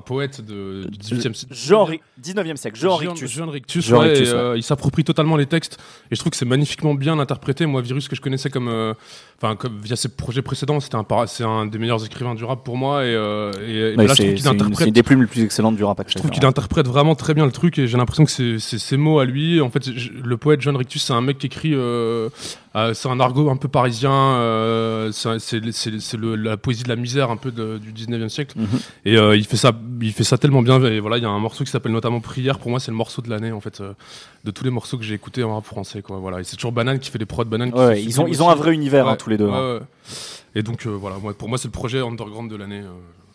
[0.00, 1.54] poète de, du 18e siècle.
[1.54, 1.86] Jean
[2.22, 3.30] 19e siècle, Jean Jean- Rictus.
[3.30, 4.38] Jean Rictus, Jean ouais, Rictus, et, ouais.
[4.38, 5.78] euh, il s'approprie totalement les textes
[6.10, 7.66] et je trouve que c'est magnifiquement bien interprété.
[7.66, 8.94] Moi, Virus que je connaissais comme, euh,
[9.40, 12.64] enfin, comme via ses projets précédents, c'était un, c'est un des meilleurs écrivains du rap
[12.64, 14.88] pour moi et, euh, et, et Ouais, là, je trouve c'est qu'il une, c'est interprète
[14.88, 17.44] une des plumes les plus excellentes du rap je trouve qu'il interprète vraiment très bien
[17.46, 19.60] le truc et j'ai l'impression que c'est ses mots à lui.
[19.60, 22.28] En fait, je- le poète John Rictus, c'est un mec qui écrit, euh,
[22.74, 25.60] euh, c'est un argot un peu parisien, euh, c'est
[26.22, 28.58] la poésie de la misère un peu de- du 19e siècle.
[28.58, 28.66] Mhm.
[29.04, 30.82] Et euh, il fait ça, il fait ça tellement bien.
[30.84, 32.58] Et voilà, il y a un morceau qui s'appelle notamment Prière.
[32.58, 33.92] Pour moi, c'est le morceau de l'année en fait, euh,
[34.44, 36.00] de tous les morceaux que j'ai écoutés en rap français.
[36.02, 36.18] Quoi.
[36.18, 37.74] Voilà, et c'est toujours Banane qui fait des prods Banane.
[37.74, 39.80] Ouais, ils ont- ils ont un vrai univers, hein, tous les deux, hein.
[40.54, 42.82] Et donc voilà, moi, pour moi, c'est le projet underground de l'année.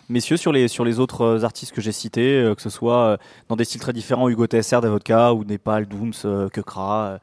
[0.07, 3.18] Messieurs, sur les, sur les autres artistes que j'ai cités, que ce soit
[3.49, 6.13] dans des styles très différents, Hugo TSR, Davodka ou Népal, Dooms,
[6.53, 7.18] Kekra, euh,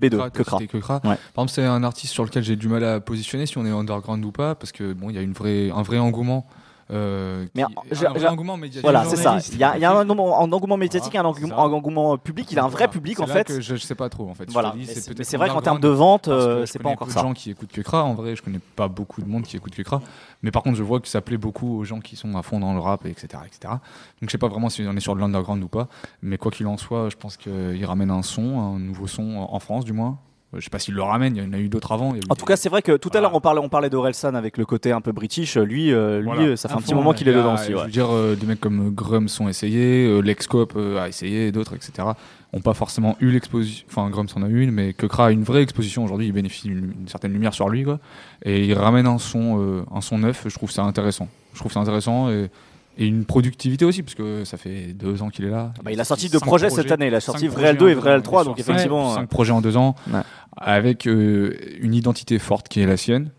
[0.00, 0.58] B2, B2, Kekra, Kekra.
[0.58, 0.94] c'était Kekra.
[0.96, 1.00] Ouais.
[1.02, 3.70] Par exemple, c'est un artiste sur lequel j'ai du mal à positionner si on est
[3.70, 6.46] underground ou pas, parce que bon, il y a une vraie, un vrai engouement.
[6.90, 8.82] Euh, Mais qui- un engouement médiatique.
[8.82, 9.38] Voilà, c'est ça.
[9.52, 12.48] Il y a, il y a un, engouement, médiatique, un engouement, un engouement public.
[12.50, 12.88] Il a un vrai Voilà.
[12.92, 13.44] public en là fait.
[13.46, 14.50] que je, je sais pas trop en fait.
[14.50, 14.74] Voilà.
[14.76, 17.20] Mais c'est- vrai qu'en termes de vente, que euh, c'est pas encore peu ça.
[17.20, 18.04] de gens qui écoutent Kekra.
[18.04, 20.00] En vrai, je connais pas beaucoup de monde qui écoute Kekra.
[20.42, 22.60] Mais par contre, je vois que ça plaît beaucoup aux gens qui sont à fond
[22.60, 23.58] dans le rap, etc., etc.
[23.64, 23.80] Donc
[24.22, 25.88] je sais pas vraiment si on est sur de l'underground ou pas.
[26.22, 29.58] Mais quoi qu'il en soit, je pense qu'il ramène un son, un nouveau son en
[29.60, 30.18] France du moins.
[30.52, 31.36] Euh, Je sais pas s'il le ramène.
[31.36, 32.14] Il y en a eu d'autres avant.
[32.14, 33.90] eu En des- tout cas, c'est vrai que tout à l'heure on parlait, on parlait
[33.90, 35.56] d'Orelsan avec le côté un peu british.
[35.56, 36.42] Lui, euh, lui, Voilà.
[36.42, 37.70] euh, ça fait un petit moment qu'il est dedans aussi.
[37.70, 37.84] Je ouais.
[37.84, 41.52] veux dire, euh, des mecs comme Grum sont essayés, euh, Lexcope euh, a essayé, et
[41.52, 42.08] d'autres, etc.
[42.52, 43.86] Ont pas forcément eu l'exposition.
[43.88, 46.26] Enfin, Grum en a eu une, mais Kekra a une vraie exposition aujourd'hui.
[46.26, 48.00] Il bénéficie d'une certaine lumière sur lui, quoi.
[48.44, 50.44] Et il ramène un son, un son neuf.
[50.48, 51.28] Je trouve ça intéressant.
[51.54, 52.50] Je trouve ça intéressant et,
[52.98, 55.72] et une productivité aussi, parce que ça fait deux ans qu'il est là.
[55.82, 57.06] Bah, il a sorti deux cinq projets cette année.
[57.06, 58.44] Il a sorti cinq L2 projets et L3, ans.
[58.44, 60.20] donc Cinq- effectivement, cinq euh, projets en deux ans, Ouais.
[60.56, 63.30] avec euh, une identité forte qui est la sienne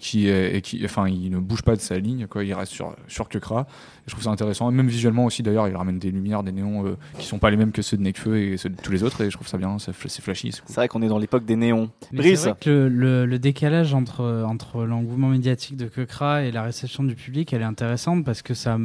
[0.00, 2.42] qui est, et qui, enfin, il ne bouge pas de sa ligne, quoi.
[2.44, 3.66] Il reste sur sur Kekra.
[4.06, 4.70] Je trouve ça intéressant.
[4.70, 7.50] Et même visuellement aussi, d'ailleurs, il ramène des lumières, des néons euh, qui sont pas
[7.50, 9.20] les mêmes que ceux de Nekfeu et ceux de tous les autres.
[9.22, 9.76] Et je trouve ça bien.
[9.78, 10.52] C'est flashy.
[10.52, 10.74] C'est cool.
[10.74, 11.90] Vrai qu'on est dans l'époque des néons.
[12.12, 16.44] Mais Brice, c'est vrai que le, le- le décalage entre, entre l'engouement médiatique de Kekra
[16.44, 18.78] et la réception du public, elle est intéressante parce que ça,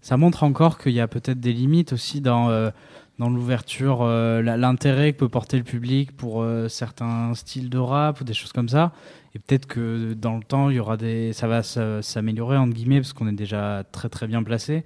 [0.00, 2.70] ça montre encore qu'il y a peut-être des limites aussi dans, euh,
[3.18, 8.20] dans l'ouverture, euh, l'intérêt que peut porter le public pour euh, certains styles de rap
[8.20, 8.92] ou des choses comme ça.
[9.34, 13.00] Et peut-être que dans le temps, il y aura des, ça va s'améliorer entre guillemets
[13.00, 14.84] parce qu'on est déjà très très bien placé.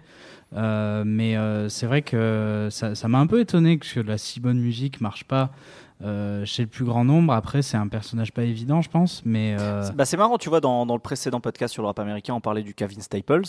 [0.54, 4.60] Euh, mais euh, c'est vrai que ça m'a un peu étonné que la si bonne
[4.60, 5.50] musique marche pas
[6.02, 7.32] euh, chez le plus grand nombre.
[7.32, 10.60] Après, c'est un personnage pas évident, je pense, mais euh, Bah, c'est marrant, tu vois,
[10.60, 13.42] dans, dans le précédent podcast sur le rap américain, on parlait du Kevin Staples.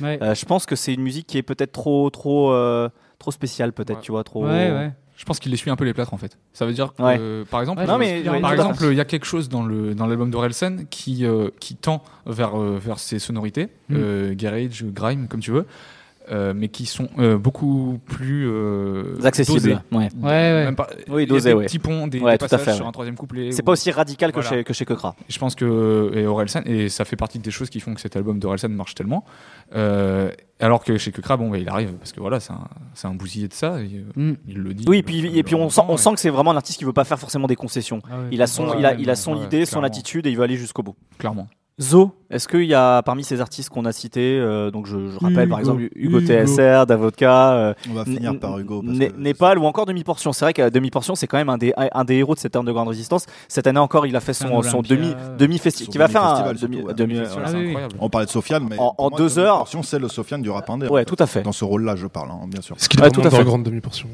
[0.00, 0.18] Ouais.
[0.20, 2.52] Euh, je pense que c'est une musique qui est peut-être trop, trop,
[3.22, 4.44] trop spéciale, peut-être, tu vois, trop.
[4.44, 4.92] Ouais, ouais.
[5.16, 6.36] Je pense qu'il essuie un peu les plâtres en fait.
[6.52, 7.16] Ça veut dire que, Ouais.
[7.20, 9.48] euh, par exemple, Ouais, non, mais- euh, ouais, par exemple, il y a quelque chose
[9.48, 13.94] dans le dans l'album d'Orelsen qui euh, qui tend vers euh, vers ses sonorités, Mm.
[13.96, 15.66] euh, garage, grime, comme tu veux.
[16.30, 19.98] Euh, mais qui sont euh, beaucoup plus euh, Accessibles, ouais.
[19.98, 20.64] Ouais, ouais.
[20.64, 21.64] Même pas- Oui, dosés, des ouais.
[21.66, 23.50] petits ponts, des, Ouais, des tout à passages fait, sur un troisième couplet.
[23.52, 24.48] C'est ou- pas aussi radical que, Voilà.
[24.58, 24.84] chez, que chez
[25.28, 28.16] je pense que et Orelsan et ça fait partie des choses qui font que cet
[28.16, 29.24] album d'Orelsan marche tellement.
[29.74, 33.08] Euh, alors que chez Kekra, bon, bah, il arrive parce que voilà, c'est un, c'est
[33.08, 33.80] un bousillé de ça.
[33.80, 34.32] et, Mm.
[34.46, 34.84] Il le dit.
[34.88, 36.78] Oui, et puis, le- et puis on, sent, on sent que c'est vraiment un artiste
[36.78, 38.00] qui veut pas faire forcément des concessions.
[38.10, 40.30] Ah Il a son, ouais, il a, il a son ouais, idée, son attitude et
[40.30, 40.94] il veut aller jusqu'au bout.
[41.18, 41.48] clairement.
[41.80, 45.18] Zo, est-ce qu'il y a parmi ces artistes qu'on a cités, euh, donc je, je
[45.18, 46.20] rappelle par exemple Hugo Hugo.
[46.20, 48.82] TSR, Davodka, euh, On va finir par Hugo.
[48.82, 50.34] parce Né- que- Népal ou encore Demi-Portion.
[50.34, 52.88] C'est vrai que Demi-Portion, c'est quand même un des, un des héros de cette underground
[52.90, 53.24] résistance.
[53.48, 54.96] Cette année encore, il a fait son, son Olympia.
[54.96, 56.94] demi, demi festival, qui va faire un demi-festival demi, surtout, ouais.
[56.94, 57.48] demi- Festival, voilà.
[57.50, 57.94] c'est oui, incroyable.
[58.00, 60.50] On parlait de Sofiane, mais En- en moi, deux heures- Demi-Portion, c'est le Sofiane du
[60.50, 60.88] rap indé.
[60.88, 61.04] en Ouais, fait.
[61.06, 61.40] tout à fait.
[61.42, 62.76] Dans ce rôle-là, je parle, hein, bien sûr.
[62.76, 63.36] Est-ce qu'il est Ouais, tout à fait.
[63.36, 64.08] underground demi-portion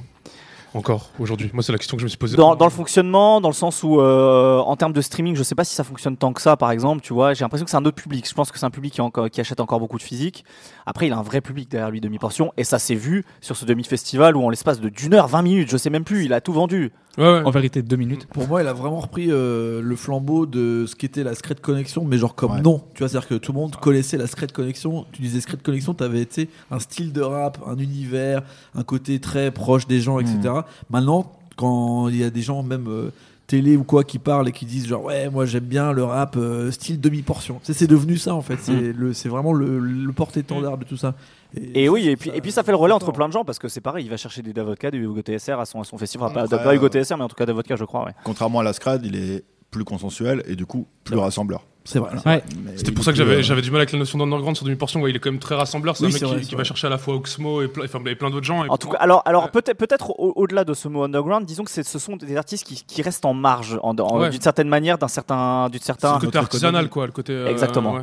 [0.74, 1.50] Encore aujourd'hui.
[1.54, 2.36] Moi, c'est la question que je me suis posée.
[2.36, 5.64] Dans, le fonctionnement, dans le sens où, euh, en termes de streaming, je sais pas
[5.64, 7.32] si ça fonctionne tant que ça, par exemple, tu vois.
[7.32, 8.28] J'ai l'impression que c'est un autre public.
[8.28, 9.00] Je pense que c'est un public
[9.32, 10.44] qui, achète encore beaucoup de physique.
[10.84, 12.52] Après, il a un vrai public derrière lui, demi-portion.
[12.56, 15.70] Et ça s'est vu sur ce demi-festival où, en l'espace de d'une heure, 20 minutes,
[15.70, 16.92] je sais même plus, il a tout vendu.
[17.18, 17.42] Ouais, ouais.
[17.44, 18.26] En vérité, deux minutes.
[18.26, 22.04] Pour moi, il a vraiment repris euh, le flambeau de ce qu'était la Secret Connection,
[22.04, 22.60] mais genre comme Ouais.
[22.62, 22.82] nom.
[22.94, 25.04] Tu vois, c'est-à-dire que tout le monde connaissait la Secret Connection.
[25.12, 28.42] Tu disais Secret Connection, t'avais été un style de rap, un univers,
[28.74, 30.38] un côté très proche des gens, etc.
[30.44, 30.62] Mm.
[30.90, 33.10] Maintenant, quand il y a des gens, même euh,
[33.48, 36.36] télé ou quoi, qui parlent et qui disent genre ouais, moi j'aime bien le rap
[36.36, 37.58] euh, style demi-portion.
[37.64, 38.58] C'est c'est devenu ça en fait.
[38.60, 41.14] C'est le, c'est vraiment le, le porte-étendard de tout ça.
[41.56, 43.58] Et oui, et puis, et puis ça fait le relais entre plein de gens parce
[43.58, 45.96] que c'est pareil, il va chercher des Davodka, des Hugo TSR à son, à son
[45.98, 46.26] festival.
[46.30, 48.04] Enfin, pas, Après, pas Hugo euh, TSR, mais en tout cas Davodka, je crois.
[48.04, 48.12] Ouais.
[48.24, 51.62] Contrairement à la Scrad, il est plus consensuel et du coup plus rassembleur.
[51.84, 52.10] C'est vrai.
[52.26, 52.42] Ouais.
[52.76, 55.00] C'était pour ça que j'avais euh, j'avais du mal avec la notion d'underground sur demi-portion.
[55.00, 55.96] ouais, il est quand même très rassembleur.
[55.96, 57.62] C'est Oui, un mec c'est qui, vrai, qui c'est va chercher à la fois Oxmo
[57.62, 58.62] et plein, enfin, et plein d'autres gens.
[58.64, 59.50] et En tout cas, alors, alors Ouais.
[59.50, 62.66] peut-être peut-être au- au-delà de ce mot underground, disons que c'est- ce sont des artistes
[62.66, 64.28] qui, qui restent en marge, en- en- Ouais.
[64.28, 66.14] d'une certaine manière, d'un certain, d'une c'est certain.
[66.18, 67.06] le côté artisanal, quoi.
[67.06, 67.96] Le côté, euh, Exactement.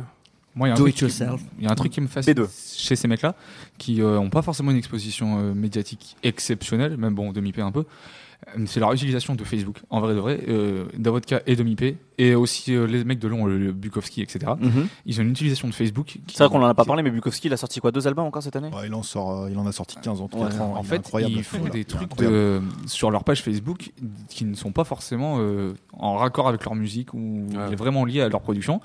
[0.56, 1.40] Moi, il y a un Do truc it qui- yourself.
[1.58, 2.48] Il y a un truc qui me fascine B2.
[2.76, 3.34] chez ces mecs-là,
[3.78, 7.84] qui n'ont pas forcément une exposition euh, médiatique exceptionnelle, même bon, demi-p un peu.
[8.56, 12.34] Euh, C'est leur utilisation de Facebook, en vrai de vrai, euh, Davodka et demi-p, et
[12.34, 14.52] aussi euh, les mecs de Lyon, le, le Bukowski, etc.
[14.60, 14.88] Mhm.
[15.06, 16.18] Ils ont une utilisation de Facebook.
[16.28, 18.26] C'est vrai qu'on en a pas parlé, mais Bukowski, il a sorti quoi Deux albums
[18.26, 18.68] encore cette année?
[18.74, 20.74] Ouais, il, en sort, euh, il en a sorti 15 en 4 Ouais, ans.
[20.76, 21.34] En il fait, incroyable.
[21.34, 23.90] ils font des trucs de- sur leur page Facebook
[24.28, 27.74] qui ne sont pas forcément euh, en raccord avec leur musique ou Ouais.
[27.74, 28.80] vraiment liés à leur production,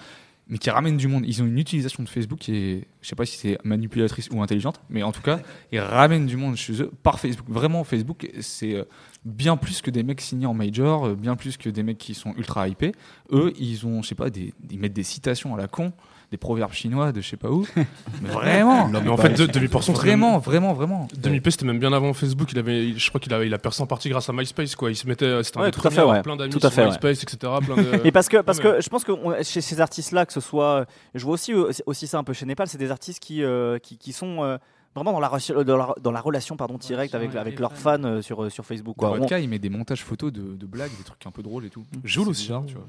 [0.52, 1.24] mais qui ramènent du monde.
[1.26, 4.41] Ils ont une utilisation de Facebook qui est, je sais pas si c'est manipulatrice ou
[4.43, 5.39] intelligente, mais en tout cas,
[5.72, 7.47] ils ramènent du monde chez eux par Facebook.
[7.49, 8.84] Vraiment, Facebook, c'est euh,
[9.24, 12.14] bien plus que des mecs signés en major, euh, bien plus que des mecs qui
[12.14, 12.91] sont ultra hypés.
[13.32, 15.93] Eux, ils ont, je sais pas, des, ils mettent des citations à la con,
[16.32, 17.68] des proverbes chinois de je sais pas où.
[18.22, 21.08] mais vraiment, L'homme Mais en fait, pas- de- demi-portion, c'était vraiment, vraiment, vraiment.
[21.18, 22.52] Demi-P, c'était même bien avant Facebook.
[22.54, 24.90] Il avait, je crois qu'il a, il a percé en partie grâce à MySpace, quoi.
[24.90, 26.22] Il se mettait, c'était un Ouais, tout à fait, ouais.
[26.22, 26.88] plein d'amis Tout à sur fait, ouais.
[26.88, 27.52] MySpace, etc.
[27.66, 28.02] Plein de...
[28.06, 30.40] Et parce que, parce Ouais, que je pense que on- chez ces artistes-là, que ce
[30.40, 33.44] soit, je vois aussi, euh, aussi ça un peu chez Népal, c'est des artistes qui,
[33.44, 34.58] euh, qui, qui sont euh,
[34.96, 35.30] vraiment dans la,
[35.66, 38.02] dans la, dans la relation pardon, directe avec, avec leurs fans.
[38.06, 38.96] euh, sur, euh, sur Facebook.
[38.98, 39.12] Quoi.
[39.12, 41.70] Davodka, il met des montages photos de, de blagues, des trucs un peu drôles et
[41.70, 41.84] tout.
[42.06, 42.66] Joule C'est aussi, bizarre, hein.
[42.68, 42.86] tu vois.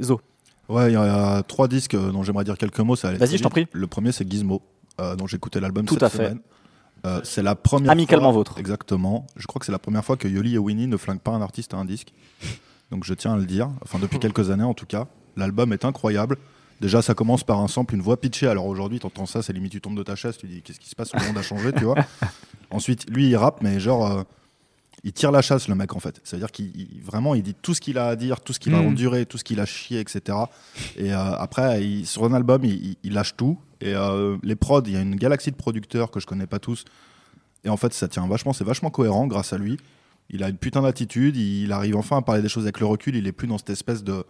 [0.00, 0.20] On- Zo.
[0.68, 2.94] Ouais, il y a trois disques euh, dont j'aimerais dire quelques mots.
[2.94, 3.66] Vas-y, je t'en prie.
[3.72, 4.62] Le premier, c'est Gizmo,
[5.00, 6.16] euh, dont j'ai écouté l'album Tout cette à fait.
[6.18, 6.40] semaine.
[7.06, 8.58] Euh, c'est la première Amicalement fois- vôtre.
[8.58, 9.26] Exactement.
[9.36, 11.40] Je crois que c'est la première fois que Yoli et Winnie ne flinguent pas un
[11.42, 12.12] artiste à un disque.
[12.90, 13.70] Donc je tiens à le dire.
[13.82, 15.06] Enfin, depuis quelques années en tout cas.
[15.36, 16.36] L'album est incroyable.
[16.80, 18.46] Déjà, ça commence par un sample, une voix pitchée.
[18.48, 20.88] Alors aujourd'hui, t'entends ça, c'est limite tu tombes de ta chaise, tu dis qu'est-ce qui
[20.88, 21.96] se passe, le monde a changé, tu vois.
[22.70, 24.22] Ensuite, lui, il rappe, mais genre, euh,
[25.08, 26.20] il tire la chasse, le mec, en fait.
[26.24, 28.74] C'est-à-dire qu'il il- vraiment, il dit tout ce qu'il a à dire, tout ce qu'il
[28.74, 28.86] a Mm.
[28.88, 30.38] enduré, tout ce qu'il a chié, etc.
[30.96, 33.58] Et euh, après, il- sur un album, il, lâche tout.
[33.80, 36.58] Et euh, les prods, il y a une galaxie de producteurs que je connais pas
[36.58, 36.84] tous.
[37.64, 39.78] Et en fait, ça tient vachement, c'est vachement cohérent grâce à lui.
[40.30, 43.16] Il a une putain d'attitude, il arrive enfin à parler des choses avec le recul,
[43.16, 44.24] il est plus dans cette espèce de,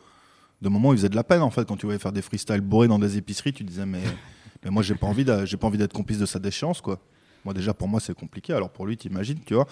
[0.63, 2.23] de moment où il faisait de la peine en fait quand tu voyais faire des
[2.23, 4.03] freestyles bourrés dans des épiceries, tu disais mais,
[4.65, 7.01] mais moi j'ai pas envie j'ai pas envie d'être complice de sa déchéance quoi.
[7.45, 9.67] Moi déjà pour moi c'est compliqué, alors pour lui t'imagines, tu vois.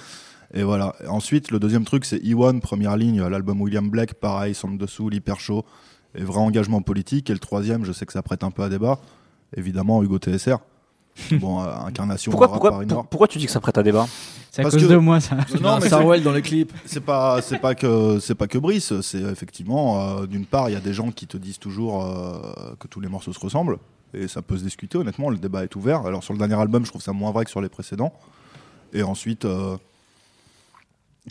[0.55, 0.95] Et voilà.
[1.05, 5.11] Et ensuite le deuxième truc c'est E1 première ligne, l'album William Blake, pareil, centre dessous,
[5.13, 5.65] hyper chaud,
[6.15, 7.31] et vrai engagement politique.
[7.31, 8.99] Et le troisième, je sais que ça prête un peu à débat,
[9.57, 10.59] évidemment Hugo TSR.
[11.41, 13.07] bon, euh, incarnation Pourquoi, pourquoi, Paris pour- Nord.
[13.07, 14.07] pourquoi tu dis que ça prête à débat?
[14.51, 15.39] C'est à Parce cause que- de moi, ça.
[15.63, 16.73] Non, mais Sarwell dans les clips.
[16.85, 20.75] c'est pas c'est pas que c'est pas que Brice c'est effectivement euh, d'une part il
[20.75, 23.79] y a des gens qui te disent toujours euh, que tous les morceaux se ressemblent
[24.13, 26.85] et ça peut se discuter honnêtement le débat est ouvert alors sur le dernier album
[26.85, 28.13] je trouve ça moins vrai que sur les précédents
[28.93, 29.79] et ensuite euh,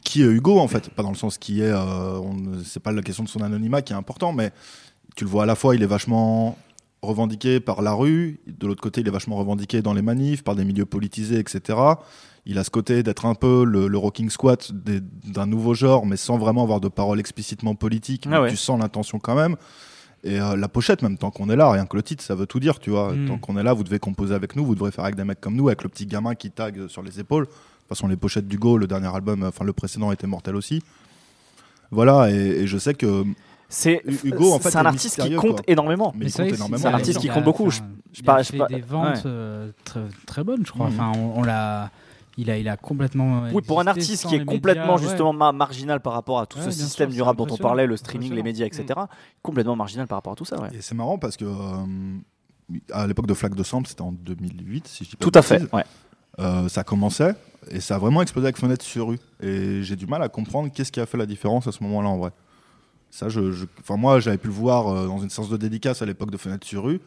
[0.03, 2.19] qui est Hugo en fait pas dans le sens qui est euh,
[2.63, 4.51] c'est pas la question de son anonymat qui est important mais
[5.15, 6.57] tu le vois à la fois il est vachement
[7.01, 10.55] revendiqué par la rue de l'autre côté il est vachement revendiqué dans les manifs par
[10.55, 11.95] des milieux politisés etc
[12.45, 16.17] il a ce côté d'être un peu le, le rocking squat d'un nouveau genre, mais
[16.17, 18.27] sans vraiment avoir de paroles explicitement politiques.
[18.27, 18.49] mais Ah ouais.
[18.51, 19.55] Tu sens l'intention quand même.
[20.23, 22.45] Et euh, la pochette, même tant qu'on est là, rien que le titre, ça veut
[22.45, 23.13] tout dire, tu vois.
[23.13, 23.27] Mm.
[23.27, 25.41] Tant qu'on est là, vous devez composer avec nous, vous devrez faire avec des mecs
[25.41, 27.47] comme nous, avec le petit gamin qui tag sur les épaules.
[27.85, 30.81] De toute façon, les pochettes d'Hugo, le dernier album, enfin le précédent était mortel aussi.
[31.91, 33.23] Voilà, et, et je sais que.
[33.69, 35.63] C'est Hugo, en fait, c'est un artiste qui compte quoi.
[35.67, 36.13] énormément.
[36.27, 37.67] C'est c'est un artiste qui compte beaucoup.
[37.67, 39.21] enfin, Je il a parle- je fait parle- des ventes ouais.
[39.25, 40.87] euh, très, très bonnes, je crois.
[40.87, 41.91] Enfin, on, on l'a,
[42.37, 43.43] il a, il a complètement.
[43.53, 45.07] Oui, pour un artiste qui est complètement médias, ouais.
[45.09, 47.47] justement ma- marginal par rapport à tout Ouais, ce système sûr, du c'est rap dont
[47.49, 48.85] on parlait, le streaming, les médias, etc.
[49.43, 50.59] Complètement marginal par rapport à tout ça.
[50.59, 50.69] ouais.
[50.73, 51.45] Et c'est marrant parce que.
[51.45, 52.17] euh,
[52.91, 55.43] à l'époque de Flaque de Sample, c'était en 2008, si je dis pas Tout à
[55.43, 55.61] fait.
[55.73, 55.83] Ouais.
[56.39, 57.33] Euh, ça commençait
[57.71, 59.19] et ça a vraiment explosé avec Fenêtre sur rue.
[59.41, 62.09] Et j'ai du mal à comprendre qu'est-ce qui a fait la différence à ce moment-là
[62.09, 62.31] en vrai.
[63.11, 66.31] Ça, je, moi, j'avais pu le voir euh, dans une séance de dédicace à l'époque
[66.31, 66.99] de Fenêtre sur rue.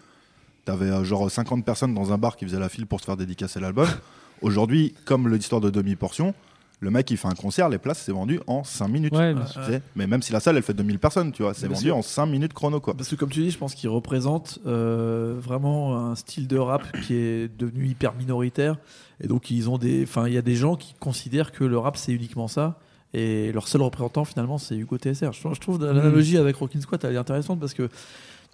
[0.65, 3.17] T'avais euh, genre 50 personnes dans un bar qui faisaient la file pour se faire
[3.17, 3.89] dédicacer l'album.
[4.41, 6.35] Aujourd'hui, comme l'histoire de demi-portion,
[6.81, 9.15] le mec il fait un concert, les places c'est vendu en 5 minutes.
[9.15, 9.65] Ouais, bien Tu sûr.
[9.65, 9.83] sais.
[9.97, 11.97] Mais même si la salle elle fait 2000 personnes, tu vois, c'est vendu sûr.
[11.97, 12.95] en 5 minutes chrono quoi.
[12.95, 16.83] Parce que comme tu dis, je pense qu'il représente euh, vraiment un style de rap
[17.03, 18.77] qui est devenu hyper minoritaire.
[19.21, 21.79] Et donc ils ont des, enfin il y a des gens qui considèrent que le
[21.79, 22.79] rap c'est uniquement ça.
[23.15, 25.33] Et leur seul représentant finalement c'est Hugo TSR.
[25.33, 27.89] Je, trouve- je trouve l'analogie avec Rockin' Squat elle est intéressante parce que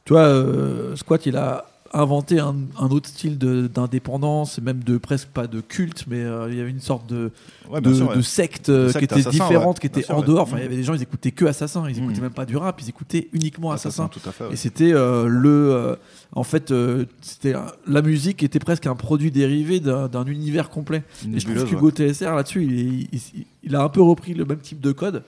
[0.04, 5.28] tu vois euh, Squat il a inventé un, un autre style d'indépendance, même de presque
[5.28, 7.30] pas de culte, mais euh, il y avait une sorte de,
[7.70, 8.16] Ouais, de, sûr, ouais.
[8.16, 9.80] de secte euh, De qui secte était assassin, différente, ouais.
[9.82, 10.42] qui Bien était sûr, en dehors.
[10.42, 10.66] Enfin, il y Mhm.
[10.66, 12.22] avait des gens, ils écoutaient que Assassin, ils écoutaient Mhm.
[12.22, 14.08] même pas du rap, ils écoutaient uniquement Assassin.
[14.08, 14.44] tout à fait.
[14.52, 15.50] Et c'était euh, le.
[15.72, 15.96] euh,
[16.32, 16.72] en fait,
[17.20, 17.54] c'était
[17.86, 21.04] la musique était presque un produit dérivé d'un univers complet.
[21.24, 24.34] Une Et je trouve qu'Hugo TSR là-dessus, il, est- il- il a un peu repris
[24.34, 25.22] le même type de code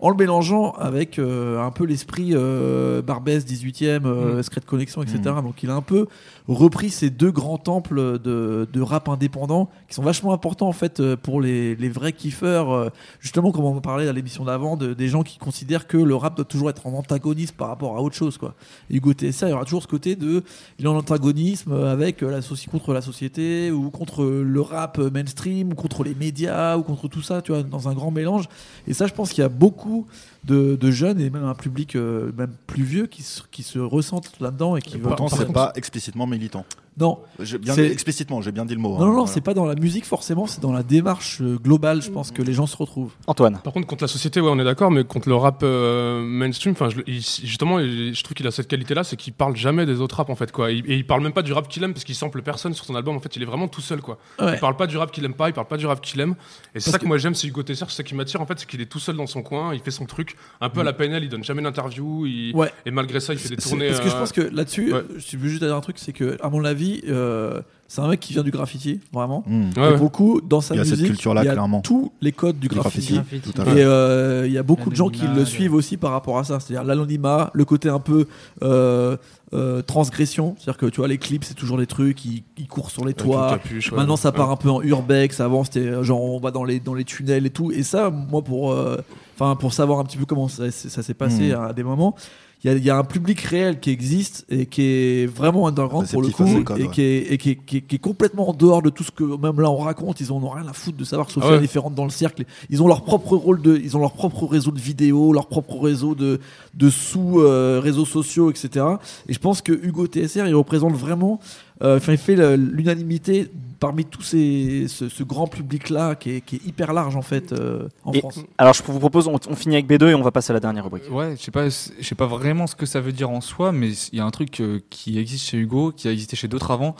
[0.00, 4.42] en le mélangeant avec euh, un peu l'esprit euh, Barbès 18e, euh, Mm.
[4.42, 5.18] Secret Connection, etc.
[5.24, 5.42] Mm.
[5.42, 6.06] Donc il a un peu
[6.54, 11.00] repris ces deux grands temples de, de rap indépendant qui sont vachement importants en fait
[11.00, 12.70] euh, pour les, les vrais kiffeurs.
[12.72, 12.88] euh,
[13.20, 16.36] justement, comme on parlait à l'émission d'avant, de- des gens qui considèrent que le rap
[16.36, 18.36] doit toujours être en antagonisme par rapport à autre chose.
[18.38, 18.54] Quoi.
[18.90, 20.42] Et Hugo TSA, il y aura toujours ce côté de
[20.78, 22.40] il est en antagonisme avec la
[22.72, 27.22] contre la société ou contre le rap mainstream ou contre les médias ou contre tout
[27.22, 28.44] ça, tu vois, dans un grand mélange.
[28.86, 30.06] Et ça, je pense qu'il y a beaucoup
[30.44, 33.78] de, de jeunes et même un public euh, même plus vieux qui se, qui se
[33.78, 36.64] ressentent là-dedans et qui Et pourtant, c'est pas explicitement militant.
[36.98, 38.90] Non, J'ai bien C'est- dit explicitement, j'ai bien dit le mot.
[38.90, 39.30] non, hein, non, non, voilà.
[39.32, 42.42] c'est pas dans la musique forcément, c'est dans la démarche euh, globale, je pense que
[42.42, 43.12] les gens se retrouvent.
[43.26, 43.58] Antoine.
[43.64, 46.72] Par contre, contre la société, ouais, on est d'accord, mais contre le rap euh, mainstream,
[46.72, 50.16] enfin, justement, il- je trouve qu'il a cette qualité-là, c'est qu'il parle jamais des autres
[50.16, 50.70] rap, en fait, quoi.
[50.72, 52.84] Il- Et il parle même pas du rap qu'il aime, parce qu'il sample personne sur
[52.84, 53.16] son album.
[53.16, 54.18] En fait, il est vraiment tout seul, quoi.
[54.40, 54.54] Ouais.
[54.54, 56.34] Il parle pas du rap qu'il aime pas, il parle pas du rap qu'il aime.
[56.74, 58.46] Et c'est ça que, que- moi j'aime, c'est Hugo Tesser, c'est ça qui m'attire, en
[58.46, 60.80] fait, c'est qu'il est tout seul dans son coin, il fait son truc, un peu
[60.80, 62.72] à la PNL, il donne jamais d'interview, il- Ouais.
[62.84, 63.88] et malgré ça, il fait des tournées.
[63.88, 65.02] Parce que je euh, pense que là-dessus, ouais.
[65.18, 68.20] je veux juste dire un truc, c'est que, à mon avis, euh, c'est un mec
[68.20, 69.42] qui vient du graffiti, vraiment.
[69.46, 69.60] Mmh.
[69.62, 69.94] ouais, Et ouais.
[69.96, 71.80] pour le coup, dans sa Il y a cette musique, culture-là, il y a clairement.
[71.80, 73.14] tous les codes du graffiti.
[73.14, 73.50] graffiti.
[73.50, 76.12] Tout à Et euh, il y a beaucoup de gens qui le suivent aussi par
[76.12, 76.60] rapport à ça.
[76.60, 78.26] C'est-à-dire l'anonymat, le côté un peu
[78.62, 79.16] euh,
[79.54, 80.54] euh, transgression.
[80.58, 83.14] C'est-à-dire que tu vois, les clips, c'est toujours des trucs, ils, ils courent sur les
[83.14, 83.48] toits.
[83.60, 83.98] capuche, ouais.
[83.98, 85.40] Maintenant, ça part un peu en urbex.
[85.40, 87.72] Avant, c'était genre on va dans les, dans les tunnels et tout.
[87.72, 88.98] Et ça, moi, pour, euh,
[89.34, 91.60] enfin, pour savoir un petit peu comment ça, ça s'est passé Mm.
[91.60, 92.14] à des moments,
[92.62, 95.66] il y a, il y a un public réel qui existe et qui est vraiment
[95.66, 96.90] underground pour le coup code, et, ouais.
[96.90, 99.10] qui est, et qui, est, qui est- qui est complètement en dehors de tout ce
[99.10, 100.20] que même là on raconte.
[100.20, 101.58] Ils en ont rien à foutre de savoir que Sophia Ah ouais.
[101.58, 102.44] est différente dans le cercle.
[102.68, 105.78] Ils ont leur propre rôle de, ils ont leur propre réseau de vidéos, leur propre
[105.80, 106.38] réseau de,
[106.74, 108.84] de sous euh, réseaux sociaux, etc.
[109.28, 111.40] Et je pense que Hugo TSR il représente vraiment,
[111.82, 113.50] euh, enfin il fait l'unanimité
[113.80, 117.22] parmi tous ces, ce, ce grand public là qui est, qui est hyper large en
[117.22, 118.38] fait euh, en Et- France.
[118.58, 120.60] Alors je vous propose, on, on finit avec B2 et on va passer à la
[120.60, 121.10] dernière rubrique.
[121.10, 123.72] Ouais, je sais pas, je sais pas vraiment ce que ça veut dire en soi,
[123.72, 126.46] mais il y a un truc euh, qui existe chez Hugo, qui a existé chez
[126.46, 126.94] d'autres avant.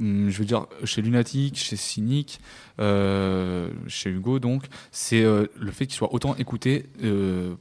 [0.00, 2.38] Hum, Je veux dire, chez Lunatic, chez Cynic,
[2.78, 7.54] euh, chez Hugo, donc, c'est euh, le fait qu'il soit autant écouté euh,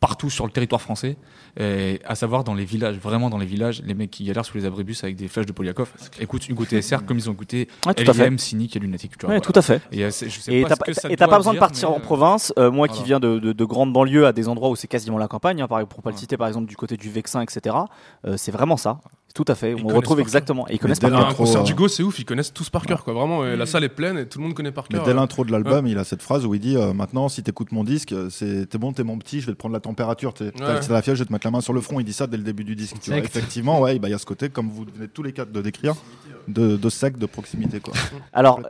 [0.00, 1.16] partout sur le territoire français,
[1.58, 4.56] et à savoir dans les villages, vraiment dans les villages, les mecs qui galèrent sous
[4.58, 7.94] les abribus avec des flashs de Polyakov écoutent Hugo TSR comme ils ont écouté Ouais,
[7.94, 8.28] tout à fait.
[8.28, 9.16] LIM, Cynic et Lunatic.
[9.16, 9.52] Tu vois, Ouais, voilà.
[9.52, 9.80] tout à fait.
[9.92, 10.64] Et, euh,
[11.16, 12.52] t'as pas, besoin de partir en euh, province.
[12.58, 15.18] Euh, moi qui viens de, de, de grandes banlieues à des endroits où c'est quasiment
[15.18, 17.76] la campagne, hein, pour pas le citer par exemple du côté du Vexin, etc.
[18.26, 19.00] euh, c'est vraiment ça.
[19.36, 19.74] Tout à fait.
[19.76, 20.66] Ils On retrouve exactement.
[20.68, 21.28] Et ils connaissent dès par Un cœur.
[21.28, 23.12] l'intro, concert euh, d'Hugo, c'est ouf, ils connaissent tous par cœur, quoi.
[23.12, 25.04] Vraiment, et la salle est pleine et tout le monde connaît par Mais cœur.
[25.06, 27.70] dès l'intro de l'album, il a cette phrase où il dit euh, Maintenant, si t'écoutes
[27.70, 30.32] mon disque, euh, c'est t'es bon, t'es mon petit, je vais te prendre la température.
[30.32, 30.80] T'es t'as- Ouais.
[30.88, 32.00] la fièvre, je vais te mettre la main sur le front.
[32.00, 32.96] Il dit ça dès le début du disque.
[33.02, 33.18] tu vois.
[33.20, 35.60] Effectivement, ouais, bah, il y a ce côté, comme vous venez tous les quatre de
[35.60, 35.94] décrire,
[36.48, 37.78] de, de sec, de proximité.
[37.80, 37.92] Quoi.
[38.32, 38.60] Alors,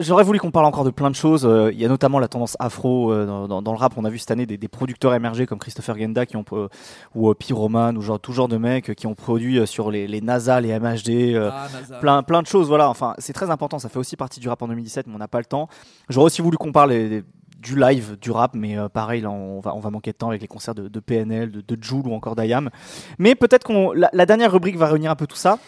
[0.00, 1.44] J'aurais voulu qu'on parle encore de plein de choses.
[1.44, 3.92] Euh, Il y a notamment la tendance afro euh, dans, dans- dans le rap.
[3.98, 6.68] On a vu cette année des, des producteurs émergés comme Christopher Genda qui ont, euh,
[7.14, 10.06] ou euh, Pyroman ou genre, tout genre de mecs euh, qui ont produit euh, les,
[10.06, 11.98] les NASA, les MHD, euh, Ah, NASA.
[11.98, 12.68] plein, plein de choses.
[12.68, 13.78] Voilà, enfin, c'est très important.
[13.78, 15.68] Ça fait aussi partie du rap en 2017, mais on n'a pas le temps.
[16.08, 17.24] J'aurais aussi voulu qu'on parle des-
[17.58, 20.28] du live du rap, mais euh, pareil, là, on va, on va manquer de temps
[20.30, 22.70] avec les concerts de, de PNL, de, de Joule ou encore d'Ayam.
[23.18, 25.58] Mais peut-être qu'on la, la dernière rubrique va réunir un peu tout ça.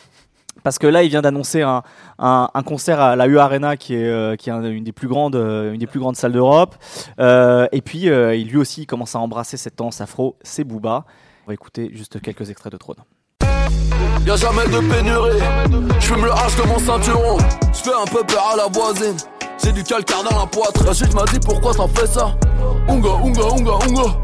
[0.63, 1.83] Parce que là, il vient d'annoncer un,
[2.19, 4.93] un, un concert à la U Arena qui est, euh, qui est un- une, des
[4.93, 6.77] plus grandes, une des plus grandes salles d'Europe.
[7.21, 11.05] Euh, et puis, il lui aussi il commence à embrasser cette tendance afro, c'est Booba.
[11.45, 12.97] On va écouter juste quelques extraits de Trône.
[14.27, 15.39] Y'a jamais de pénurie.
[16.01, 17.39] J'fume le H de mon ceinturon.
[17.73, 19.17] J'fais un peu peur à la voisine.
[19.63, 20.87] J'ai du calcaire dans la poitrine.
[20.87, 22.37] La suite m'a dit pourquoi t'en fais ça?
[22.89, 24.19] Unga, unga, unga, unga.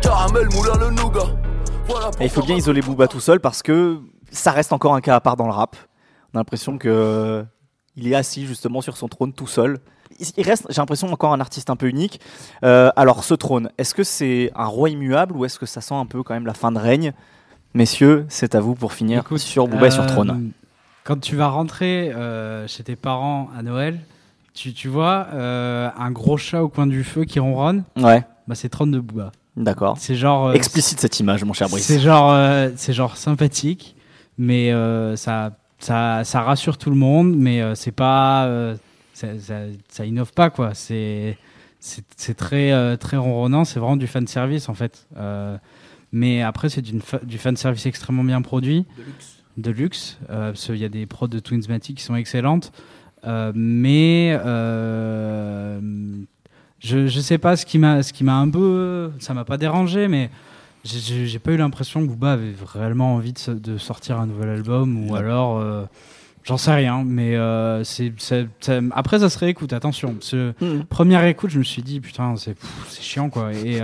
[0.00, 1.26] Caramel, moulin, le nougat.
[1.88, 4.00] Voilà Et il faut bien isoler Booba tout seul parce que
[4.30, 5.76] ça reste encore un cas à part dans le rap.
[6.32, 7.42] On a l'impression que euh,
[7.96, 9.78] il est assis justement sur son trône tout seul.
[10.18, 12.20] Il il reste, j'ai l'impression, encore un artiste un peu unique.
[12.64, 15.94] Euh, alors, ce trône, est-ce que c'est un roi immuable ou est-ce que ça sent
[15.94, 17.12] un peu quand même la fin de règne?
[17.74, 20.52] Messieurs, c'est à vous pour finir Écoute, sur Booba et sur euh, trône.
[21.02, 23.98] Quand tu vas rentrer euh, chez tes parents à Noël,
[24.54, 28.54] tu, tu vois euh, un gros chat au coin du feu qui ronronne, Ouais, bah
[28.54, 29.32] c'est Trône de Booba.
[29.56, 29.96] d'accord.
[29.98, 30.48] C'est genre.
[30.48, 31.84] euh, Explicite cette image, mon cher Brice.
[31.84, 33.96] C'est genre, euh, c'est genre sympathique,
[34.38, 38.76] mais euh, ça, ça, ça rassure tout le monde, mais euh, c'est pas, euh,
[39.14, 39.54] ça, ça,
[39.88, 40.70] ça innove pas quoi.
[40.74, 41.36] C'est,
[41.80, 43.64] c'est, très, euh, très ronronnant.
[43.64, 45.06] C'est vraiment du fan service en fait.
[46.16, 48.86] Mais après, c'est fa- du fan service extrêmement bien produit,
[49.56, 50.18] de luxe.
[50.30, 52.72] euh, parce qu'il y a des prods de Twinsmatic qui sont excellentes,
[53.26, 55.80] Euh, mais euh,
[56.78, 59.56] je, je sais pas ce qui m'a, ce qui m'a un peu, ça m'a pas
[59.56, 60.30] dérangé, mais
[60.84, 65.08] j'ai- pas eu l'impression que Booba avait réellement envie de, de sortir un nouvel album
[65.08, 65.84] ou alors euh,
[66.46, 67.36] J'en sais rien, mais
[67.84, 68.12] c'est,
[68.90, 70.14] après ça se réécoute, attention.
[70.60, 70.84] Mhm.
[70.90, 72.54] première écoute, je me suis dit putain, c'est,
[73.00, 73.54] chiant quoi.
[73.54, 73.80] Et,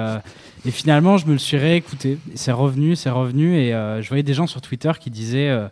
[0.64, 2.18] et finalement, je me le suis réécouté.
[2.34, 5.68] C'est revenu, c'est revenu, et euh, je voyais des gens sur Twitter qui disaient euh,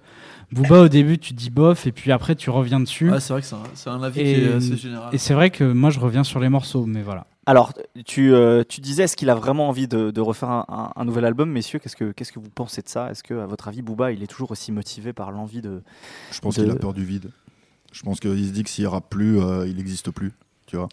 [0.52, 3.10] Booba au début, tu dis bof, et puis après tu reviens dessus.
[3.10, 5.14] Ouais, c'est vrai que c'est un, un avis et, qui est assez général.
[5.14, 7.26] et c'est vrai que moi je reviens sur les morceaux, mais voilà.
[7.44, 7.72] Alors,
[8.04, 11.04] tu, euh, tu disais, est-ce qu'il a vraiment envie de, de refaire un, un- un
[11.06, 11.78] nouvel album, messieurs?
[11.78, 13.10] Qu'est-ce que qu'est-ce que vous pensez de ça?
[13.10, 15.80] Est-ce que, à votre avis, Booba, il est toujours aussi motivé par l'envie de
[16.30, 17.30] Je pense de- qu'il a peur du vide.
[17.90, 20.32] Je pense qu'il se dit que s'il rappe plus, euh, il n'existe plus.
[20.66, 20.90] Tu vois.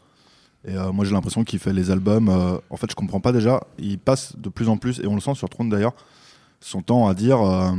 [0.68, 2.30] Et euh, moi, j'ai l'impression qu'il fait les albums.
[2.30, 3.62] euh, en fait, je comprends pas déjà.
[3.78, 5.94] Il passe de plus en plus, et on le sent sur Throne d'ailleurs,
[6.60, 7.72] son temps à dire euh,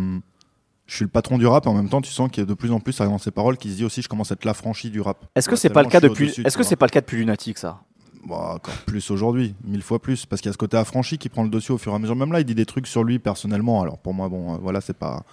[0.87, 1.67] Je suis le patron du rap.
[1.67, 3.57] En même temps, tu sens qu'il y a de plus en plus, dans ses paroles,
[3.57, 5.25] qu'il se dit aussi Je commence à être l'affranchi du rap.
[5.35, 7.19] Est-ce que c'est pas le cas depuis Est-ce tu que c'est pas le cas depuis
[7.19, 7.81] Lunatic, ça?
[8.25, 11.29] Bah, encore plus aujourd'hui, mille fois plus, parce qu'il y a ce côté affranchi qui
[11.29, 12.17] prend le dossier au fur et à mesure.
[12.17, 13.83] Même là, il dit des trucs sur lui personnellement.
[13.83, 15.25] Alors pour moi, bon, voilà, c'est pas.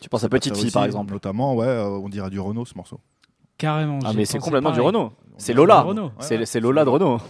[0.00, 1.12] Tu penses à Petite Fille, par exemple?
[1.12, 3.00] Notamment, ouais, on dirait du Renault ce morceau.
[3.58, 3.98] Carrément.
[4.04, 4.80] Ah, mais ai c'est complètement du.
[4.80, 5.12] Renault.
[5.36, 5.86] C'est Lola.
[6.20, 7.20] C'est Ouais, Lola de Renault.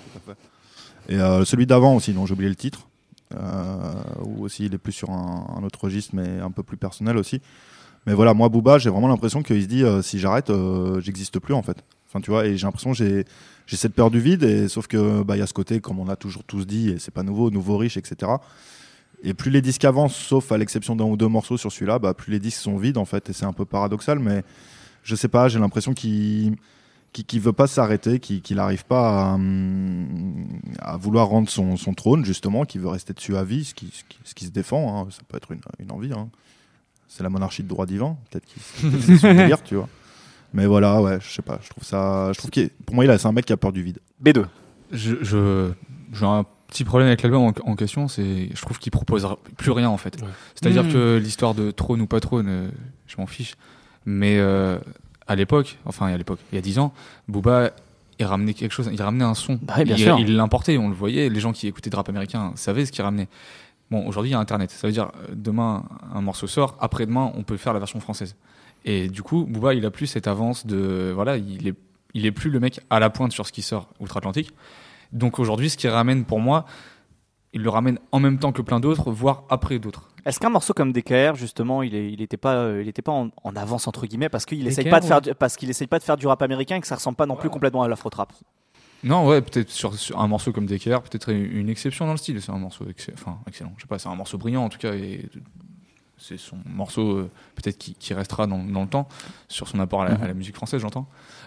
[1.09, 2.86] Et euh, celui d'avant aussi, dont j'ai oublié le titre,
[3.34, 6.76] euh, où aussi il est plus sur un, un autre registre, mais un peu plus
[6.76, 7.40] personnel aussi.
[8.06, 11.38] Mais voilà, moi, Booba, j'ai vraiment l'impression qu'il se dit euh, si j'arrête, euh, j'existe
[11.40, 11.84] plus en fait.
[12.09, 13.24] Enfin, tu vois, et j'ai l'impression que j'ai
[13.66, 15.98] j'ai cette peur du vide, et sauf que bah il y a ce côté, comme
[15.98, 18.32] on a toujours tous dit, et c'est pas nouveau, nouveau riche, etc.
[19.22, 22.14] Et plus les disques avancent, sauf à l'exception d'un ou deux morceaux sur celui-là, bah,
[22.14, 24.42] plus les disques sont vides en fait, et c'est un peu paradoxal, mais
[25.02, 26.56] je sais pas, j'ai l'impression qu'il
[27.12, 29.38] qui, qui veut pas s'arrêter, qui qu'il n'arrive pas à,
[30.80, 33.90] à vouloir rendre son, son trône, justement, qui veut rester dessus à vie, ce qui,
[33.92, 35.08] ce qui, ce qui se défend, hein.
[35.10, 36.12] ça peut être une, une envie.
[36.12, 36.28] hein.
[37.08, 39.88] C'est la monarchie de droit divin, peut-être qu'il que c'est son délire, tu vois.
[40.52, 42.30] Mais voilà, ouais, je sais pas, je trouve ça.
[42.34, 43.98] Je trouve est- pour moi, il a- c'est un mec qui a peur du vide.
[44.22, 44.44] B2.
[44.92, 45.70] Je, je-
[46.12, 49.26] j'ai un petit problème avec l'album en, en question, c'est je trouve qu'il propose
[49.56, 50.20] plus rien en fait.
[50.20, 50.28] Ouais.
[50.54, 50.92] C'est-à-dire Mhm.
[50.92, 52.70] que l'histoire de trône ou pas trône, euh,
[53.06, 53.56] je m'en fiche.
[54.09, 54.78] Mais euh,
[55.26, 56.94] à l'époque, enfin à l'époque, il y a 10 ans,
[57.28, 57.72] Booba
[58.18, 59.59] il ramenait quelque chose, il ramenait un son.
[59.60, 61.28] Bah oui, bien il, l'importait, on le voyait.
[61.28, 63.28] Les gens qui écoutaient de rap américain savaient ce qu'il ramenait.
[63.90, 67.32] Bon, aujourd'hui il y a Internet, ça veut dire euh, demain un morceau sort, après-demain
[67.35, 68.35] on peut faire la version française.
[68.86, 71.74] Et du coup, Booba il a plus cette avance de voilà, il est
[72.14, 74.55] il est plus le mec à la pointe sur ce qui sort outre-Atlantique.
[75.12, 76.64] Donc aujourd'hui, ce qu'il ramène pour moi,
[77.52, 80.08] il le ramène en même temps que plein d'autres, voire après d'autres.
[80.26, 83.12] Est-ce qu'un morceau comme DKR, justement, il est, il était pas, euh, il était pas
[83.12, 85.22] en, en avance entre guillemets parce qu'il essaye DKR, pas de faire, ouais.
[85.22, 87.26] du- parce qu'il essaye pas de faire du rap américain et que ça ressemble pas
[87.26, 88.32] non plus complètement à l'afro trap?
[89.04, 92.42] Non, ouais, peut-être sur, sur un morceau comme DKR, peut-être une exception dans le style.
[92.42, 93.72] C'est un morceau excellent, enfin excellent.
[93.76, 94.92] Je sais pas, c'est un morceau brillant en tout cas.
[94.94, 95.24] Et
[96.18, 99.08] c'est son morceau euh, peut-être qui, qui restera dans, dans le temps
[99.48, 100.22] sur son apport à la, Mhm.
[100.24, 101.06] à la musique française, j'entends.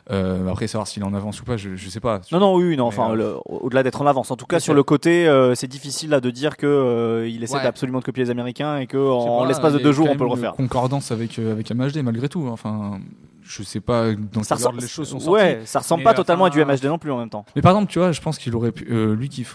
[0.10, 2.22] Euh, après, savoir s'il est en avance ou pas, je, je sais pas.
[2.32, 2.86] Non, non, oui, non.
[2.88, 6.20] Enfin, euh, au-delà d'être en avance, en tout cas sur le côté, c'est difficile là
[6.22, 7.66] de dire que il essaie Ouais.
[7.66, 10.30] absolument de copier les Américains et que en l'espace de deux jours on peut le
[10.32, 10.54] refaire.
[10.54, 12.48] Concordance avec avec MHD malgré tout.
[12.48, 13.00] Enfin,
[13.44, 15.34] je sais pas dans Ça ressemble, les choses sont sorties.
[15.34, 17.46] ouais, ça ressemble pas totalement à du MHD non plus en même temps.
[17.56, 18.86] Mais par exemple, tu vois, je pense qu'il aurait pu,
[19.16, 19.46] lui qui,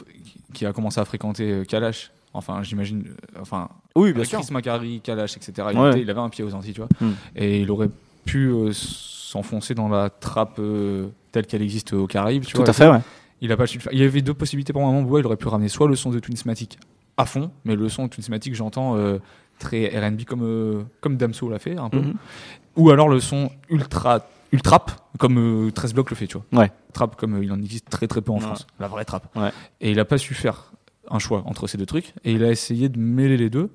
[0.52, 3.04] qui a commencé à fréquenter Kalash, enfin, j'imagine,
[3.40, 4.40] enfin, Oui, bien avec sûr.
[4.40, 5.68] Chris Macari, Kalash, etc.
[5.72, 5.90] Il, Ouais.
[5.90, 6.88] était- il avait un pied aux Antilles, tu vois.
[7.00, 7.12] Hmm.
[7.34, 7.90] Et il aurait
[8.24, 12.70] pu euh, s'enfoncer dans la trappe euh, telle qu'elle existe aux Caraïbes, tu Tout vois.
[12.70, 13.00] à fait, ouais.
[13.40, 13.78] Il a pas su.
[13.92, 15.02] Il y avait deux possibilités pour moi.
[15.02, 16.78] Bouba, il aurait pu ramener soit le son de Twinsmatic
[17.16, 19.18] à fond, mais le son de Twinsmatic, j'entends euh,
[19.58, 22.14] très R&B comme comme Damso l'a fait un peu, Mhm.
[22.76, 24.20] ou alors le son ultra
[24.52, 26.60] ultrap comme euh, 13 blocs le fait, tu vois.
[26.62, 26.70] Ouais.
[26.94, 28.40] Trap comme euh, il en existe très très peu en Ouais.
[28.40, 29.26] France, la vraie trap.
[29.36, 29.50] Ouais.
[29.80, 30.72] Et il a pas su faire
[31.10, 33.70] un choix entre ces deux trucs, et il a essayé de mêler les deux.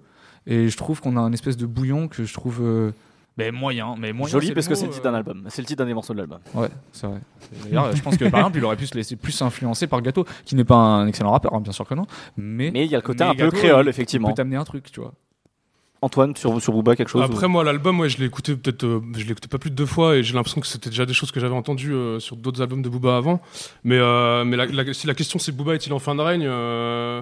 [0.47, 2.91] Et je trouve qu'on a un espèce de bouillon que je trouve euh,
[3.38, 4.31] ben, moyen, mais moyen.
[4.31, 5.43] Joli parce que c'est le titre euh, d'un album.
[5.49, 6.39] C'est le titre d'un des morceaux de l'album.
[6.53, 7.19] Ouais, c'est vrai.
[7.63, 10.26] D'ailleurs, je pense que par exemple, il aurait pu se laisser plus influencer par Gâteau,
[10.45, 12.05] qui n'est pas un excellent rappeur, hein, bien sûr que non.
[12.38, 14.30] Mais Mais il y a le côté un peu créole, effectivement.
[14.30, 15.13] Il peut t'amener un truc, tu vois.
[16.03, 19.01] Antoine, sur, sur Booba, quelque chose Après moi l'album ouais je l'ai écouté peut-être euh,
[19.15, 21.13] je l'ai écouté pas plus de deux fois et j'ai l'impression que c'était déjà des
[21.13, 23.39] choses que j'avais entendues euh, sur d'autres albums de Booba avant
[23.84, 26.45] mais euh, mais la, la- si la question c'est Booba est-il en fin de règne
[26.47, 27.22] euh,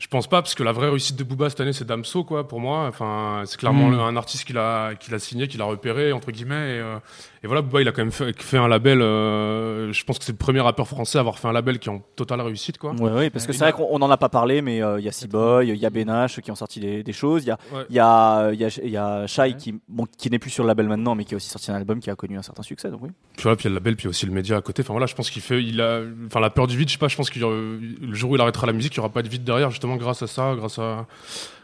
[0.00, 2.48] je pense pas parce que la vraie réussite de Booba cette année c'est Damso quoi
[2.48, 3.92] pour moi enfin c'est clairement Mm.
[3.92, 6.96] le- un artiste qu'il a qu'il a signé qu'il a repéré entre guillemets et, euh,
[7.44, 10.24] et voilà Booba il a quand même fait, fait un label euh, je pense que
[10.24, 12.78] c'est le premier rappeur français à avoir fait un label qui est en totale réussite
[12.78, 14.98] quoi Ouais, oui, parce que c'est vrai qu'on on n'en a pas parlé, mais euh,
[14.98, 17.44] il y a C-Boy, il y a Benache qui ont sorti des, des choses.
[17.44, 17.84] Il y a, Ouais.
[17.88, 20.50] il y a, il y a, il y a Shai qui, bon, qui n'est plus
[20.50, 22.42] sur le label maintenant, mais qui a aussi sorti un album qui a connu un
[22.42, 22.90] certain succès.
[22.90, 23.10] Donc oui.
[23.34, 24.82] Puis voilà, puis il y a le label, puis aussi le média à côté.
[24.82, 26.98] Enfin voilà, je pense qu'il fait, il a, enfin la peur du vide, je sais
[26.98, 29.22] pas, je pense que le jour où il arrêtera la musique, il y aura pas
[29.22, 31.06] de vide derrière, justement grâce à ça, grâce à,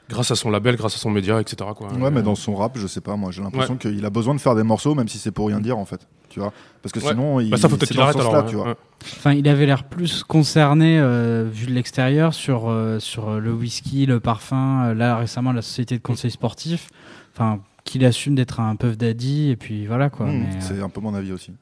[0.09, 1.70] grâce à son label, grâce à son média, etc.
[1.77, 1.93] Quoi.
[1.93, 4.40] Ouais, mais dans son rap, je sais pas, moi j'ai l'impression qu'il a besoin de
[4.40, 6.07] faire des morceaux, même si c'est pour rien dire en fait.
[6.28, 7.11] Tu vois Parce que Ouais.
[7.11, 8.32] sinon, il, Bah, ça faut peut-être qu'il arrête ce alors.
[8.32, 8.66] sens-là, ouais, tu vois.
[8.69, 8.74] ouais.
[9.16, 13.53] Enfin, il avait l'air plus concerné, euh, vu de l'extérieur, sur, euh, sur euh, le
[13.53, 16.89] whisky, le parfum, euh, là récemment la société de conseil sportif.
[17.32, 20.27] Enfin, qu'il assume d'être un Puff Daddy et puis voilà quoi.
[20.27, 21.53] Mmh, euh, c'est un peu mon avis aussi.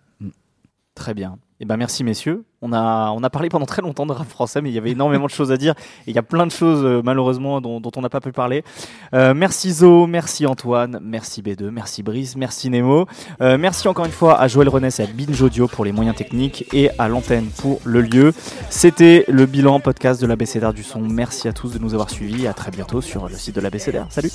[0.94, 1.38] Très bien.
[1.60, 2.44] Eh ben merci messieurs.
[2.62, 4.90] On a, on a parlé pendant très longtemps de rap français, mais il y avait
[4.90, 5.74] énormément de choses à dire.
[6.06, 8.32] Et il y a plein de choses euh, malheureusement dont, dont on n'a pas pu
[8.32, 8.64] parler.
[9.12, 13.06] Euh, merci Zo, merci Antoine, merci B2, merci Brice, merci Nemo.
[13.40, 16.16] Euh, merci encore une fois à Joël Renès et à Binge Audio pour les moyens
[16.16, 18.32] techniques et à l'antenne pour le lieu.
[18.70, 21.00] C'était le bilan podcast de l'ABCDR du son.
[21.00, 22.46] Merci à tous de nous avoir suivis.
[22.46, 24.06] À très bientôt sur le site de l'ABCDR.
[24.10, 24.30] Salut.